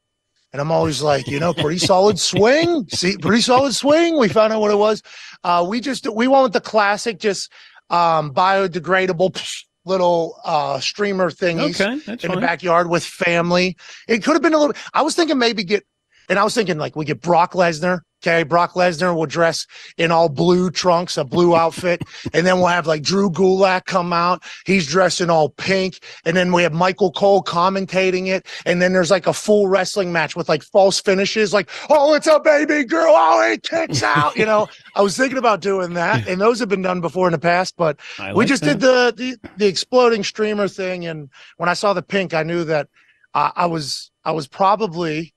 and 0.51 0.59
I'm 0.61 0.69
always 0.71 1.01
like, 1.01 1.27
you 1.27 1.39
know, 1.39 1.53
pretty 1.53 1.77
solid 1.77 2.19
swing. 2.31 2.85
See, 2.89 3.15
pretty 3.17 3.41
solid 3.41 3.73
swing. 3.73 4.17
We 4.17 4.27
found 4.27 4.51
out 4.51 4.59
what 4.59 4.71
it 4.71 4.77
was. 4.77 5.01
Uh, 5.45 5.65
we 5.67 5.79
just 5.79 6.05
we 6.11 6.27
went 6.27 6.43
with 6.43 6.53
the 6.53 6.61
classic, 6.61 7.19
just 7.19 7.49
um, 7.89 8.33
biodegradable 8.33 9.33
little 9.85 10.39
uh, 10.43 10.79
streamer 10.79 11.29
thingies 11.29 11.79
Okay, 11.81 12.17
in 12.25 12.31
the 12.31 12.41
backyard 12.41 12.89
with 12.89 13.03
family. 13.03 13.77
It 14.07 14.23
could 14.23 14.33
have 14.33 14.41
been 14.41 14.53
a 14.53 14.59
little. 14.59 14.75
I 14.93 15.01
was 15.01 15.15
thinking 15.15 15.37
maybe 15.37 15.63
get, 15.63 15.83
and 16.29 16.39
I 16.39 16.43
was 16.43 16.55
thinking 16.55 16.77
like 16.77 16.95
we 16.95 17.05
get 17.05 17.21
Brock 17.21 17.53
Lesnar. 17.53 18.01
Okay, 18.25 18.43
Brock 18.43 18.73
Lesnar 18.73 19.13
will 19.13 19.25
dress 19.25 19.67
in 19.97 20.09
all 20.09 20.29
blue 20.29 20.71
trunks, 20.71 21.17
a 21.17 21.25
blue 21.25 21.57
outfit, 21.57 22.03
and 22.33 22.47
then 22.47 22.59
we'll 22.59 22.67
have 22.67 22.87
like 22.87 23.01
Drew 23.01 23.29
Gulak 23.29 23.83
come 23.83 24.13
out. 24.13 24.43
He's 24.65 24.87
dressed 24.87 25.19
in 25.19 25.29
all 25.29 25.49
pink, 25.49 25.99
and 26.23 26.37
then 26.37 26.53
we 26.53 26.63
have 26.63 26.71
Michael 26.71 27.11
Cole 27.11 27.43
commentating 27.43 28.27
it, 28.27 28.47
and 28.65 28.81
then 28.81 28.93
there's 28.93 29.11
like 29.11 29.27
a 29.27 29.33
full 29.33 29.67
wrestling 29.67 30.13
match 30.13 30.37
with 30.37 30.47
like 30.47 30.63
false 30.63 31.01
finishes, 31.01 31.53
like 31.53 31.69
oh 31.89 32.13
it's 32.13 32.27
a 32.27 32.39
baby 32.39 32.85
girl, 32.85 33.13
oh 33.13 33.51
it 33.51 33.63
kicks 33.63 34.01
out. 34.01 34.37
You 34.37 34.45
know, 34.45 34.69
I 34.95 35.01
was 35.01 35.17
thinking 35.17 35.37
about 35.37 35.59
doing 35.59 35.93
that, 35.95 36.25
and 36.25 36.39
those 36.39 36.61
have 36.61 36.69
been 36.69 36.81
done 36.81 37.01
before 37.01 37.27
in 37.27 37.33
the 37.33 37.39
past, 37.39 37.75
but 37.75 37.99
I 38.19 38.31
we 38.31 38.39
like 38.39 38.47
just 38.47 38.63
did 38.63 38.79
the, 38.79 39.13
the 39.17 39.49
the 39.57 39.67
exploding 39.67 40.23
streamer 40.23 40.69
thing, 40.69 41.05
and 41.05 41.29
when 41.57 41.67
I 41.67 41.73
saw 41.73 41.91
the 41.91 42.01
pink, 42.01 42.33
I 42.33 42.43
knew 42.43 42.63
that 42.63 42.87
uh, 43.33 43.51
I 43.53 43.65
was 43.65 44.11
I 44.23 44.31
was 44.31 44.47
probably 44.47 45.33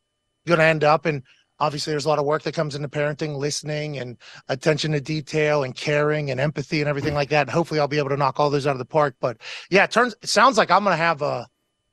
going 0.46 0.60
to 0.60 0.64
end 0.64 0.84
up 0.84 1.06
and 1.06 1.24
obviously 1.58 1.92
there's 1.92 2.04
a 2.04 2.08
lot 2.08 2.18
of 2.18 2.24
work 2.24 2.42
that 2.42 2.54
comes 2.54 2.74
into 2.74 2.88
parenting 2.88 3.36
listening 3.36 3.98
and 3.98 4.16
attention 4.48 4.92
to 4.92 5.00
detail 5.00 5.62
and 5.62 5.74
caring 5.74 6.30
and 6.30 6.40
empathy 6.40 6.80
and 6.80 6.88
everything 6.88 7.14
like 7.14 7.28
that 7.30 7.42
and 7.42 7.50
hopefully 7.50 7.80
i'll 7.80 7.88
be 7.88 7.98
able 7.98 8.08
to 8.08 8.16
knock 8.16 8.38
all 8.38 8.50
those 8.50 8.66
out 8.66 8.72
of 8.72 8.78
the 8.78 8.84
park 8.84 9.14
but 9.20 9.36
yeah 9.70 9.84
it 9.84 9.90
turns 9.90 10.14
it 10.22 10.28
sounds 10.28 10.58
like 10.58 10.70
i'm 10.70 10.84
gonna 10.84 10.96
have 10.96 11.22
a 11.22 11.46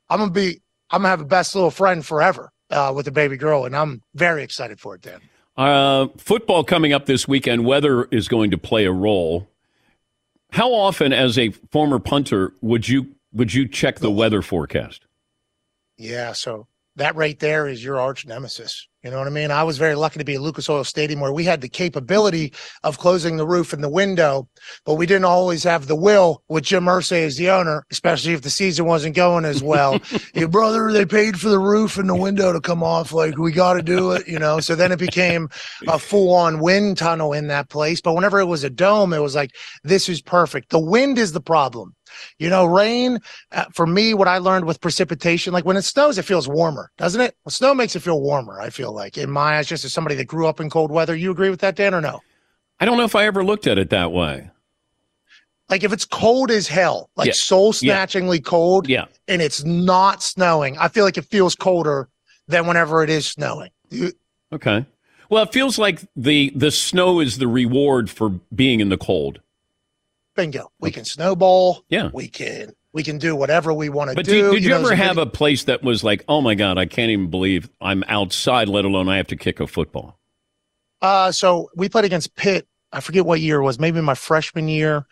i'm 0.10 0.20
gonna 0.20 0.32
be 0.32 0.62
i'm 0.92 1.00
gonna 1.00 1.10
have 1.10 1.22
a 1.22 1.26
best 1.26 1.56
little 1.56 1.72
friend 1.72 2.06
forever 2.06 2.52
uh, 2.72 2.92
with 2.96 3.08
a 3.08 3.12
baby 3.12 3.38
girl 3.38 3.66
and 3.66 3.76
i'm 3.76 4.02
very 4.16 4.44
excited 4.44 4.80
for 4.80 4.96
it 4.96 5.02
dan 5.02 5.20
Uh, 5.56 6.08
football 6.18 6.64
coming 6.64 6.94
up 6.94 7.06
this 7.06 7.28
weekend. 7.28 7.64
Weather 7.64 8.06
is 8.06 8.28
going 8.28 8.50
to 8.52 8.58
play 8.58 8.86
a 8.86 8.92
role. 8.92 9.48
How 10.52 10.74
often, 10.74 11.14
as 11.14 11.38
a 11.38 11.52
former 11.72 12.00
punter, 12.00 12.54
would 12.62 12.90
you 12.90 13.16
would 13.32 13.54
you 13.54 13.68
check 13.68 14.00
the 14.00 14.10
weather 14.10 14.42
forecast? 14.42 15.06
Yeah, 15.96 16.34
so 16.34 16.66
that 16.96 17.16
right 17.16 17.40
there 17.40 17.68
is 17.68 17.84
your 17.84 18.00
arch 18.00 18.26
nemesis. 18.26 18.88
You 19.04 19.12
know 19.12 19.18
what 19.18 19.28
I 19.28 19.32
mean? 19.32 19.52
I 19.52 19.64
was 19.64 19.78
very 19.78 19.96
lucky 19.96 20.20
to 20.20 20.24
be 20.24 20.36
at 20.36 20.42
Lucas 20.42 20.70
Oil 20.70 20.86
Stadium 20.86 21.20
where 21.20 21.34
we 21.34 21.44
had 21.44 21.60
the 21.60 21.68
capability 21.68 22.54
of 22.84 23.00
closing 23.00 23.36
the 23.36 23.46
roof 23.46 23.74
and 23.74 23.84
the 23.84 23.90
window, 23.90 24.48
but 24.86 24.94
we 24.94 25.06
didn't 25.06 25.26
always 25.26 25.62
have 25.66 25.88
the 25.88 25.96
will 25.96 26.42
with 26.48 26.64
Jim 26.64 26.86
Irsay 26.86 27.26
as 27.26 27.36
the 27.36 27.50
owner, 27.50 27.84
especially 27.92 28.32
if 28.32 28.44
the 28.44 28.50
season 28.50 28.86
wasn't 28.86 29.16
going 29.16 29.44
as 29.44 29.62
well. 29.62 30.00
hey, 30.34 30.46
brother, 30.46 30.90
they 30.90 31.06
paid 31.06 31.38
for 31.38 31.50
the 31.50 31.60
roof 31.60 31.98
and 31.98 32.08
the 32.08 32.16
window 32.16 32.54
to 32.54 32.62
come 32.62 32.82
off. 32.82 33.12
Like, 33.12 33.38
we 33.38 33.52
got 33.52 33.74
to 33.74 33.82
do 33.82 34.14
it, 34.14 34.26
you 34.26 34.40
know? 34.40 34.62
So 34.62 34.74
then 34.74 34.94
it 34.94 35.00
became 35.00 35.50
a 35.90 36.00
full 36.00 36.34
on 36.34 36.62
wind 36.62 36.98
tunnel 36.98 37.34
in 37.34 37.48
that 37.48 37.68
place. 37.68 38.00
But 38.00 38.14
whenever 38.14 38.40
it 38.40 38.46
was 38.46 38.64
a 38.64 38.70
dome, 38.70 39.12
it 39.12 39.20
was 39.20 39.36
like, 39.36 39.52
this 39.84 40.08
is 40.08 40.22
perfect. 40.22 40.70
The 40.70 40.80
wind 40.80 41.18
is 41.18 41.34
the 41.34 41.42
problem. 41.42 41.94
You 42.40 42.50
know, 42.50 42.66
rain, 42.66 43.20
uh, 43.52 43.66
for 43.74 43.86
me, 43.88 44.14
what 44.14 44.28
I 44.28 44.38
learned 44.38 44.66
with 44.66 44.82
precipitation, 44.82 45.54
like 45.54 45.66
when 45.66 45.78
it 45.78 45.84
snows, 45.84 46.18
it 46.18 46.24
feels 46.24 46.48
warmer, 46.48 46.92
doesn't 46.98 47.22
it? 47.22 47.36
Well, 47.46 47.52
snow 47.52 47.74
makes 47.74 47.96
it 47.96 48.02
feel 48.02 48.22
warmer, 48.22 48.60
I 48.62 48.70
feel 48.70 48.92
like, 48.94 49.18
in 49.18 49.30
my 49.32 49.58
eyes, 49.58 49.68
just 49.68 49.86
as 49.86 49.94
somebody 49.94 50.16
that 50.16 50.26
grew 50.26 50.48
up 50.48 50.60
in 50.60 50.70
cold 50.70 50.92
weather. 50.92 51.16
You 51.16 51.32
agree 51.32 51.50
with 51.50 51.62
that, 51.62 51.76
Dan, 51.76 51.94
or 51.94 52.02
no? 52.02 52.22
I 52.80 52.86
don't 52.86 52.98
know 52.98 53.04
if 53.06 53.16
I 53.16 53.26
ever 53.26 53.44
looked 53.44 53.68
at 53.68 53.78
it 53.78 53.90
that 53.92 54.12
way. 54.12 54.50
Like 55.70 55.84
if 55.84 55.94
it's 55.94 56.06
cold 56.06 56.52
as 56.52 56.68
hell, 56.68 57.10
like 57.16 57.28
Yeah. 57.28 57.34
soul 57.34 57.72
snatchingly 57.74 58.44
cold, 58.44 58.88
Yeah. 58.88 59.06
and 59.28 59.42
it's 59.42 59.64
not 59.64 60.22
snowing, 60.22 60.78
I 60.78 60.88
feel 60.90 61.06
like 61.06 61.18
it 61.18 61.26
feels 61.26 61.56
colder 61.56 62.10
than 62.48 62.68
whenever 62.68 63.04
it 63.04 63.10
is 63.10 63.26
snowing. 63.26 63.72
Okay. 64.52 64.86
Well, 65.30 65.44
it 65.44 65.54
feels 65.54 65.80
like 65.80 66.02
the 66.16 66.52
the 66.56 66.70
snow 66.70 67.20
is 67.22 67.38
the 67.38 67.48
reward 67.48 68.10
for 68.10 68.30
being 68.54 68.82
in 68.82 68.90
the 68.90 68.98
cold. 68.98 69.40
Bingo. 70.36 70.72
We 70.80 70.92
can 70.92 71.06
snowball. 71.06 71.84
Yeah. 71.90 72.10
We 72.14 72.28
can 72.28 72.74
we 72.94 73.04
can 73.04 73.18
do 73.18 73.36
whatever 73.36 73.74
we 73.74 73.90
want 73.90 74.12
to 74.12 74.16
But 74.16 74.26
do. 74.26 74.32
did, 74.32 74.52
did 74.52 74.64
you, 74.64 74.70
know, 74.70 74.78
ever 74.80 74.96
have 74.96 75.16
many- 75.16 75.28
a 75.28 75.32
place 75.32 75.64
that 75.64 75.84
was 75.84 76.04
like, 76.04 76.24
oh 76.28 76.42
my 76.42 76.56
god, 76.56 76.78
I 76.78 76.86
can't 76.86 77.10
even 77.12 77.30
believe 77.30 77.70
I'm 77.82 78.04
outside, 78.08 78.70
let 78.70 78.86
alone 78.86 79.10
I 79.10 79.18
have 79.18 79.28
to 79.28 79.36
kick 79.36 79.60
a 79.60 79.68
football? 79.68 80.20
Uh, 81.02 81.32
so 81.32 81.70
we 81.76 81.90
played 81.90 82.06
against 82.06 82.36
Pitt. 82.36 82.68
I 82.92 83.00
forget 83.00 83.26
what 83.26 83.40
year 83.42 83.58
it 83.60 83.64
was. 83.64 83.80
Maybe 83.80 84.00
my 84.02 84.14
freshman 84.14 84.68
year 84.68 85.06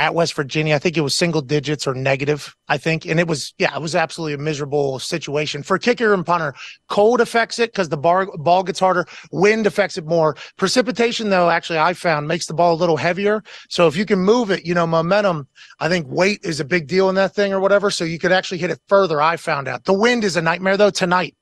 at 0.00 0.14
West 0.14 0.32
Virginia. 0.32 0.74
I 0.74 0.78
think 0.78 0.96
it 0.96 1.02
was 1.02 1.14
single 1.14 1.42
digits 1.42 1.86
or 1.86 1.92
negative. 1.94 2.56
I 2.68 2.78
think, 2.78 3.04
and 3.04 3.20
it 3.20 3.28
was 3.28 3.52
yeah, 3.58 3.76
it 3.76 3.82
was 3.82 3.94
absolutely 3.94 4.32
a 4.32 4.38
miserable 4.38 4.98
situation 4.98 5.62
for 5.62 5.78
kicker 5.78 6.14
and 6.14 6.24
punter. 6.24 6.54
Cold 6.88 7.20
affects 7.20 7.58
it 7.58 7.70
because 7.72 7.90
the 7.90 7.98
bar, 7.98 8.26
ball 8.38 8.62
gets 8.62 8.80
harder. 8.80 9.06
Wind 9.30 9.66
affects 9.66 9.98
it 9.98 10.06
more. 10.06 10.36
Precipitation, 10.56 11.28
though, 11.28 11.50
actually, 11.50 11.78
I 11.78 11.92
found 11.92 12.26
makes 12.26 12.46
the 12.46 12.54
ball 12.54 12.72
a 12.72 12.80
little 12.82 12.96
heavier. 12.96 13.42
So 13.68 13.86
if 13.88 13.94
you 13.94 14.06
can 14.06 14.20
move 14.20 14.50
it, 14.50 14.64
you 14.64 14.72
know, 14.74 14.86
momentum. 14.86 15.46
I 15.80 15.88
think 15.90 16.06
weight 16.08 16.40
is 16.44 16.60
a 16.60 16.64
big 16.64 16.86
deal 16.86 17.10
in 17.10 17.14
that 17.16 17.34
thing 17.34 17.52
or 17.52 17.60
whatever. 17.60 17.90
So 17.90 18.04
you 18.04 18.18
could 18.18 18.32
actually 18.32 18.58
hit 18.58 18.70
it 18.70 18.80
further. 18.88 19.20
I 19.20 19.36
found 19.36 19.68
out 19.68 19.84
the 19.84 19.92
wind 19.92 20.24
is 20.24 20.36
a 20.36 20.42
nightmare 20.42 20.78
though 20.78 20.90
tonight. 20.90 21.34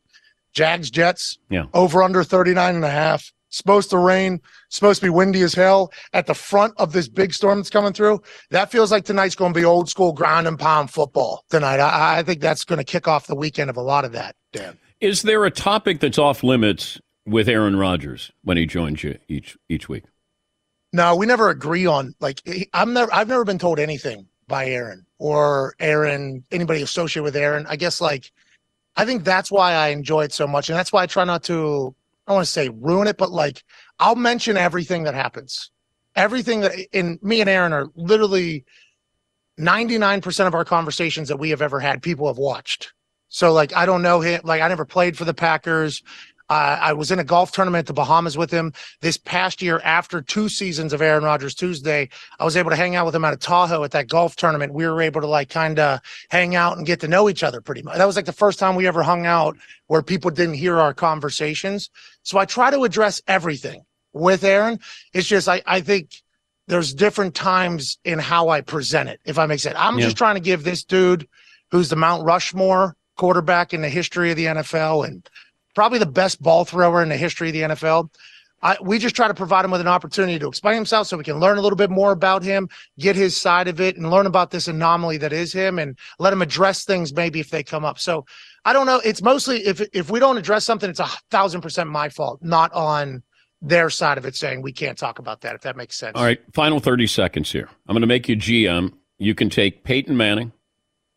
Jags 0.52 0.90
Jets 0.90 1.38
Yeah. 1.48 1.66
over 1.74 2.02
under 2.02 2.24
39 2.24 2.74
and 2.74 2.84
a 2.84 2.90
half. 2.90 3.32
Supposed 3.50 3.90
to 3.90 3.98
rain, 3.98 4.40
supposed 4.68 5.00
to 5.00 5.06
be 5.06 5.10
windy 5.10 5.42
as 5.42 5.54
hell 5.54 5.90
at 6.12 6.26
the 6.26 6.34
front 6.34 6.74
of 6.76 6.92
this 6.92 7.08
big 7.08 7.32
storm 7.32 7.58
that's 7.58 7.70
coming 7.70 7.92
through. 7.92 8.20
That 8.50 8.70
feels 8.70 8.92
like 8.92 9.04
tonight's 9.04 9.34
going 9.34 9.54
to 9.54 9.58
be 9.58 9.64
old 9.64 9.88
school 9.88 10.12
ground 10.12 10.46
and 10.46 10.58
pound 10.58 10.90
football 10.90 11.44
tonight. 11.48 11.80
I, 11.80 12.18
I 12.18 12.22
think 12.22 12.40
that's 12.40 12.64
going 12.64 12.78
to 12.78 12.84
kick 12.84 13.08
off 13.08 13.26
the 13.26 13.34
weekend 13.34 13.70
of 13.70 13.76
a 13.76 13.82
lot 13.82 14.04
of 14.04 14.12
that, 14.12 14.36
Dan. 14.52 14.78
Is 15.00 15.22
there 15.22 15.44
a 15.44 15.50
topic 15.50 16.00
that's 16.00 16.18
off 16.18 16.42
limits 16.42 17.00
with 17.24 17.48
Aaron 17.48 17.76
Rodgers 17.76 18.32
when 18.42 18.56
he 18.56 18.66
joins 18.66 19.02
you 19.02 19.18
each 19.28 19.56
each 19.68 19.88
week? 19.88 20.04
No, 20.92 21.14
we 21.14 21.26
never 21.26 21.50
agree 21.50 21.86
on 21.86 22.14
like 22.20 22.42
I'm 22.72 22.92
never 22.92 23.12
I've 23.12 23.28
never 23.28 23.44
been 23.44 23.58
told 23.58 23.78
anything 23.78 24.26
by 24.46 24.66
Aaron 24.66 25.06
or 25.18 25.74
Aaron 25.78 26.44
anybody 26.50 26.82
associated 26.82 27.24
with 27.24 27.36
Aaron. 27.36 27.66
I 27.68 27.76
guess 27.76 28.00
like 28.00 28.32
I 28.96 29.04
think 29.04 29.22
that's 29.22 29.50
why 29.50 29.74
I 29.74 29.88
enjoy 29.88 30.24
it 30.24 30.32
so 30.32 30.46
much, 30.46 30.68
and 30.68 30.78
that's 30.78 30.92
why 30.92 31.02
I 31.02 31.06
try 31.06 31.24
not 31.24 31.44
to. 31.44 31.94
I 32.28 32.32
want 32.32 32.44
to 32.46 32.52
say 32.52 32.68
ruin 32.68 33.08
it, 33.08 33.16
but 33.16 33.30
like 33.30 33.64
I'll 33.98 34.14
mention 34.16 34.56
everything 34.56 35.04
that 35.04 35.14
happens, 35.14 35.70
everything 36.14 36.60
that. 36.60 36.74
in 36.92 37.18
me 37.22 37.40
and 37.40 37.48
Aaron 37.50 37.72
are 37.72 37.88
literally 37.96 38.64
ninety 39.56 39.98
nine 39.98 40.20
percent 40.20 40.46
of 40.46 40.54
our 40.54 40.64
conversations 40.64 41.28
that 41.28 41.38
we 41.38 41.50
have 41.50 41.62
ever 41.62 41.80
had. 41.80 42.02
People 42.02 42.26
have 42.28 42.38
watched. 42.38 42.92
So 43.28 43.52
like 43.52 43.74
I 43.74 43.86
don't 43.86 44.02
know 44.02 44.20
him. 44.20 44.42
Like 44.44 44.60
I 44.62 44.68
never 44.68 44.84
played 44.84 45.16
for 45.16 45.24
the 45.24 45.34
Packers. 45.34 46.02
Uh, 46.50 46.78
I 46.80 46.92
was 46.94 47.10
in 47.10 47.18
a 47.18 47.24
golf 47.24 47.52
tournament 47.52 47.80
at 47.82 47.86
the 47.86 47.92
Bahamas 47.92 48.38
with 48.38 48.50
him 48.50 48.72
this 49.00 49.16
past 49.18 49.60
year. 49.60 49.80
After 49.84 50.22
two 50.22 50.48
seasons 50.48 50.92
of 50.92 51.02
Aaron 51.02 51.24
Rodgers 51.24 51.54
Tuesday, 51.54 52.08
I 52.40 52.44
was 52.44 52.56
able 52.56 52.70
to 52.70 52.76
hang 52.76 52.96
out 52.96 53.04
with 53.06 53.14
him 53.14 53.24
at 53.24 53.34
a 53.34 53.36
Tahoe 53.36 53.84
at 53.84 53.90
that 53.90 54.08
golf 54.08 54.34
tournament. 54.36 54.72
We 54.72 54.86
were 54.86 55.02
able 55.02 55.20
to 55.20 55.26
like 55.26 55.50
kind 55.50 55.78
of 55.78 56.00
hang 56.30 56.54
out 56.54 56.76
and 56.78 56.86
get 56.86 57.00
to 57.00 57.08
know 57.08 57.28
each 57.28 57.42
other 57.42 57.60
pretty 57.60 57.82
much. 57.82 57.96
That 57.98 58.06
was 58.06 58.16
like 58.16 58.24
the 58.24 58.32
first 58.32 58.58
time 58.58 58.76
we 58.76 58.86
ever 58.86 59.02
hung 59.02 59.26
out 59.26 59.56
where 59.88 60.02
people 60.02 60.30
didn't 60.30 60.54
hear 60.54 60.78
our 60.78 60.94
conversations. 60.94 61.90
So 62.22 62.38
I 62.38 62.44
try 62.44 62.70
to 62.70 62.84
address 62.84 63.20
everything 63.28 63.84
with 64.12 64.42
Aaron. 64.44 64.78
It's 65.12 65.28
just 65.28 65.48
I 65.48 65.62
I 65.66 65.80
think 65.80 66.10
there's 66.66 66.92
different 66.94 67.34
times 67.34 67.98
in 68.04 68.18
how 68.18 68.48
I 68.50 68.60
present 68.60 69.08
it. 69.08 69.20
If 69.24 69.38
I 69.38 69.46
make 69.46 69.60
sense, 69.60 69.76
I'm 69.78 69.98
Yeah. 69.98 70.04
just 70.06 70.16
trying 70.18 70.34
to 70.34 70.40
give 70.40 70.64
this 70.64 70.84
dude 70.84 71.26
who's 71.70 71.88
the 71.88 71.96
Mount 71.96 72.24
Rushmore 72.24 72.96
quarterback 73.16 73.74
in 73.74 73.82
the 73.82 73.88
history 73.88 74.30
of 74.30 74.36
the 74.36 74.46
NFL 74.46 75.02
and 75.02 75.28
probably 75.78 76.00
the 76.00 76.06
best 76.06 76.42
ball 76.42 76.64
thrower 76.64 77.04
in 77.04 77.08
the 77.08 77.16
history 77.16 77.50
of 77.50 77.52
the 77.52 77.60
NFL. 77.60 78.10
I, 78.62 78.76
we 78.82 78.98
just 78.98 79.14
try 79.14 79.28
to 79.28 79.34
provide 79.34 79.64
him 79.64 79.70
with 79.70 79.80
an 79.80 79.86
opportunity 79.86 80.36
to 80.36 80.48
explain 80.48 80.74
himself 80.74 81.06
so 81.06 81.16
we 81.16 81.22
can 81.22 81.38
learn 81.38 81.56
a 81.56 81.60
little 81.60 81.76
bit 81.76 81.88
more 81.88 82.10
about 82.10 82.42
him, 82.42 82.68
get 82.98 83.14
his 83.14 83.36
side 83.36 83.68
of 83.68 83.80
it, 83.80 83.96
and 83.96 84.10
learn 84.10 84.26
about 84.26 84.50
this 84.50 84.66
anomaly 84.66 85.18
that 85.18 85.32
is 85.32 85.52
him 85.52 85.78
and 85.78 85.96
let 86.18 86.32
him 86.32 86.42
address 86.42 86.84
things 86.84 87.14
maybe 87.14 87.38
if 87.38 87.50
they 87.50 87.62
come 87.62 87.84
up. 87.84 88.00
So 88.00 88.26
I 88.64 88.72
don't 88.72 88.86
know. 88.86 89.00
It's 89.04 89.22
mostly 89.22 89.64
if 89.64 89.80
if 89.92 90.10
we 90.10 90.18
don't 90.18 90.36
address 90.36 90.64
something, 90.64 90.90
it's 90.90 90.98
a 90.98 91.06
thousand 91.30 91.60
percent 91.60 91.88
my 91.88 92.08
fault, 92.08 92.40
not 92.42 92.72
on 92.72 93.22
their 93.62 93.88
side 93.88 94.18
of 94.18 94.26
it 94.26 94.34
saying 94.34 94.62
we 94.62 94.72
can't 94.72 94.98
talk 94.98 95.20
about 95.20 95.42
that, 95.42 95.54
if 95.54 95.60
that 95.60 95.76
makes 95.76 95.96
sense. 95.96 96.16
All 96.16 96.24
right, 96.24 96.40
final 96.52 96.80
30 96.80 97.06
seconds 97.06 97.52
here. 97.52 97.68
I'm 97.86 97.94
going 97.94 98.00
to 98.00 98.08
make 98.08 98.28
you 98.28 98.36
GM. 98.36 98.94
You 99.18 99.36
can 99.36 99.48
take 99.48 99.84
Peyton 99.84 100.16
Manning, 100.16 100.50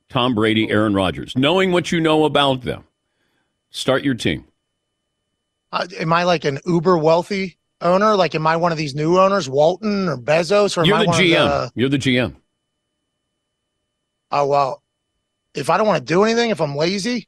Tom 0.10 0.36
Brady, 0.36 0.70
Aaron 0.70 0.94
Rodgers. 0.94 1.36
Knowing 1.36 1.72
what 1.72 1.92
you 1.92 2.00
know 2.00 2.26
about 2.26 2.62
them, 2.62 2.84
start 3.72 4.04
your 4.04 4.14
team. 4.14 4.46
Uh, 5.72 5.88
am 6.00 6.12
I 6.14 6.24
like 6.24 6.46
an 6.46 6.60
uber 6.66 6.98
wealthy 6.98 7.58
owner? 7.80 8.16
Like, 8.16 8.36
am 8.36 8.46
I 8.46 8.58
one 8.58 8.72
of 8.72 8.78
these 8.78 8.96
new 8.96 9.18
owners, 9.18 9.50
Walton 9.50 10.10
or 10.10 10.18
Bezos, 10.18 10.78
or 10.78 10.82
am 10.82 10.88
You're 10.88 11.00
the 11.00 11.06
GM. 11.06 11.48
the? 11.48 11.72
You're 11.76 11.90
the 11.90 11.98
GM. 11.98 12.36
Oh 14.32 14.46
well, 14.48 14.84
if 15.54 15.70
I 15.70 15.78
don't 15.78 15.88
want 15.88 16.00
to 16.00 16.14
do 16.14 16.24
anything, 16.24 16.50
if 16.52 16.62
I'm 16.62 16.76
lazy, 16.76 17.28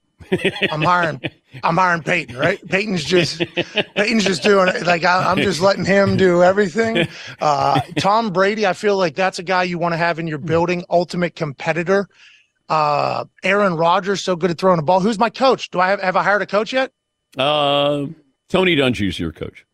I'm 0.72 0.82
hiring. 0.82 1.22
I'm 1.64 1.78
hiring 1.78 2.02
Peyton. 2.02 2.36
Right? 2.36 2.60
Peyton's 2.68 3.04
just 3.04 3.40
Peyton's 3.96 4.24
just 4.24 4.44
doing 4.44 4.70
it. 4.70 4.86
Like 4.86 5.04
I, 5.04 5.30
I'm 5.30 5.38
just 5.38 5.62
letting 5.62 5.86
him 5.86 6.18
do 6.18 6.44
everything. 6.44 7.08
Uh, 7.40 7.82
Tom 7.98 8.32
Brady, 8.32 8.66
I 8.66 8.74
feel 8.74 8.98
like 8.98 9.16
that's 9.16 9.40
a 9.40 9.44
guy 9.44 9.64
you 9.64 9.78
want 9.78 9.94
to 9.94 9.98
have 9.98 10.20
in 10.20 10.28
your 10.28 10.38
building. 10.38 10.84
Ultimate 10.90 11.36
competitor. 11.36 12.10
Uh, 12.70 13.26
Aaron 13.44 13.76
Rodgers, 13.76 14.24
so 14.24 14.36
good 14.36 14.50
at 14.50 14.58
throwing 14.58 14.78
the 14.78 14.84
ball. 14.84 15.00
Who's 15.00 15.20
my 15.20 15.30
coach? 15.30 15.70
Do 15.70 15.80
I 15.80 15.90
have 15.90 16.02
have 16.02 16.16
I 16.16 16.24
hired 16.24 16.42
a 16.42 16.48
coach 16.48 16.74
yet? 16.74 16.92
Uh, 17.38 18.08
Tony 18.50 18.76
Dungy's 18.76 19.20
your 19.20 19.32
coach. 19.32 19.66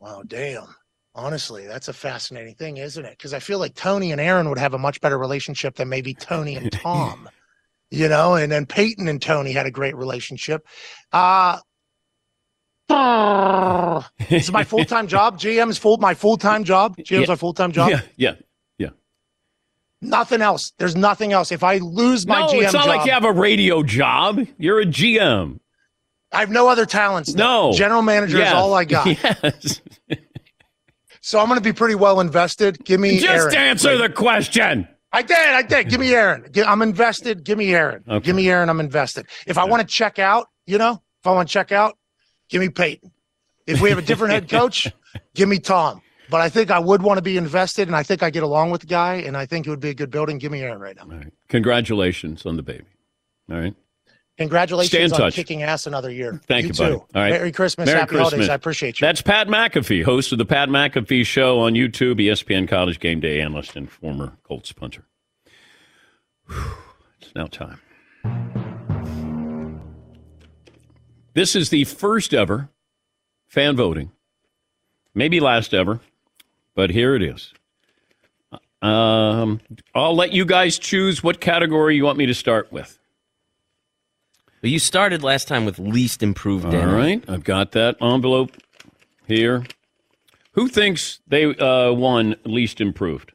Wow, 0.00 0.22
damn. 0.26 0.66
Honestly, 1.14 1.66
that's 1.66 1.88
a 1.88 1.92
fascinating 1.92 2.54
thing, 2.56 2.76
isn't 2.78 3.04
it? 3.04 3.12
Because 3.16 3.32
I 3.32 3.38
feel 3.38 3.58
like 3.58 3.74
Tony 3.74 4.10
and 4.12 4.20
Aaron 4.20 4.48
would 4.48 4.58
have 4.58 4.74
a 4.74 4.78
much 4.78 5.00
better 5.00 5.16
relationship 5.16 5.76
than 5.76 5.88
maybe 5.88 6.12
Tony 6.12 6.56
and 6.56 6.70
Tom. 6.82 7.28
you 7.90 8.08
know, 8.08 8.34
and 8.34 8.50
then 8.50 8.66
Peyton 8.66 9.06
and 9.08 9.22
Tony 9.22 9.52
had 9.52 9.64
a 9.66 9.70
great 9.70 9.96
relationship. 9.96 10.66
Uh 11.12 11.58
this 12.88 14.08
is 14.48 14.52
my 14.52 14.64
full 14.64 14.84
time 14.84 15.06
job. 15.06 15.38
GM 15.38 15.70
is 15.70 15.78
full 15.78 15.96
my 15.98 16.12
full 16.14 16.36
time 16.36 16.64
job. 16.64 16.96
GM 16.96 17.02
is 17.02 17.10
Yeah. 17.20 17.24
my 17.28 17.36
full 17.36 17.54
time 17.54 17.72
job. 17.72 17.90
Yeah, 17.90 18.00
yeah, 18.16 18.34
yeah. 18.76 18.88
Nothing 20.02 20.42
else. 20.42 20.72
There's 20.78 20.96
nothing 20.96 21.32
else. 21.32 21.50
If 21.52 21.62
I 21.62 21.78
lose 21.78 22.26
my 22.26 22.40
no, 22.40 22.48
GM 22.48 22.64
it's 22.64 22.72
not 22.74 22.84
job, 22.86 22.96
like 22.96 23.06
you 23.06 23.12
have 23.12 23.24
a 23.24 23.32
radio 23.32 23.82
job. 23.84 24.40
You're 24.58 24.80
a 24.80 24.86
GM. 24.86 25.60
I 26.34 26.40
have 26.40 26.50
no 26.50 26.68
other 26.68 26.84
talents. 26.86 27.34
No. 27.34 27.72
general 27.72 28.02
manager 28.02 28.38
Yes. 28.38 28.48
is 28.48 28.54
all 28.54 28.74
I 28.74 28.84
got. 28.84 29.06
Yes. 29.42 29.80
So 31.20 31.38
I'm 31.40 31.46
going 31.46 31.58
to 31.58 31.64
be 31.64 31.72
pretty 31.72 31.94
well 31.94 32.20
invested. 32.20 32.84
Give 32.84 33.00
me 33.00 33.18
Just 33.18 33.54
Aaron. 33.54 33.56
answer 33.56 33.96
the 33.96 34.10
question. 34.10 34.86
I 35.10 35.22
did. 35.22 35.36
I 35.38 35.62
did. 35.62 35.88
Give 35.88 35.98
me 35.98 36.12
Aaron. 36.12 36.50
I'm 36.66 36.82
invested. 36.82 37.44
Give 37.44 37.56
me 37.56 37.72
Aaron. 37.74 38.04
Okay. 38.06 38.26
Give 38.26 38.36
me 38.36 38.48
Aaron. 38.50 38.68
I'm 38.68 38.78
invested. 38.80 39.26
If 39.46 39.56
I 39.56 39.64
want 39.64 39.80
to 39.80 39.86
check 39.86 40.18
out, 40.18 40.48
you 40.66 40.76
know, 40.76 40.92
if 41.20 41.26
I 41.26 41.30
want 41.30 41.48
to 41.48 41.52
check 41.52 41.72
out, 41.72 41.96
give 42.50 42.60
me 42.60 42.68
Peyton. 42.68 43.10
If 43.66 43.80
we 43.80 43.88
have 43.88 43.98
a 43.98 44.02
different 44.02 44.34
head 44.34 44.50
coach, 44.50 44.92
give 45.34 45.48
me 45.48 45.58
Tom. 45.60 46.02
But 46.28 46.42
I 46.42 46.50
think 46.50 46.70
I 46.70 46.78
would 46.78 47.00
want 47.02 47.16
to 47.18 47.22
be 47.22 47.38
invested, 47.38 47.88
and 47.88 47.96
I 47.96 48.02
think 48.02 48.22
I 48.22 48.28
get 48.28 48.42
along 48.42 48.70
with 48.70 48.82
the 48.82 48.86
guy, 48.86 49.14
and 49.16 49.34
I 49.36 49.46
think 49.46 49.66
it 49.66 49.70
would 49.70 49.80
be 49.80 49.90
a 49.90 49.94
good 49.94 50.10
building. 50.10 50.36
Give 50.36 50.52
me 50.52 50.60
Aaron 50.60 50.80
right 50.80 50.96
now. 50.96 51.04
All 51.04 51.08
right. 51.18 51.32
Congratulations 51.48 52.44
on 52.44 52.56
the 52.56 52.62
baby. 52.62 52.84
All 53.50 53.58
right. 53.58 53.74
Congratulations 54.38 55.12
on 55.12 55.30
kicking 55.30 55.62
ass 55.62 55.86
another 55.86 56.10
year. 56.10 56.40
Thank 56.48 56.66
you, 56.66 56.72
too. 56.72 56.82
buddy. 56.82 56.94
All 56.94 57.06
right. 57.14 57.30
Merry 57.30 57.52
Christmas. 57.52 57.86
Merry 57.86 58.00
Happy 58.00 58.08
Christmas. 58.10 58.30
holidays. 58.30 58.48
I 58.48 58.54
appreciate 58.54 59.00
you. 59.00 59.06
That's 59.06 59.22
Pat 59.22 59.46
McAfee, 59.46 60.02
host 60.02 60.32
of 60.32 60.38
the 60.38 60.44
Pat 60.44 60.68
McAfee 60.68 61.24
Show 61.24 61.60
on 61.60 61.74
YouTube, 61.74 62.16
ESPN 62.20 62.66
College 62.68 62.98
Game 62.98 63.20
Day 63.20 63.40
analyst 63.40 63.76
and 63.76 63.88
former 63.88 64.32
Colts 64.42 64.72
punter. 64.72 65.04
Whew. 66.48 66.72
It's 67.20 67.32
now 67.34 67.46
time. 67.46 67.80
This 71.34 71.54
is 71.56 71.70
the 71.70 71.84
first 71.84 72.34
ever 72.34 72.68
fan 73.46 73.76
voting, 73.76 74.10
maybe 75.14 75.40
last 75.40 75.72
ever, 75.74 76.00
but 76.74 76.90
here 76.90 77.14
it 77.14 77.22
is. 77.22 77.52
Um, 78.82 79.60
I'll 79.94 80.14
let 80.14 80.32
you 80.32 80.44
guys 80.44 80.78
choose 80.78 81.22
what 81.22 81.40
category 81.40 81.96
you 81.96 82.04
want 82.04 82.18
me 82.18 82.26
to 82.26 82.34
start 82.34 82.70
with. 82.72 82.98
But 84.64 84.70
you 84.70 84.78
started 84.78 85.22
last 85.22 85.46
time 85.46 85.66
with 85.66 85.78
least 85.78 86.22
improved. 86.22 86.64
All 86.64 86.72
Dan. 86.72 87.22
I've 87.28 87.44
got 87.44 87.72
that 87.72 87.98
envelope 88.00 88.50
here. 89.26 89.66
Who 90.52 90.68
thinks 90.68 91.20
they 91.28 91.44
uh, 91.44 91.92
won 91.92 92.36
least 92.46 92.80
improved? 92.80 93.32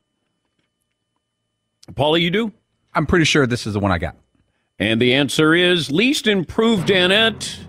Paulie, 1.91 2.21
you 2.21 2.31
do? 2.31 2.51
I'm 2.95 3.05
pretty 3.05 3.25
sure 3.25 3.45
this 3.45 3.67
is 3.67 3.75
the 3.75 3.79
one 3.79 3.91
I 3.91 3.99
got. 3.99 4.15
And 4.79 4.99
the 4.99 5.13
answer 5.13 5.53
is 5.53 5.91
least 5.91 6.25
improved, 6.25 6.87
Danette. 6.87 7.59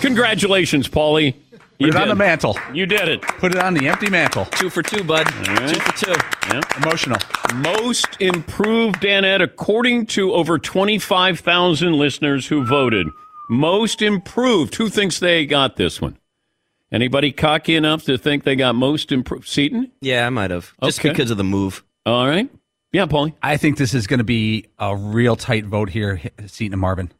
Congratulations, 0.00 0.88
Paulie. 0.88 1.34
Put 1.92 1.96
it 1.96 2.02
on 2.02 2.08
the 2.08 2.14
mantle. 2.14 2.58
You 2.72 2.86
did 2.86 3.08
it. 3.08 3.22
Put 3.22 3.52
it 3.54 3.58
on 3.58 3.74
the 3.74 3.88
empty 3.88 4.10
mantle. 4.10 4.44
Two 4.46 4.70
for 4.70 4.82
two, 4.82 5.04
bud. 5.04 5.24
Two 5.26 5.80
for 5.80 6.06
two. 6.06 6.14
Yeah. 6.48 6.60
Emotional. 6.78 7.18
Most 7.54 8.06
improved, 8.20 8.96
Danette, 9.00 9.42
according 9.42 10.06
to 10.06 10.32
over 10.32 10.58
25,000 10.58 11.92
listeners 11.92 12.46
who 12.48 12.64
voted. 12.64 13.06
Most 13.50 14.02
improved. 14.02 14.74
Who 14.76 14.88
thinks 14.88 15.18
they 15.18 15.46
got 15.46 15.76
this 15.76 16.00
one? 16.00 16.18
Anybody 16.92 17.32
cocky 17.32 17.74
enough 17.74 18.04
to 18.04 18.16
think 18.16 18.44
they 18.44 18.54
got 18.56 18.74
most 18.74 19.10
improved? 19.10 19.48
Seton? 19.48 19.90
Yeah, 20.00 20.26
I 20.26 20.30
might 20.30 20.50
have. 20.50 20.72
Just 20.84 21.00
Okay. 21.00 21.08
because 21.10 21.30
of 21.30 21.36
the 21.36 21.44
move. 21.44 21.82
All 22.06 22.26
right. 22.26 22.48
Yeah, 22.92 23.06
Paulie. 23.06 23.34
I 23.42 23.56
think 23.56 23.76
this 23.76 23.92
is 23.94 24.06
going 24.06 24.18
to 24.18 24.24
be 24.24 24.66
a 24.78 24.94
real 24.96 25.34
tight 25.34 25.64
vote 25.66 25.90
here, 25.90 26.20
Seton 26.46 26.72
and 26.74 26.80
Marvin. 26.80 27.10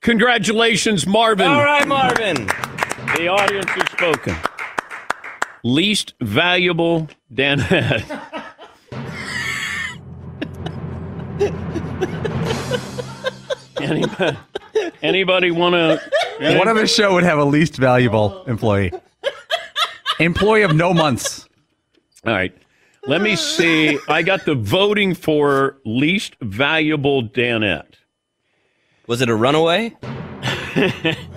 Congratulations, 0.00 1.06
Marvin. 1.06 1.46
All 1.46 1.64
right, 1.64 1.86
Marvin. 1.86 2.48
The 3.16 3.28
audience 3.28 3.70
has 3.70 3.90
spoken. 3.90 4.34
Least 5.62 6.14
valuable 6.20 7.08
Danette. 7.32 8.02
anybody, 13.80 14.36
anybody 15.02 15.50
want 15.52 15.74
to? 15.74 16.00
One 16.58 16.66
of 16.66 16.76
the 16.76 16.88
show 16.88 17.14
would 17.14 17.22
have 17.22 17.38
a 17.38 17.44
least 17.44 17.76
valuable 17.76 18.44
employee. 18.46 18.92
employee 20.18 20.62
of 20.62 20.74
no 20.74 20.92
months. 20.92 21.48
All 22.26 22.32
right. 22.32 22.52
Let 23.06 23.22
me 23.22 23.36
see. 23.36 23.98
I 24.08 24.22
got 24.22 24.44
the 24.44 24.56
voting 24.56 25.14
for 25.14 25.76
least 25.84 26.34
valuable 26.40 27.22
Danette. 27.22 27.94
Was 29.06 29.20
it 29.20 29.28
a 29.28 29.36
runaway? 29.36 29.94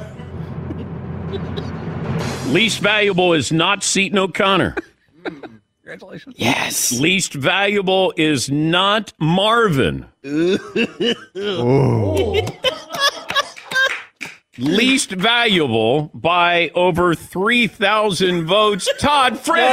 Least 2.48 2.80
valuable 2.80 3.34
is 3.34 3.52
not 3.52 3.84
Seton 3.84 4.18
O'Connor. 4.18 4.76
Congratulations. 5.84 6.36
Yes. 6.38 6.92
Least 6.94 7.34
valuable 7.34 8.14
is 8.18 8.50
not 8.50 9.14
Marvin. 9.20 10.06
Least 14.58 15.12
valuable 15.12 16.10
by 16.14 16.72
over 16.74 17.14
3,000 17.16 18.46
votes, 18.46 18.90
Todd 18.98 19.38
Fritz. 19.40 19.64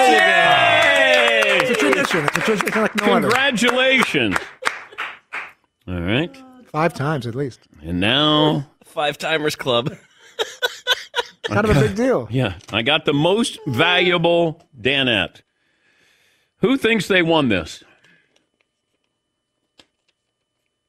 It's 1.47 1.71
a 1.71 1.75
tradition. 1.75 2.25
It's 2.27 2.37
a 2.37 2.41
tradition 2.41 2.83
like 2.83 2.95
no 2.97 3.13
other. 3.15 3.21
Congratulations. 3.29 4.37
All 5.89 6.01
right. 6.01 6.37
Five 6.67 6.93
times 6.95 7.27
at 7.27 7.35
least. 7.35 7.61
And 7.83 8.01
now, 8.01 8.67
Five 8.85 9.17
Timers 9.17 9.57
Club. 9.57 9.97
Kind 11.45 11.69
of 11.69 11.77
a 11.77 11.81
big 11.81 11.95
deal. 11.97 12.27
yeah, 12.31 12.59
I 12.73 12.83
got 12.83 13.05
the 13.05 13.13
most 13.13 13.59
valuable 13.67 14.67
Danette. 14.81 15.43
Who 16.59 16.77
thinks 16.77 17.07
they 17.09 17.23
won 17.23 17.49
this? 17.49 17.85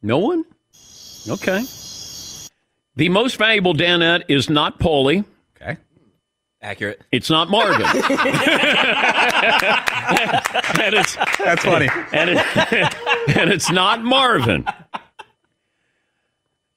No 0.02 0.20
one? 0.20 0.46
Okay. 1.28 1.64
The 2.96 3.10
most 3.10 3.38
valuable 3.38 3.74
Danette 3.74 4.24
is 4.30 4.50
not 4.50 4.80
Paulie. 4.80 5.26
Okay. 5.60 5.78
Accurate. 6.62 7.02
It's 7.12 7.30
not 7.30 7.50
Marvin. 7.50 7.82
and 7.86 7.94
it's, 10.96 11.16
That's 11.38 11.66
funny. 11.66 11.90
and, 12.14 12.30
it, 12.30 13.38
and 13.38 13.50
it's 13.50 13.70
not 13.72 14.04
Marvin. 14.04 14.66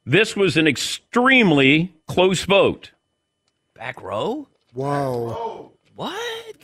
This 0.05 0.35
was 0.35 0.57
an 0.57 0.67
extremely 0.67 1.95
close 2.07 2.45
vote. 2.45 2.91
Back 3.79 4.03
row? 4.03 4.49
Whoa. 4.75 5.71
What? 5.95 6.57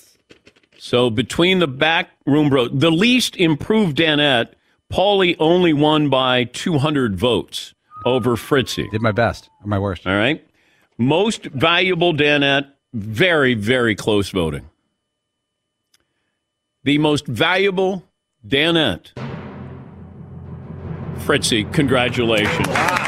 So 0.79 1.11
between 1.11 1.61
the 1.61 1.69
back 1.69 2.11
room 2.27 2.51
row, 2.51 2.67
the 2.67 2.91
least 2.91 3.37
improved 3.37 3.97
Danette, 3.97 4.55
Paulie 4.93 5.37
only 5.39 5.73
won 5.73 6.11
by 6.11 6.43
200 6.43 7.15
votes 7.15 7.73
over 8.05 8.35
Fritzy. 8.35 8.91
Did 8.91 9.01
my 9.01 9.13
best 9.13 9.49
or 9.63 9.69
my 9.69 9.79
worst. 9.79 10.09
All 10.09 10.17
right. 10.17 10.45
Most 10.99 11.45
valuable 11.45 12.13
Danette, 12.13 12.67
very, 12.93 13.55
very 13.55 13.95
close 13.95 14.31
voting. 14.31 14.69
The 16.83 16.99
most 16.99 17.29
valuable 17.29 18.03
Danette. 18.45 19.13
Fritzy, 21.19 21.63
congratulations. 21.73 23.04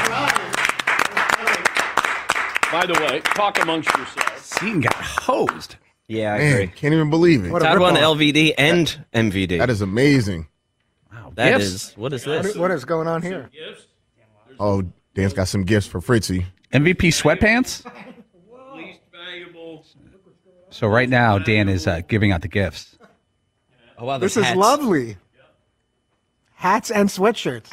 By 2.71 2.85
the 2.85 2.93
way, 2.93 3.21
talk 3.21 3.61
amongst 3.61 3.89
yourselves. 3.95 4.41
Seton 4.41 4.81
got 4.81 4.93
hosed. 4.95 5.75
Yeah, 6.07 6.33
I 6.33 6.37
Man, 6.37 6.53
agree. 6.53 6.67
can't 6.67 6.93
even 6.93 7.09
believe 7.09 7.45
it. 7.45 7.51
What 7.51 7.61
a 7.61 7.65
Todd 7.65 7.79
won. 7.79 7.95
LVD 7.95 8.53
and 8.57 8.87
MVD. 9.13 9.57
That 9.57 9.69
is 9.69 9.81
amazing. 9.81 10.47
That 11.35 11.57
Gifts? 11.57 11.65
is- 11.65 11.93
What 11.97 12.13
is 12.13 12.23
this? 12.23 12.55
what 12.55 12.71
is 12.71 12.83
going 12.85 13.07
on 13.07 13.21
here? 13.21 13.49
Oh, 14.59 14.83
Dan's 15.13 15.33
got 15.33 15.47
some 15.47 15.63
gifts 15.63 15.85
for 15.87 15.99
Fritzy. 16.01 16.45
MVP 16.73 17.09
sweatpants. 17.09 17.85
Least 18.75 18.99
valuable. 19.11 19.85
So 20.69 20.87
right 20.87 21.07
now, 21.09 21.37
Dan 21.39 21.69
is 21.69 21.85
uh, 21.87 22.01
giving 22.07 22.31
out 22.31 22.41
the 22.41 22.47
gifts. 22.47 22.97
Oh, 23.97 24.05
wow, 24.05 24.17
This 24.17 24.33
there's 24.35 24.47
is 24.49 24.55
lovely. 24.55 25.17
Hats 26.55 26.89
and 26.91 27.07
sweatshirts. 27.09 27.71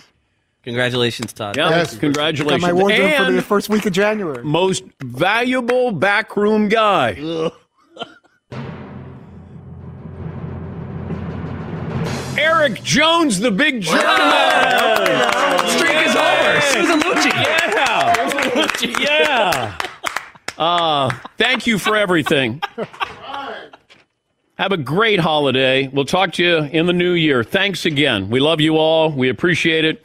Congratulations, 0.65 1.33
Todd. 1.33 1.57
Yeah, 1.57 1.71
Yes. 1.71 1.97
congratulations. 1.97 2.63
Got 2.63 2.67
my 2.67 2.73
wardrobe 2.73 3.13
for 3.27 3.33
the 3.33 3.43
first 3.43 3.69
week 3.69 3.85
of 3.87 3.93
January. 3.93 4.43
most 4.43 4.85
valuable 5.03 5.93
backroom 5.93 6.69
guy. 6.69 7.51
Eric 12.37 12.83
Jones, 12.83 13.39
the 13.39 13.51
big 13.51 13.81
journalist. 13.81 14.03
Streak 15.77 15.97
is 16.07 16.17
over. 16.17 16.61
Susan 16.63 17.01
Lucci. 17.01 17.31
Yeah. 17.33 18.15
Susan 18.15 18.51
Lucci. 18.51 19.01
yeah. 19.01 19.79
Uh, 20.59 21.11
thank 21.39 21.67
you 21.67 21.79
for 21.79 21.97
everything. 21.97 22.61
Have 24.57 24.73
a 24.73 24.77
great 24.77 25.21
holiday. 25.21 25.89
We'll 25.89 26.05
talk 26.05 26.33
to 26.35 26.45
you 26.45 26.57
in 26.59 26.87
the 26.87 26.93
new 26.93 27.13
year. 27.13 27.45
Thanks 27.45 27.87
again. 27.87 28.31
We 28.31 28.41
love 28.41 28.61
you 28.61 28.77
all. 28.79 29.11
We 29.11 29.29
appreciate 29.29 29.85
it. 29.85 30.05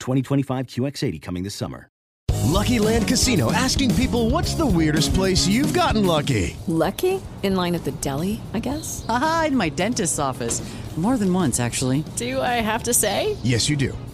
2025 0.00 0.66
QX80 0.66 1.20
coming 1.20 1.42
this 1.42 1.54
summer. 1.54 1.88
Lucky 2.46 2.78
Land 2.78 3.08
Casino 3.08 3.52
asking 3.52 3.94
people 3.96 4.30
what's 4.30 4.54
the 4.54 4.64
weirdest 4.64 5.12
place 5.14 5.46
you've 5.46 5.74
gotten 5.74 6.06
lucky? 6.06 6.56
Lucky? 6.66 7.20
In 7.42 7.56
line 7.56 7.74
at 7.74 7.84
the 7.84 7.92
deli, 7.92 8.40
I 8.54 8.60
guess? 8.60 9.04
Aha, 9.08 9.46
in 9.48 9.56
my 9.56 9.68
dentist's 9.68 10.18
office. 10.18 10.62
More 10.96 11.18
than 11.18 11.30
once, 11.30 11.60
actually. 11.60 12.04
Do 12.16 12.40
I 12.40 12.62
have 12.64 12.84
to 12.84 12.94
say? 12.94 13.36
Yes, 13.42 13.68
you 13.68 13.76
do. 13.76 13.92